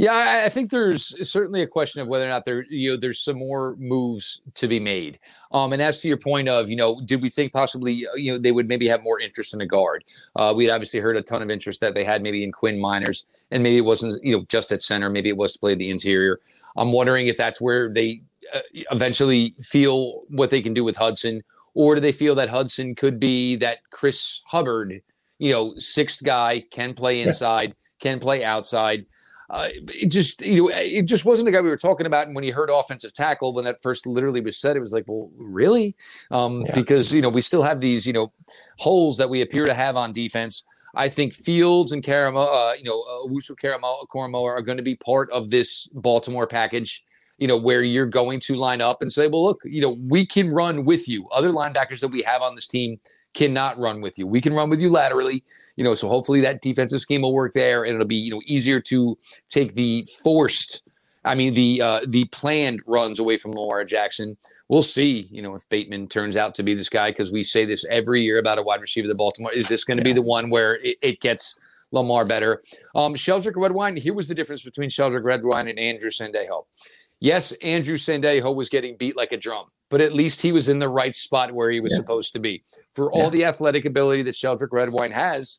Yeah, 0.00 0.44
I 0.46 0.48
think 0.48 0.70
there's 0.70 1.28
certainly 1.30 1.60
a 1.60 1.66
question 1.66 2.00
of 2.00 2.08
whether 2.08 2.24
or 2.24 2.30
not 2.30 2.46
there, 2.46 2.64
you 2.70 2.88
know, 2.88 2.96
there's 2.96 3.20
some 3.20 3.36
more 3.36 3.76
moves 3.76 4.40
to 4.54 4.66
be 4.66 4.80
made. 4.80 5.18
Um, 5.52 5.74
and 5.74 5.82
as 5.82 6.00
to 6.00 6.08
your 6.08 6.16
point 6.16 6.48
of, 6.48 6.70
you 6.70 6.76
know, 6.76 7.02
did 7.04 7.20
we 7.20 7.28
think 7.28 7.52
possibly, 7.52 8.06
uh, 8.06 8.14
you 8.14 8.32
know, 8.32 8.38
they 8.38 8.50
would 8.50 8.66
maybe 8.66 8.88
have 8.88 9.02
more 9.02 9.20
interest 9.20 9.52
in 9.52 9.60
a 9.60 9.66
guard? 9.66 10.02
Uh, 10.34 10.54
we 10.56 10.64
had 10.64 10.72
obviously 10.72 11.00
heard 11.00 11.18
a 11.18 11.22
ton 11.22 11.42
of 11.42 11.50
interest 11.50 11.82
that 11.82 11.94
they 11.94 12.02
had 12.02 12.22
maybe 12.22 12.42
in 12.42 12.50
Quinn 12.50 12.78
Meinerz, 12.78 13.26
and 13.50 13.62
maybe 13.62 13.76
it 13.76 13.82
wasn't, 13.82 14.24
you 14.24 14.34
know, 14.34 14.46
just 14.48 14.72
at 14.72 14.80
center. 14.80 15.10
Maybe 15.10 15.28
it 15.28 15.36
was 15.36 15.52
to 15.52 15.58
play 15.58 15.74
the 15.74 15.90
interior. 15.90 16.40
I'm 16.78 16.92
wondering 16.92 17.26
if 17.26 17.36
that's 17.36 17.60
where 17.60 17.92
they 17.92 18.22
uh, 18.54 18.60
eventually 18.92 19.54
feel 19.60 20.22
what 20.28 20.48
they 20.48 20.62
can 20.62 20.72
do 20.72 20.82
with 20.82 20.96
Hudson, 20.96 21.42
or 21.74 21.96
do 21.96 22.00
they 22.00 22.12
feel 22.12 22.34
that 22.36 22.48
Hudson 22.48 22.94
could 22.94 23.20
be 23.20 23.54
that 23.56 23.80
Chris 23.90 24.40
Hubbard, 24.46 25.02
you 25.38 25.52
know, 25.52 25.74
sixth 25.76 26.24
guy, 26.24 26.64
can 26.70 26.94
play 26.94 27.20
inside, 27.20 27.74
can 28.00 28.18
play 28.18 28.42
outside 28.42 29.04
uh, 29.50 29.68
it 29.72 30.06
just 30.06 30.46
you 30.46 30.62
know 30.62 30.70
it 30.72 31.02
just 31.02 31.24
wasn't 31.24 31.48
a 31.48 31.50
guy 31.50 31.60
we 31.60 31.68
were 31.68 31.76
talking 31.76 32.06
about. 32.06 32.26
And 32.26 32.36
when 32.36 32.44
you 32.44 32.52
heard 32.52 32.70
offensive 32.70 33.12
tackle, 33.12 33.52
when 33.52 33.64
that 33.64 33.82
first 33.82 34.06
literally 34.06 34.40
was 34.40 34.56
said, 34.56 34.76
it 34.76 34.80
was 34.80 34.92
like, 34.92 35.04
well, 35.08 35.30
really? 35.36 35.96
Um, 36.30 36.62
yeah. 36.62 36.74
Because 36.74 37.12
you 37.12 37.20
know 37.20 37.28
we 37.28 37.40
still 37.40 37.62
have 37.62 37.80
these 37.80 38.06
you 38.06 38.12
know 38.12 38.32
holes 38.78 39.18
that 39.18 39.28
we 39.28 39.42
appear 39.42 39.66
to 39.66 39.74
have 39.74 39.96
on 39.96 40.12
defense. 40.12 40.64
I 40.94 41.08
think 41.08 41.34
Fields 41.34 41.92
and 41.92 42.02
Karamo, 42.02 42.46
uh, 42.48 42.74
you 42.74 42.82
know, 42.82 43.02
uh, 43.02 43.28
Owusu 43.28 43.54
Koramoah 43.56 44.44
are 44.44 44.62
going 44.62 44.78
to 44.78 44.82
be 44.82 44.96
part 44.96 45.30
of 45.30 45.50
this 45.50 45.86
Baltimore 45.88 46.46
package. 46.46 47.04
You 47.38 47.46
know, 47.48 47.56
where 47.56 47.82
you're 47.82 48.06
going 48.06 48.38
to 48.40 48.56
line 48.56 48.82
up 48.82 49.00
and 49.00 49.10
say, 49.10 49.26
well, 49.26 49.42
look, 49.42 49.62
you 49.64 49.80
know, 49.80 49.96
we 50.08 50.26
can 50.26 50.50
run 50.50 50.84
with 50.84 51.08
you. 51.08 51.26
Other 51.30 51.50
linebackers 51.50 52.00
that 52.00 52.08
we 52.08 52.20
have 52.20 52.42
on 52.42 52.54
this 52.54 52.66
team 52.66 53.00
cannot 53.34 53.78
run 53.78 54.00
with 54.00 54.18
you. 54.18 54.26
We 54.26 54.40
can 54.40 54.54
run 54.54 54.70
with 54.70 54.80
you 54.80 54.90
laterally 54.90 55.44
you 55.80 55.84
know, 55.84 55.94
so 55.94 56.10
hopefully 56.10 56.42
that 56.42 56.60
defensive 56.60 57.00
scheme 57.00 57.22
will 57.22 57.32
work 57.32 57.54
there, 57.54 57.84
and 57.84 57.94
it'll 57.94 58.06
be 58.06 58.16
you 58.16 58.30
know 58.30 58.42
easier 58.44 58.80
to 58.80 59.16
take 59.48 59.72
the 59.72 60.06
forced. 60.22 60.82
I 61.24 61.34
mean 61.34 61.54
the 61.54 61.80
uh, 61.80 62.00
the 62.06 62.26
planned 62.26 62.82
runs 62.86 63.18
away 63.18 63.38
from 63.38 63.52
Lamar 63.52 63.82
Jackson. 63.84 64.36
We'll 64.68 64.82
see, 64.82 65.26
you 65.30 65.40
know, 65.40 65.54
if 65.54 65.66
Bateman 65.70 66.08
turns 66.08 66.36
out 66.36 66.54
to 66.56 66.62
be 66.62 66.74
this 66.74 66.90
guy 66.90 67.12
because 67.12 67.32
we 67.32 67.42
say 67.42 67.64
this 67.64 67.86
every 67.86 68.22
year 68.22 68.38
about 68.38 68.58
a 68.58 68.62
wide 68.62 68.82
receiver. 68.82 69.08
The 69.08 69.14
Baltimore 69.14 69.54
is 69.54 69.68
this 69.68 69.84
going 69.84 69.96
to 69.96 70.02
yeah. 70.02 70.12
be 70.12 70.12
the 70.12 70.22
one 70.22 70.50
where 70.50 70.74
it, 70.82 70.98
it 71.00 71.20
gets 71.22 71.58
Lamar 71.92 72.26
better? 72.26 72.62
Um, 72.94 73.14
Sheldrick 73.14 73.56
Redwine. 73.56 73.96
Here 73.96 74.12
was 74.12 74.28
the 74.28 74.34
difference 74.34 74.60
between 74.60 74.90
Sheldrick 74.90 75.24
Redwine 75.24 75.68
and 75.68 75.78
Andrew 75.78 76.10
Sendejo. 76.10 76.66
Yes, 77.20 77.52
Andrew 77.62 77.96
Sendejo 77.96 78.54
was 78.54 78.68
getting 78.68 78.98
beat 78.98 79.16
like 79.16 79.32
a 79.32 79.38
drum, 79.38 79.64
but 79.90 80.00
at 80.00 80.14
least 80.14 80.40
he 80.40 80.52
was 80.52 80.68
in 80.68 80.78
the 80.78 80.88
right 80.88 81.14
spot 81.14 81.52
where 81.52 81.70
he 81.70 81.80
was 81.80 81.92
yeah. 81.92 81.98
supposed 81.98 82.32
to 82.32 82.38
be. 82.38 82.62
For 82.92 83.12
all 83.12 83.24
yeah. 83.24 83.30
the 83.30 83.44
athletic 83.44 83.84
ability 83.84 84.22
that 84.22 84.34
Sheldrick 84.34 84.72
Redwine 84.72 85.10
has, 85.10 85.58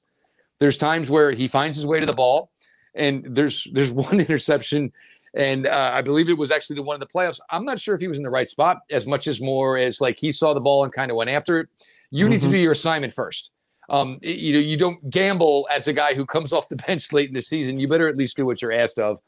there's 0.60 0.78
times 0.78 1.10
where 1.10 1.32
he 1.32 1.48
finds 1.48 1.76
his 1.76 1.86
way 1.86 2.00
to 2.00 2.06
the 2.06 2.14
ball, 2.14 2.50
and 2.96 3.24
there's 3.30 3.68
there's 3.72 3.92
one 4.08 4.20
interception, 4.20 4.94
and 5.36 5.68
uh, 5.68 5.92
I 5.94 6.02
believe 6.02 6.30
it 6.30 6.38
was 6.38 6.50
actually 6.50 6.78
the 6.78 6.84
one 6.84 6.96
in 6.96 7.00
the 7.02 7.08
playoffs. 7.08 7.40
I'm 7.50 7.66
not 7.66 7.80
sure 7.80 7.94
if 7.94 8.02
he 8.02 8.08
was 8.08 8.18
in 8.18 8.24
the 8.24 8.30
right 8.30 8.48
spot 8.48 8.80
as 8.90 9.06
much 9.06 9.28
as 9.28 9.42
more 9.42 9.78
as 9.78 10.02
like 10.02 10.18
he 10.18 10.32
saw 10.32 10.54
the 10.54 10.62
ball 10.62 10.84
and 10.84 10.94
kind 10.94 11.12
of 11.12 11.18
went 11.18 11.30
after 11.30 11.60
it. 11.60 11.70
You 12.10 12.26
mm-hmm. 12.26 12.32
need 12.32 12.40
to 12.40 12.46
mm-hmm. 12.46 12.54
do 12.54 12.60
your 12.60 12.72
assignment 12.72 13.14
first. 13.14 13.54
Um, 13.92 14.20
you 14.22 14.54
know, 14.54 14.60
you 14.60 14.78
don't 14.78 15.10
gamble 15.10 15.68
as 15.70 15.88
a 15.88 15.94
guy 15.94 16.14
who 16.14 16.26
comes 16.26 16.54
off 16.54 16.70
the 16.70 16.76
bench 16.88 17.12
late 17.12 17.28
in 17.28 17.36
the 17.36 17.42
season. 17.42 17.80
You 17.80 17.88
better 17.88 18.08
at 18.08 18.18
least 18.18 18.38
do 18.38 18.46
what 18.46 18.62
you're 18.62 18.72
asked 18.72 18.98
of. 18.98 19.20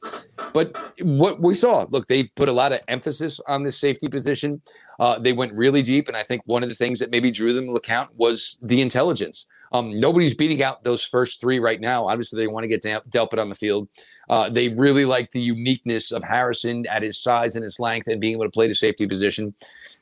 But 0.53 0.75
what 1.01 1.39
we 1.41 1.53
saw, 1.53 1.85
look, 1.89 2.07
they've 2.07 2.33
put 2.35 2.47
a 2.49 2.53
lot 2.53 2.71
of 2.71 2.79
emphasis 2.87 3.39
on 3.47 3.63
this 3.63 3.77
safety 3.77 4.07
position. 4.07 4.61
Uh, 4.99 5.19
they 5.19 5.33
went 5.33 5.53
really 5.53 5.81
deep, 5.81 6.07
and 6.07 6.15
I 6.15 6.23
think 6.23 6.41
one 6.45 6.63
of 6.63 6.69
the 6.69 6.75
things 6.75 6.99
that 6.99 7.11
maybe 7.11 7.29
drew 7.29 7.53
them 7.53 7.65
to 7.67 7.73
LeCounte 7.73 8.09
was 8.15 8.57
the 8.61 8.81
intelligence. 8.81 9.47
Um, 9.73 9.99
nobody's 9.99 10.35
beating 10.35 10.61
out 10.61 10.83
those 10.83 11.03
first 11.03 11.41
three 11.41 11.57
right 11.59 11.81
now. 11.81 12.07
Obviously, 12.07 12.37
they 12.37 12.47
want 12.47 12.63
to 12.63 12.67
get 12.67 12.83
Delpit 12.83 13.39
on 13.39 13.49
the 13.49 13.55
field. 13.55 13.89
Uh, 14.29 14.47
they 14.47 14.69
really 14.69 15.03
like 15.03 15.31
the 15.31 15.41
uniqueness 15.41 16.11
of 16.11 16.23
Harrison 16.23 16.85
at 16.87 17.01
his 17.01 17.19
size 17.19 17.55
and 17.55 17.63
his 17.63 17.79
length 17.79 18.07
and 18.07 18.21
being 18.21 18.33
able 18.33 18.45
to 18.45 18.51
play 18.51 18.67
the 18.67 18.75
safety 18.75 19.07
position. 19.07 19.53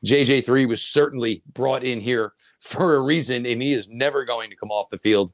JJ3 0.06 0.68
was 0.68 0.82
certainly 0.82 1.44
brought 1.54 1.84
in 1.84 2.00
here 2.00 2.34
for 2.60 2.96
a 2.96 3.02
reason, 3.02 3.46
and 3.46 3.62
he 3.62 3.74
is 3.74 3.90
never 3.90 4.26
going 4.26 4.50
to 4.50 4.56
come 4.56 4.72
off 4.72 4.90
the 4.90 4.98
field. 4.98 5.32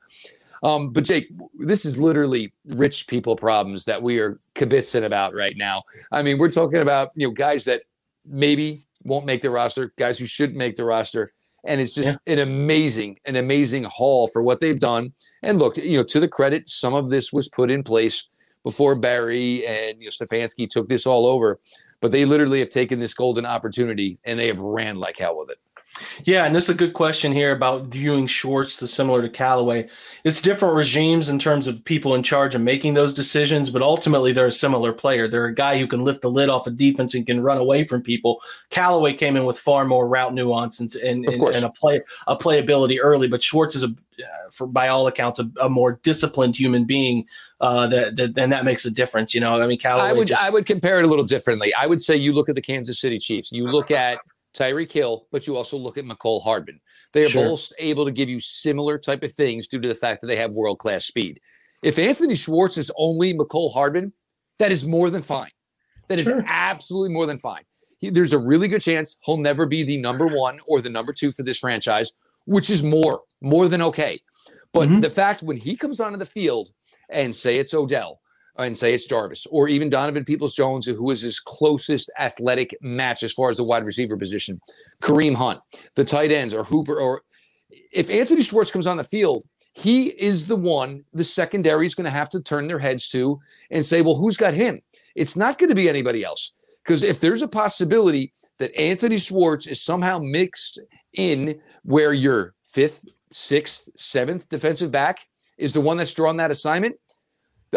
Um, 0.63 0.91
but 0.91 1.03
Jake, 1.03 1.27
this 1.59 1.85
is 1.85 1.97
literally 1.97 2.53
rich 2.65 3.07
people 3.07 3.35
problems 3.35 3.85
that 3.85 4.01
we 4.01 4.19
are 4.19 4.39
kibitzing 4.55 5.05
about 5.05 5.33
right 5.33 5.55
now. 5.55 5.83
I 6.11 6.23
mean, 6.23 6.37
we're 6.37 6.51
talking 6.51 6.81
about 6.81 7.11
you 7.15 7.27
know 7.27 7.33
guys 7.33 7.65
that 7.65 7.83
maybe 8.25 8.81
won't 9.03 9.25
make 9.25 9.41
the 9.41 9.49
roster, 9.49 9.93
guys 9.97 10.17
who 10.17 10.25
shouldn't 10.25 10.57
make 10.57 10.75
the 10.75 10.83
roster, 10.83 11.33
and 11.63 11.79
it's 11.79 11.93
just 11.93 12.17
yeah. 12.25 12.33
an 12.33 12.39
amazing, 12.39 13.19
an 13.25 13.35
amazing 13.35 13.83
haul 13.83 14.27
for 14.27 14.41
what 14.41 14.59
they've 14.59 14.79
done. 14.79 15.13
And 15.43 15.59
look, 15.59 15.77
you 15.77 15.97
know, 15.97 16.03
to 16.03 16.19
the 16.19 16.27
credit, 16.27 16.67
some 16.69 16.93
of 16.93 17.09
this 17.09 17.31
was 17.31 17.47
put 17.49 17.69
in 17.69 17.83
place 17.83 18.29
before 18.63 18.95
Berry 18.95 19.65
and 19.65 20.01
you 20.01 20.05
know, 20.05 20.11
Stefanski 20.11 20.69
took 20.69 20.89
this 20.89 21.05
all 21.05 21.25
over, 21.25 21.59
but 22.01 22.11
they 22.11 22.25
literally 22.25 22.59
have 22.59 22.69
taken 22.69 22.99
this 22.99 23.13
golden 23.13 23.45
opportunity 23.45 24.19
and 24.23 24.37
they 24.37 24.47
have 24.47 24.59
ran 24.59 24.97
like 24.97 25.17
hell 25.17 25.37
with 25.37 25.49
it. 25.49 25.57
Yeah, 26.25 26.45
and 26.45 26.55
this 26.55 26.65
is 26.65 26.69
a 26.71 26.77
good 26.77 26.93
question 26.93 27.31
here 27.31 27.51
about 27.51 27.85
viewing 27.85 28.27
Schwartz 28.27 28.77
to 28.77 28.87
similar 28.87 29.21
to 29.21 29.29
Callaway. 29.29 29.89
It's 30.23 30.41
different 30.41 30.75
regimes 30.75 31.29
in 31.29 31.39
terms 31.39 31.67
of 31.67 31.83
people 31.85 32.15
in 32.15 32.23
charge 32.23 32.55
of 32.55 32.61
making 32.61 32.93
those 32.93 33.13
decisions, 33.13 33.69
but 33.69 33.81
ultimately 33.81 34.31
they're 34.31 34.47
a 34.47 34.51
similar 34.51 34.93
player. 34.93 35.27
They're 35.27 35.45
a 35.45 35.55
guy 35.55 35.79
who 35.79 35.87
can 35.87 36.03
lift 36.03 36.21
the 36.21 36.31
lid 36.31 36.49
off 36.49 36.67
a 36.67 36.71
defense 36.71 37.13
and 37.15 37.25
can 37.25 37.41
run 37.41 37.57
away 37.57 37.85
from 37.85 38.01
people. 38.01 38.41
Callaway 38.69 39.13
came 39.13 39.37
in 39.37 39.45
with 39.45 39.57
far 39.57 39.85
more 39.85 40.07
route 40.07 40.33
nuance 40.33 40.79
and 40.79 40.93
and, 40.95 41.25
and, 41.25 41.55
and 41.55 41.65
a 41.65 41.69
play 41.69 42.01
a 42.27 42.35
playability 42.35 42.97
early, 43.01 43.27
but 43.27 43.43
Schwartz 43.43 43.75
is 43.75 43.83
a 43.83 43.95
uh, 44.19 44.49
for 44.51 44.65
by 44.65 44.87
all 44.87 45.05
accounts 45.05 45.39
a, 45.39 45.45
a 45.61 45.69
more 45.69 45.99
disciplined 46.01 46.55
human 46.55 46.85
being 46.85 47.25
uh, 47.61 47.85
that, 47.87 48.15
that 48.15 48.37
and 48.37 48.51
that 48.51 48.65
makes 48.65 48.83
a 48.85 48.91
difference. 48.91 49.33
You 49.35 49.41
know, 49.41 49.61
I 49.61 49.67
mean, 49.67 49.77
Callaway. 49.77 50.09
I 50.09 50.13
would 50.13 50.27
just, 50.27 50.45
I 50.45 50.49
would 50.49 50.65
compare 50.65 50.99
it 50.99 51.05
a 51.05 51.07
little 51.07 51.25
differently. 51.25 51.73
I 51.75 51.85
would 51.85 52.01
say 52.01 52.15
you 52.15 52.33
look 52.33 52.49
at 52.49 52.55
the 52.55 52.61
Kansas 52.61 52.99
City 52.99 53.19
Chiefs. 53.19 53.51
You 53.51 53.67
look 53.67 53.91
at 53.91 54.17
Tyreek 54.57 54.91
Hill, 54.91 55.27
but 55.31 55.47
you 55.47 55.55
also 55.55 55.77
look 55.77 55.97
at 55.97 56.05
Mecole 56.05 56.43
Hardman. 56.43 56.79
They 57.13 57.23
are 57.23 57.29
sure. 57.29 57.45
both 57.45 57.71
able 57.77 58.05
to 58.05 58.11
give 58.11 58.29
you 58.29 58.39
similar 58.39 58.97
type 58.97 59.23
of 59.23 59.31
things 59.31 59.67
due 59.67 59.79
to 59.79 59.87
the 59.87 59.95
fact 59.95 60.21
that 60.21 60.27
they 60.27 60.35
have 60.35 60.51
world 60.51 60.79
class 60.79 61.05
speed. 61.05 61.39
If 61.83 61.99
Anthony 61.99 62.35
Schwartz 62.35 62.77
is 62.77 62.91
only 62.97 63.33
Mecole 63.33 63.73
Hardman, 63.73 64.13
that 64.59 64.71
is 64.71 64.85
more 64.85 65.09
than 65.09 65.21
fine. 65.21 65.49
That 66.07 66.19
is 66.19 66.25
sure. 66.25 66.43
absolutely 66.47 67.13
more 67.13 67.25
than 67.25 67.37
fine. 67.37 67.63
He, 67.99 68.09
there's 68.09 68.33
a 68.33 68.39
really 68.39 68.67
good 68.67 68.81
chance 68.81 69.17
he'll 69.23 69.37
never 69.37 69.65
be 69.65 69.83
the 69.83 69.97
number 69.97 70.27
one 70.27 70.59
or 70.67 70.81
the 70.81 70.89
number 70.89 71.13
two 71.13 71.31
for 71.31 71.43
this 71.43 71.59
franchise, 71.59 72.11
which 72.45 72.69
is 72.69 72.83
more, 72.83 73.21
more 73.41 73.67
than 73.67 73.81
okay. 73.81 74.19
But 74.73 74.89
mm-hmm. 74.89 75.01
the 75.01 75.09
fact 75.09 75.43
when 75.43 75.57
he 75.57 75.75
comes 75.75 75.99
onto 75.99 76.17
the 76.17 76.25
field 76.25 76.69
and 77.09 77.35
say 77.35 77.57
it's 77.57 77.73
Odell, 77.73 78.19
Uh, 78.57 78.63
and 78.63 78.77
say 78.77 78.93
it's 78.93 79.05
Jarvis 79.05 79.45
or 79.51 79.67
even 79.67 79.89
Donovan 79.89 80.25
Peoples 80.25 80.55
Jones, 80.55 80.87
who 80.87 81.11
is 81.11 81.21
his 81.21 81.39
closest 81.39 82.09
athletic 82.17 82.75
match 82.81 83.21
as 83.21 83.31
far 83.31 83.49
as 83.49 83.57
the 83.57 83.63
wide 83.63 83.85
receiver 83.85 84.17
position, 84.17 84.59
Kareem 85.01 85.35
Hunt, 85.35 85.59
the 85.95 86.03
tight 86.03 86.31
ends, 86.31 86.53
or 86.53 86.63
Hooper, 86.63 86.99
or 86.99 87.21
if 87.91 88.09
Anthony 88.09 88.41
Schwartz 88.41 88.71
comes 88.71 88.87
on 88.87 88.97
the 88.97 89.03
field, 89.03 89.43
he 89.73 90.07
is 90.07 90.47
the 90.47 90.55
one 90.55 91.05
the 91.13 91.23
secondary 91.23 91.85
is 91.85 91.93
going 91.93 92.05
to 92.05 92.11
have 92.11 92.31
to 92.31 92.41
turn 92.41 92.67
their 92.67 92.79
heads 92.79 93.09
to 93.09 93.39
and 93.69 93.85
say, 93.85 94.01
well, 94.01 94.15
who's 94.15 94.37
got 94.37 94.55
him? 94.55 94.81
It's 95.13 95.35
not 95.35 95.59
going 95.59 95.69
to 95.69 95.75
be 95.75 95.87
anybody 95.87 96.23
else. 96.23 96.53
Because 96.83 97.03
if 97.03 97.19
there's 97.19 97.43
a 97.43 97.47
possibility 97.47 98.33
that 98.57 98.75
Anthony 98.75 99.17
Schwartz 99.17 99.67
is 99.67 99.81
somehow 99.81 100.17
mixed 100.17 100.79
in 101.13 101.61
where 101.83 102.13
your 102.13 102.55
fifth, 102.63 103.05
sixth, 103.31 103.89
seventh 103.95 104.49
defensive 104.49 104.91
back 104.91 105.19
is 105.57 105.73
the 105.73 105.81
one 105.81 105.97
that's 105.97 106.13
drawn 106.13 106.37
that 106.37 106.51
assignment, 106.51 106.95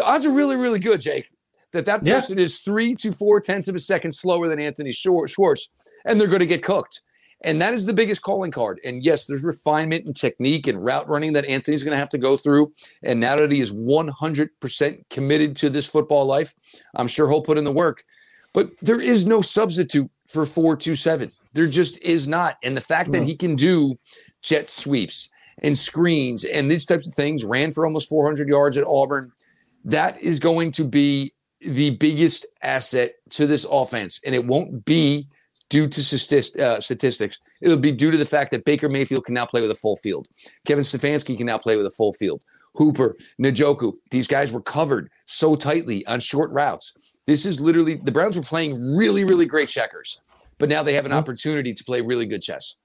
the 0.01 0.07
odds 0.07 0.25
are 0.25 0.33
really, 0.33 0.55
really 0.55 0.79
good, 0.79 0.99
Jake, 0.99 1.29
that 1.73 1.85
that 1.85 2.03
person 2.03 2.39
yeah. 2.39 2.43
is 2.43 2.61
three 2.61 2.95
to 2.95 3.11
four 3.11 3.39
tenths 3.39 3.67
of 3.67 3.75
a 3.75 3.79
second 3.79 4.13
slower 4.13 4.47
than 4.47 4.59
Anthony 4.59 4.91
Schwartz, 4.91 5.73
and 6.05 6.19
they're 6.19 6.27
going 6.27 6.39
to 6.39 6.47
get 6.47 6.63
cooked. 6.63 7.01
And 7.43 7.61
that 7.61 7.75
is 7.75 7.85
the 7.85 7.93
biggest 7.93 8.23
calling 8.23 8.49
card. 8.49 8.79
And 8.83 9.05
yes, 9.05 9.25
there's 9.25 9.43
refinement 9.43 10.05
and 10.05 10.15
technique 10.15 10.65
and 10.65 10.83
route 10.83 11.07
running 11.07 11.33
that 11.33 11.45
Anthony's 11.45 11.83
going 11.83 11.93
to 11.93 11.99
have 11.99 12.09
to 12.09 12.17
go 12.17 12.35
through. 12.35 12.73
And 13.03 13.19
now 13.19 13.35
that 13.35 13.51
he 13.51 13.59
is 13.59 13.71
100% 13.71 15.09
committed 15.09 15.55
to 15.57 15.69
this 15.69 15.87
football 15.87 16.25
life, 16.25 16.55
I'm 16.95 17.07
sure 17.07 17.29
he'll 17.29 17.41
put 17.41 17.57
in 17.57 17.63
the 17.63 17.71
work. 17.71 18.03
But 18.53 18.71
there 18.81 19.01
is 19.01 19.27
no 19.27 19.41
substitute 19.41 20.09
for 20.27 20.45
427. 20.47 21.31
There 21.53 21.67
just 21.67 22.01
is 22.03 22.27
not. 22.27 22.57
And 22.63 22.75
the 22.75 22.81
fact 22.81 23.11
that 23.11 23.21
hmm. 23.21 23.27
he 23.27 23.35
can 23.35 23.55
do 23.55 23.97
jet 24.41 24.67
sweeps 24.67 25.29
and 25.61 25.77
screens 25.77 26.43
and 26.43 26.69
these 26.69 26.85
types 26.85 27.07
of 27.07 27.13
things, 27.13 27.45
ran 27.45 27.71
for 27.71 27.85
almost 27.85 28.09
400 28.09 28.47
yards 28.47 28.77
at 28.77 28.85
Auburn, 28.85 29.31
that 29.85 30.21
is 30.21 30.39
going 30.39 30.71
to 30.73 30.83
be 30.83 31.33
the 31.59 31.91
biggest 31.91 32.45
asset 32.61 33.15
to 33.29 33.47
this 33.47 33.65
offense. 33.69 34.21
And 34.25 34.33
it 34.33 34.45
won't 34.45 34.85
be 34.85 35.27
due 35.69 35.87
to 35.87 35.99
uh, 36.59 36.79
statistics. 36.79 37.39
It'll 37.61 37.77
be 37.77 37.91
due 37.91 38.11
to 38.11 38.17
the 38.17 38.25
fact 38.25 38.51
that 38.51 38.65
Baker 38.65 38.89
Mayfield 38.89 39.25
can 39.25 39.33
now 39.33 39.45
play 39.45 39.61
with 39.61 39.71
a 39.71 39.75
full 39.75 39.95
field. 39.95 40.27
Kevin 40.65 40.83
Stefanski 40.83 41.37
can 41.37 41.45
now 41.45 41.57
play 41.57 41.77
with 41.77 41.85
a 41.85 41.91
full 41.91 42.13
field. 42.13 42.41
Hooper, 42.75 43.17
Njoku, 43.39 43.93
these 44.11 44.27
guys 44.27 44.51
were 44.51 44.61
covered 44.61 45.09
so 45.25 45.55
tightly 45.55 46.05
on 46.07 46.19
short 46.19 46.51
routes. 46.51 46.97
This 47.25 47.45
is 47.45 47.59
literally 47.59 47.95
the 48.03 48.11
Browns 48.11 48.35
were 48.35 48.43
playing 48.43 48.95
really, 48.95 49.23
really 49.23 49.45
great 49.45 49.69
checkers, 49.69 50.21
but 50.57 50.69
now 50.69 50.83
they 50.83 50.93
have 50.93 51.05
an 51.05 51.13
opportunity 51.13 51.73
to 51.73 51.83
play 51.83 52.01
really 52.01 52.25
good 52.25 52.41
chess. 52.41 52.77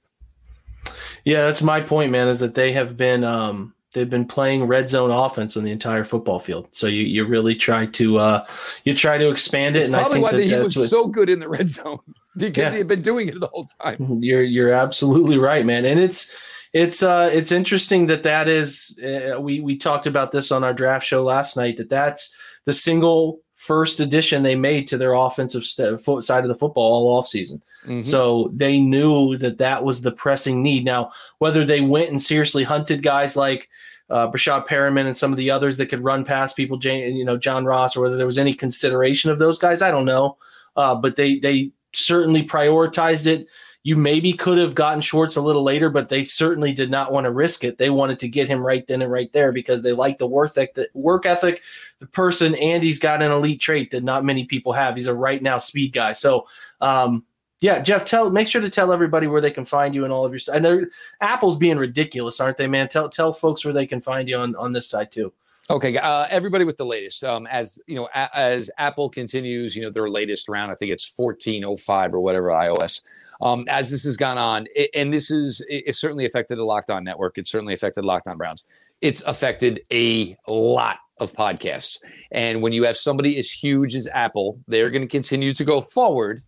Yeah, 1.24 1.44
that's 1.44 1.62
my 1.62 1.80
point, 1.80 2.12
man. 2.12 2.28
Is 2.28 2.40
that 2.40 2.54
they 2.54 2.72
have 2.72 2.96
been 2.96 3.24
um, 3.24 3.74
they've 3.92 4.10
been 4.10 4.26
playing 4.26 4.64
red 4.64 4.88
zone 4.88 5.10
offense 5.10 5.56
on 5.56 5.64
the 5.64 5.70
entire 5.70 6.04
football 6.04 6.38
field. 6.38 6.68
So 6.72 6.86
you, 6.86 7.02
you 7.02 7.24
really 7.24 7.54
try 7.54 7.86
to 7.86 8.18
uh, 8.18 8.44
you 8.84 8.94
try 8.94 9.18
to 9.18 9.30
expand 9.30 9.76
it. 9.76 9.84
And 9.84 9.94
probably 9.94 10.20
why 10.20 10.32
that 10.32 10.42
he 10.42 10.54
was 10.56 10.76
what, 10.76 10.88
so 10.88 11.06
good 11.06 11.30
in 11.30 11.40
the 11.40 11.48
red 11.48 11.68
zone 11.68 11.98
because 12.36 12.64
yeah. 12.64 12.70
he 12.70 12.78
had 12.78 12.88
been 12.88 13.02
doing 13.02 13.28
it 13.28 13.40
the 13.40 13.48
whole 13.48 13.66
time. 13.82 14.18
You're 14.20 14.42
you're 14.42 14.72
absolutely 14.72 15.38
right, 15.38 15.64
man. 15.64 15.84
And 15.84 15.98
it's 15.98 16.34
it's 16.72 17.02
uh 17.02 17.30
it's 17.32 17.52
interesting 17.52 18.06
that 18.08 18.22
that 18.24 18.48
is 18.48 18.98
uh, 19.02 19.40
we 19.40 19.60
we 19.60 19.76
talked 19.76 20.06
about 20.06 20.32
this 20.32 20.52
on 20.52 20.64
our 20.64 20.74
draft 20.74 21.06
show 21.06 21.22
last 21.22 21.56
night 21.56 21.76
that 21.78 21.88
that's 21.88 22.32
the 22.64 22.72
single 22.72 23.40
first 23.56 24.00
addition 24.00 24.42
they 24.42 24.54
made 24.54 24.86
to 24.88 24.98
their 24.98 25.14
offensive 25.14 25.64
st- 25.64 26.00
side 26.22 26.44
of 26.44 26.48
the 26.48 26.54
football 26.54 27.08
all 27.08 27.22
offseason. 27.22 27.60
Mm-hmm. 27.84 28.02
So 28.02 28.50
they 28.54 28.78
knew 28.78 29.36
that 29.38 29.58
that 29.58 29.82
was 29.82 30.02
the 30.02 30.12
pressing 30.12 30.62
need. 30.62 30.84
Now, 30.84 31.12
whether 31.38 31.64
they 31.64 31.80
went 31.80 32.10
and 32.10 32.20
seriously 32.20 32.64
hunted 32.64 33.02
guys 33.02 33.36
like 33.36 33.68
uh, 34.10 34.30
Breshad 34.30 34.66
Perriman 34.66 35.06
and 35.06 35.16
some 35.16 35.32
of 35.32 35.36
the 35.36 35.50
others 35.50 35.76
that 35.78 35.86
could 35.86 36.04
run 36.04 36.24
past 36.24 36.56
people, 36.56 36.76
Jane, 36.76 37.16
you 37.16 37.24
know, 37.24 37.36
John 37.36 37.64
Ross, 37.64 37.96
or 37.96 38.02
whether 38.02 38.16
there 38.16 38.26
was 38.26 38.38
any 38.38 38.54
consideration 38.54 39.30
of 39.30 39.38
those 39.38 39.58
guys, 39.58 39.82
I 39.82 39.90
don't 39.90 40.04
know. 40.04 40.36
Uh, 40.76 40.94
but 40.94 41.16
they 41.16 41.38
they 41.38 41.70
certainly 41.92 42.46
prioritized 42.46 43.26
it. 43.26 43.46
You 43.86 43.94
maybe 43.96 44.32
could 44.32 44.58
have 44.58 44.74
gotten 44.74 45.00
Schwartz 45.00 45.36
a 45.36 45.40
little 45.40 45.62
later, 45.62 45.90
but 45.90 46.08
they 46.08 46.24
certainly 46.24 46.72
did 46.72 46.90
not 46.90 47.12
want 47.12 47.24
to 47.24 47.30
risk 47.30 47.62
it. 47.62 47.78
They 47.78 47.88
wanted 47.88 48.18
to 48.18 48.26
get 48.26 48.48
him 48.48 48.58
right 48.60 48.84
then 48.84 49.00
and 49.00 49.12
right 49.12 49.32
there 49.32 49.52
because 49.52 49.80
they 49.80 49.92
like 49.92 50.18
the 50.18 50.26
work 50.26 50.50
ethic, 50.56 50.74
the 50.74 50.88
work 50.92 51.24
ethic, 51.24 51.62
the 52.00 52.06
person, 52.06 52.56
and 52.56 52.82
he's 52.82 52.98
got 52.98 53.22
an 53.22 53.30
elite 53.30 53.60
trait 53.60 53.92
that 53.92 54.02
not 54.02 54.24
many 54.24 54.44
people 54.44 54.72
have. 54.72 54.96
He's 54.96 55.06
a 55.06 55.14
right 55.14 55.40
now 55.40 55.58
speed 55.58 55.92
guy. 55.92 56.14
So 56.14 56.48
um, 56.80 57.24
yeah, 57.60 57.78
Jeff, 57.78 58.04
tell 58.04 58.28
make 58.28 58.48
sure 58.48 58.60
to 58.60 58.68
tell 58.68 58.92
everybody 58.92 59.28
where 59.28 59.40
they 59.40 59.52
can 59.52 59.64
find 59.64 59.94
you 59.94 60.02
and 60.02 60.12
all 60.12 60.26
of 60.26 60.32
your 60.32 60.40
stuff. 60.40 60.56
And 60.56 60.90
Apple's 61.20 61.56
being 61.56 61.78
ridiculous, 61.78 62.40
aren't 62.40 62.56
they, 62.56 62.66
man? 62.66 62.88
Tell 62.88 63.08
tell 63.08 63.32
folks 63.32 63.64
where 63.64 63.72
they 63.72 63.86
can 63.86 64.00
find 64.00 64.28
you 64.28 64.38
on 64.38 64.56
on 64.56 64.72
this 64.72 64.88
side 64.88 65.12
too. 65.12 65.32
Okay, 65.68 65.96
uh, 65.96 66.26
everybody 66.30 66.64
with 66.64 66.76
the 66.76 66.84
latest. 66.86 67.24
Um, 67.24 67.46
as 67.48 67.80
you 67.88 67.96
know, 67.96 68.08
a- 68.14 68.38
as 68.38 68.70
Apple 68.78 69.10
continues, 69.10 69.74
you 69.74 69.82
know 69.82 69.90
their 69.90 70.08
latest 70.08 70.48
round. 70.48 70.70
I 70.70 70.76
think 70.76 70.92
it's 70.92 71.04
fourteen 71.04 71.64
oh 71.64 71.76
five 71.76 72.14
or 72.14 72.20
whatever 72.20 72.48
iOS. 72.50 73.02
Um, 73.40 73.64
as 73.68 73.90
this 73.90 74.04
has 74.04 74.16
gone 74.16 74.38
on, 74.38 74.66
it, 74.76 74.90
and 74.94 75.12
this 75.12 75.30
is 75.30 75.60
it, 75.68 75.84
it 75.88 75.96
certainly 75.96 76.24
affected 76.24 76.58
the 76.58 76.64
Locked 76.64 76.90
On 76.90 77.02
Network. 77.02 77.36
It 77.36 77.48
certainly 77.48 77.74
affected 77.74 78.04
Locked 78.04 78.28
On 78.28 78.36
Browns. 78.36 78.64
It's 79.00 79.22
affected 79.24 79.80
a 79.92 80.36
lot 80.46 80.98
of 81.18 81.32
podcasts. 81.32 81.98
And 82.30 82.62
when 82.62 82.72
you 82.72 82.84
have 82.84 82.96
somebody 82.96 83.36
as 83.36 83.50
huge 83.50 83.94
as 83.96 84.06
Apple, 84.06 84.60
they're 84.68 84.90
going 84.90 85.02
to 85.02 85.08
continue 85.08 85.52
to 85.54 85.64
go 85.64 85.80
forward 85.80 86.40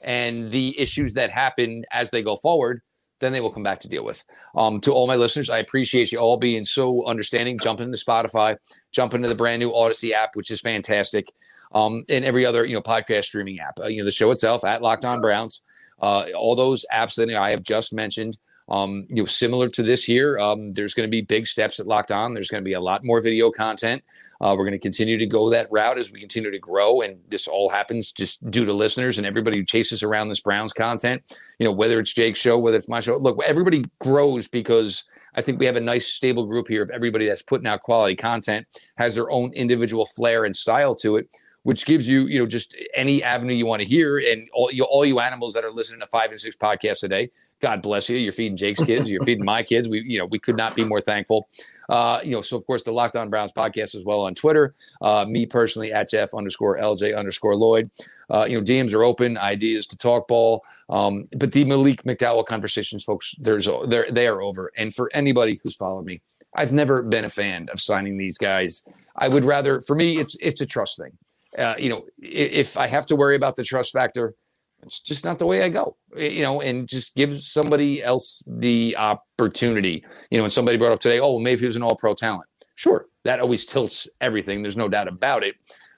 and 0.00 0.50
the 0.50 0.78
issues 0.78 1.14
that 1.14 1.30
happen 1.30 1.84
as 1.92 2.10
they 2.10 2.22
go 2.22 2.36
forward, 2.36 2.82
then 3.24 3.32
they 3.32 3.40
will 3.40 3.52
come 3.52 3.62
back 3.62 3.80
to 3.80 3.88
deal 3.88 4.04
with. 4.04 4.24
Um, 4.54 4.80
to 4.82 4.92
all 4.92 5.06
my 5.06 5.16
listeners, 5.16 5.50
I 5.50 5.58
appreciate 5.58 6.12
you 6.12 6.18
all 6.18 6.36
being 6.36 6.64
so 6.64 7.04
understanding. 7.06 7.58
Jump 7.58 7.80
into 7.80 7.96
Spotify, 7.96 8.56
jump 8.92 9.14
into 9.14 9.28
the 9.28 9.34
brand 9.34 9.60
new 9.60 9.72
Audacy 9.72 10.12
app, 10.12 10.36
which 10.36 10.50
is 10.50 10.60
fantastic, 10.60 11.32
um, 11.72 12.04
and 12.08 12.24
every 12.24 12.44
other 12.46 12.64
you 12.64 12.74
know 12.74 12.82
podcast 12.82 13.24
streaming 13.24 13.58
app. 13.60 13.78
Uh, 13.80 13.86
you 13.86 13.98
know 13.98 14.04
the 14.04 14.10
show 14.10 14.30
itself 14.30 14.64
at 14.64 14.82
Locked 14.82 15.04
On 15.04 15.20
Browns. 15.20 15.62
Uh, 16.00 16.26
all 16.36 16.54
those 16.54 16.84
apps 16.92 17.14
that 17.16 17.30
I 17.34 17.50
have 17.50 17.62
just 17.62 17.92
mentioned. 17.92 18.38
Um, 18.68 19.06
you 19.10 19.16
know, 19.16 19.26
similar 19.26 19.68
to 19.70 19.82
this 19.82 20.04
here, 20.04 20.38
um, 20.38 20.72
there's 20.72 20.94
going 20.94 21.06
to 21.06 21.10
be 21.10 21.20
big 21.20 21.46
steps 21.46 21.78
at 21.80 21.86
Locked 21.86 22.10
On. 22.10 22.32
There's 22.32 22.48
going 22.48 22.62
to 22.62 22.68
be 22.68 22.72
a 22.72 22.80
lot 22.80 23.04
more 23.04 23.20
video 23.20 23.50
content. 23.50 24.02
Uh, 24.40 24.54
we're 24.56 24.64
going 24.64 24.72
to 24.72 24.78
continue 24.78 25.18
to 25.18 25.26
go 25.26 25.50
that 25.50 25.68
route 25.70 25.98
as 25.98 26.10
we 26.10 26.20
continue 26.20 26.50
to 26.50 26.58
grow. 26.58 27.00
And 27.00 27.18
this 27.28 27.48
all 27.48 27.68
happens 27.68 28.12
just 28.12 28.48
due 28.50 28.64
to 28.64 28.72
listeners 28.72 29.18
and 29.18 29.26
everybody 29.26 29.58
who 29.58 29.64
chases 29.64 30.02
around 30.02 30.28
this 30.28 30.40
Browns 30.40 30.72
content. 30.72 31.22
You 31.58 31.66
know, 31.66 31.72
whether 31.72 32.00
it's 32.00 32.12
Jake's 32.12 32.40
show, 32.40 32.58
whether 32.58 32.76
it's 32.76 32.88
my 32.88 33.00
show. 33.00 33.16
Look, 33.16 33.42
everybody 33.44 33.84
grows 34.00 34.48
because 34.48 35.08
I 35.34 35.42
think 35.42 35.58
we 35.58 35.66
have 35.66 35.76
a 35.76 35.80
nice 35.80 36.06
stable 36.06 36.46
group 36.46 36.68
here 36.68 36.82
of 36.82 36.90
everybody 36.90 37.26
that's 37.26 37.42
putting 37.42 37.66
out 37.66 37.82
quality 37.82 38.16
content, 38.16 38.66
has 38.96 39.14
their 39.14 39.30
own 39.30 39.52
individual 39.52 40.06
flair 40.06 40.44
and 40.44 40.54
style 40.54 40.94
to 40.96 41.16
it. 41.16 41.28
Which 41.64 41.86
gives 41.86 42.08
you, 42.08 42.26
you 42.26 42.38
know, 42.38 42.46
just 42.46 42.76
any 42.94 43.22
avenue 43.22 43.54
you 43.54 43.66
want 43.66 43.80
to 43.80 43.88
hear. 43.88 44.18
And 44.18 44.48
all 44.52 44.70
you, 44.70 44.84
all 44.84 45.04
you 45.04 45.18
animals 45.18 45.54
that 45.54 45.64
are 45.64 45.72
listening 45.72 46.00
to 46.00 46.06
five 46.06 46.30
and 46.30 46.38
six 46.38 46.56
podcasts 46.56 47.02
a 47.04 47.08
day, 47.08 47.30
God 47.60 47.80
bless 47.80 48.10
you. 48.10 48.18
You're 48.18 48.32
feeding 48.32 48.56
Jake's 48.56 48.84
kids. 48.84 49.10
You're 49.10 49.24
feeding 49.24 49.44
my 49.46 49.62
kids. 49.62 49.88
We, 49.88 50.02
you 50.02 50.18
know, 50.18 50.26
we 50.26 50.38
could 50.38 50.58
not 50.58 50.76
be 50.76 50.84
more 50.84 51.00
thankful. 51.00 51.48
Uh, 51.88 52.20
you 52.22 52.32
know, 52.32 52.42
so 52.42 52.58
of 52.58 52.66
course 52.66 52.82
the 52.82 52.92
Locked 52.92 53.16
On 53.16 53.30
Browns 53.30 53.52
podcast 53.52 53.94
as 53.94 54.04
well 54.04 54.20
on 54.20 54.34
Twitter. 54.34 54.74
Uh, 55.00 55.24
me 55.26 55.46
personally 55.46 55.90
at 55.90 56.10
Jeff 56.10 56.34
underscore 56.34 56.76
LJ 56.76 57.16
underscore 57.16 57.56
Lloyd. 57.56 57.90
Uh, 58.28 58.44
you 58.46 58.58
know, 58.58 58.62
DMs 58.62 58.92
are 58.92 59.02
open. 59.02 59.38
Ideas 59.38 59.86
to 59.86 59.96
talk 59.96 60.28
ball. 60.28 60.62
Um, 60.90 61.28
but 61.36 61.52
the 61.52 61.64
Malik 61.64 62.02
McDowell 62.02 62.44
conversations, 62.44 63.04
folks, 63.04 63.34
there's 63.38 63.68
they're 63.86 64.06
they 64.10 64.26
are 64.26 64.42
over. 64.42 64.70
And 64.76 64.94
for 64.94 65.10
anybody 65.14 65.60
who's 65.62 65.74
followed 65.74 66.04
me, 66.04 66.20
I've 66.54 66.72
never 66.72 67.02
been 67.02 67.24
a 67.24 67.30
fan 67.30 67.68
of 67.72 67.80
signing 67.80 68.16
these 68.16 68.38
guys. 68.38 68.86
I 69.16 69.28
would 69.28 69.44
rather, 69.44 69.80
for 69.80 69.96
me, 69.96 70.18
it's 70.18 70.36
it's 70.40 70.60
a 70.60 70.66
trust 70.66 70.98
thing. 70.98 71.16
Uh, 71.56 71.74
you 71.78 71.88
know, 71.88 72.04
if 72.18 72.76
I 72.76 72.86
have 72.86 73.06
to 73.06 73.16
worry 73.16 73.36
about 73.36 73.56
the 73.56 73.64
trust 73.64 73.92
factor, 73.92 74.34
it's 74.82 75.00
just 75.00 75.24
not 75.24 75.38
the 75.38 75.46
way 75.46 75.62
I 75.62 75.68
go. 75.68 75.96
You 76.16 76.42
know, 76.42 76.60
and 76.60 76.88
just 76.88 77.14
give 77.14 77.42
somebody 77.42 78.02
else 78.02 78.42
the 78.46 78.96
opportunity. 78.96 80.04
You 80.30 80.38
know, 80.38 80.44
and 80.44 80.52
somebody 80.52 80.76
brought 80.78 80.92
up 80.92 81.00
today, 81.00 81.20
oh, 81.20 81.32
well, 81.32 81.40
maybe 81.40 81.66
was 81.66 81.76
an 81.76 81.82
All-Pro 81.82 82.14
talent. 82.14 82.48
Sure, 82.74 83.06
that 83.24 83.40
always 83.40 83.64
tilts 83.64 84.08
everything. 84.20 84.62
There's 84.62 84.76
no 84.76 84.88
doubt 84.88 85.08
about 85.08 85.44
it. 85.44 85.54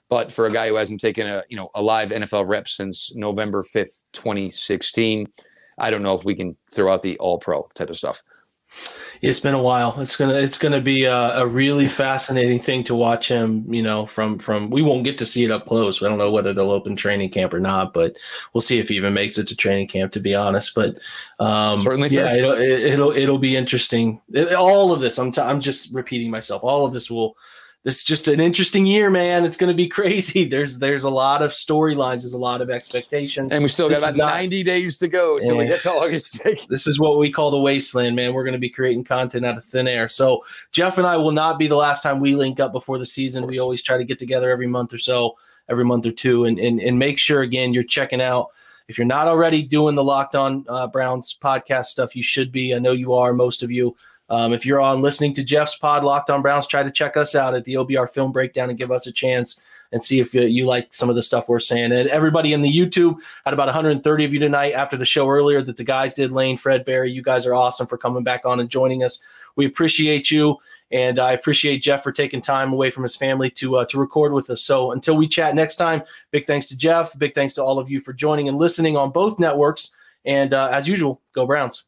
But 0.09 0.31
for 0.31 0.45
a 0.45 0.51
guy 0.51 0.69
who 0.69 0.75
hasn't 0.75 1.01
taken 1.01 1.27
a 1.27 1.43
you 1.49 1.57
know 1.57 1.69
a 1.75 1.81
live 1.81 2.11
NFL 2.11 2.47
rep 2.47 2.67
since 2.67 3.15
November 3.15 3.63
fifth, 3.63 4.03
2016, 4.13 5.27
I 5.77 5.89
don't 5.91 6.03
know 6.03 6.13
if 6.13 6.23
we 6.23 6.35
can 6.35 6.55
throw 6.71 6.93
out 6.93 7.01
the 7.01 7.17
All-Pro 7.17 7.69
type 7.73 7.89
of 7.89 7.97
stuff. 7.97 8.21
It's 9.21 9.39
been 9.39 9.53
a 9.53 9.61
while. 9.61 9.99
It's 9.99 10.15
gonna 10.15 10.35
it's 10.35 10.57
gonna 10.57 10.81
be 10.81 11.05
a, 11.05 11.39
a, 11.39 11.47
really 11.47 11.87
fascinating 11.87 12.59
thing 12.59 12.83
to 12.83 12.95
watch 12.95 13.27
him. 13.27 13.65
You 13.73 13.81
know, 13.81 14.05
from 14.05 14.37
from 14.37 14.69
we 14.69 14.81
won't 14.81 15.03
get 15.03 15.17
to 15.19 15.25
see 15.25 15.43
it 15.43 15.51
up 15.51 15.65
close. 15.65 16.03
I 16.03 16.07
don't 16.07 16.19
know 16.19 16.31
whether 16.31 16.53
they'll 16.53 16.71
open 16.71 16.95
training 16.95 17.31
camp 17.31 17.53
or 17.53 17.59
not, 17.59 17.93
but 17.93 18.15
we'll 18.53 18.61
see 18.61 18.77
if 18.77 18.89
he 18.89 18.95
even 18.95 19.13
makes 19.13 19.37
it 19.37 19.47
to 19.47 19.55
training 19.55 19.87
camp. 19.87 20.11
To 20.13 20.19
be 20.19 20.35
honest, 20.35 20.75
but 20.75 20.99
um, 21.39 21.81
certainly, 21.81 22.09
yeah, 22.09 22.33
it'll, 22.33 22.53
it'll 22.53 23.11
it'll 23.11 23.39
be 23.39 23.55
interesting. 23.55 24.21
It, 24.31 24.53
all 24.53 24.93
of 24.93 25.01
this, 25.01 25.17
I'm 25.17 25.31
t- 25.31 25.41
I'm 25.41 25.61
just 25.61 25.93
repeating 25.93 26.29
myself. 26.29 26.63
All 26.63 26.85
of 26.85 26.93
this 26.93 27.09
will 27.09 27.37
this 27.87 27.99
is 27.99 28.03
just 28.03 28.27
an 28.27 28.41
interesting 28.41 28.83
year, 28.83 29.09
man. 29.09 29.45
It's 29.45 29.55
going 29.55 29.69
to 29.69 29.73
be 29.73 29.87
crazy. 29.87 30.43
There's 30.49 30.77
there's 30.77 31.05
a 31.05 31.09
lot 31.09 31.41
of 31.41 31.51
storylines. 31.51 32.23
There's 32.23 32.33
a 32.33 32.37
lot 32.37 32.59
of 32.59 32.69
expectations, 32.69 33.53
and 33.53 33.63
we 33.63 33.69
still 33.69 33.87
this 33.87 34.01
got 34.01 34.09
about 34.09 34.17
not, 34.17 34.33
90 34.33 34.63
days 34.63 34.97
to 34.97 35.07
go. 35.07 35.39
So 35.39 35.57
that's 35.63 35.85
all 35.85 36.03
I 36.03 36.09
This 36.09 36.85
is 36.85 36.99
what 36.99 37.17
we 37.17 37.31
call 37.31 37.49
the 37.49 37.57
wasteland, 37.57 38.13
man. 38.17 38.33
We're 38.33 38.43
going 38.43 38.51
to 38.55 38.59
be 38.59 38.69
creating 38.69 39.05
content 39.05 39.45
out 39.45 39.57
of 39.57 39.63
thin 39.63 39.87
air. 39.87 40.09
So 40.09 40.43
Jeff 40.73 40.97
and 40.97 41.07
I 41.07 41.15
will 41.15 41.31
not 41.31 41.57
be 41.57 41.67
the 41.67 41.77
last 41.77 42.01
time 42.01 42.19
we 42.19 42.35
link 42.35 42.59
up 42.59 42.73
before 42.73 42.97
the 42.97 43.05
season. 43.05 43.47
We 43.47 43.57
always 43.57 43.81
try 43.81 43.97
to 43.97 44.03
get 44.03 44.19
together 44.19 44.51
every 44.51 44.67
month 44.67 44.93
or 44.93 44.97
so, 44.97 45.37
every 45.69 45.85
month 45.85 46.05
or 46.05 46.11
two, 46.11 46.43
and 46.43 46.59
and, 46.59 46.81
and 46.81 46.99
make 46.99 47.17
sure 47.17 47.41
again 47.41 47.73
you're 47.73 47.83
checking 47.83 48.19
out. 48.21 48.47
If 48.89 48.97
you're 48.97 49.07
not 49.07 49.29
already 49.29 49.63
doing 49.63 49.95
the 49.95 50.03
Locked 50.03 50.35
On 50.35 50.65
uh, 50.67 50.87
Browns 50.87 51.37
podcast 51.41 51.85
stuff, 51.85 52.17
you 52.17 52.23
should 52.23 52.51
be. 52.51 52.75
I 52.75 52.79
know 52.79 52.91
you 52.91 53.13
are. 53.13 53.31
Most 53.31 53.63
of 53.63 53.71
you. 53.71 53.95
Um, 54.29 54.53
if 54.53 54.65
you're 54.65 54.81
on 54.81 55.01
listening 55.01 55.33
to 55.33 55.43
Jeff's 55.43 55.75
pod, 55.75 56.03
Locked 56.03 56.29
On 56.29 56.41
Browns, 56.41 56.67
try 56.67 56.83
to 56.83 56.91
check 56.91 57.15
us 57.15 57.35
out 57.35 57.55
at 57.55 57.63
the 57.63 57.75
OBR 57.75 58.09
Film 58.09 58.31
Breakdown 58.31 58.69
and 58.69 58.77
give 58.77 58.91
us 58.91 59.07
a 59.07 59.11
chance 59.11 59.61
and 59.91 60.03
see 60.03 60.19
if 60.19 60.33
you, 60.33 60.65
like 60.65 60.93
some 60.93 61.09
of 61.09 61.15
the 61.15 61.21
stuff 61.21 61.47
we're 61.47 61.59
saying. 61.59 61.91
And 61.91 62.09
everybody 62.09 62.53
in 62.53 62.61
the 62.61 62.73
YouTube 62.73 63.19
had 63.45 63.53
about 63.53 63.67
130 63.67 64.25
of 64.25 64.33
you 64.33 64.39
tonight 64.39 64.73
after 64.73 64.97
the 64.97 65.05
show 65.05 65.29
earlier 65.29 65.61
that 65.61 65.77
the 65.77 65.83
guys 65.83 66.13
did. 66.13 66.31
Lane, 66.31 66.57
Fred, 66.57 66.85
Barry, 66.85 67.11
you 67.11 67.21
guys 67.21 67.45
are 67.45 67.55
awesome 67.55 67.87
for 67.87 67.97
coming 67.97 68.23
back 68.23 68.45
on 68.45 68.59
and 68.59 68.69
joining 68.69 69.03
us. 69.03 69.21
We 69.55 69.65
appreciate 69.65 70.29
you, 70.29 70.57
and 70.91 71.19
I 71.19 71.31
appreciate 71.31 71.81
Jeff 71.81 72.03
for 72.03 72.11
taking 72.11 72.41
time 72.41 72.73
away 72.73 72.89
from 72.89 73.03
his 73.03 73.15
family 73.15 73.49
to 73.51 73.77
uh, 73.77 73.85
to 73.85 73.97
record 73.97 74.33
with 74.33 74.49
us. 74.49 74.61
So 74.61 74.91
until 74.91 75.15
we 75.15 75.27
chat 75.27 75.55
next 75.55 75.77
time, 75.77 76.03
big 76.31 76.45
thanks 76.45 76.67
to 76.67 76.77
Jeff. 76.77 77.17
Big 77.17 77.33
thanks 77.33 77.53
to 77.55 77.63
all 77.63 77.79
of 77.79 77.89
you 77.89 77.99
for 77.99 78.13
joining 78.13 78.49
and 78.49 78.57
listening 78.57 78.97
on 78.97 79.11
both 79.11 79.39
networks. 79.39 79.95
And 80.25 80.53
uh, 80.53 80.69
as 80.71 80.87
usual, 80.87 81.21
go 81.31 81.45
Browns. 81.45 81.83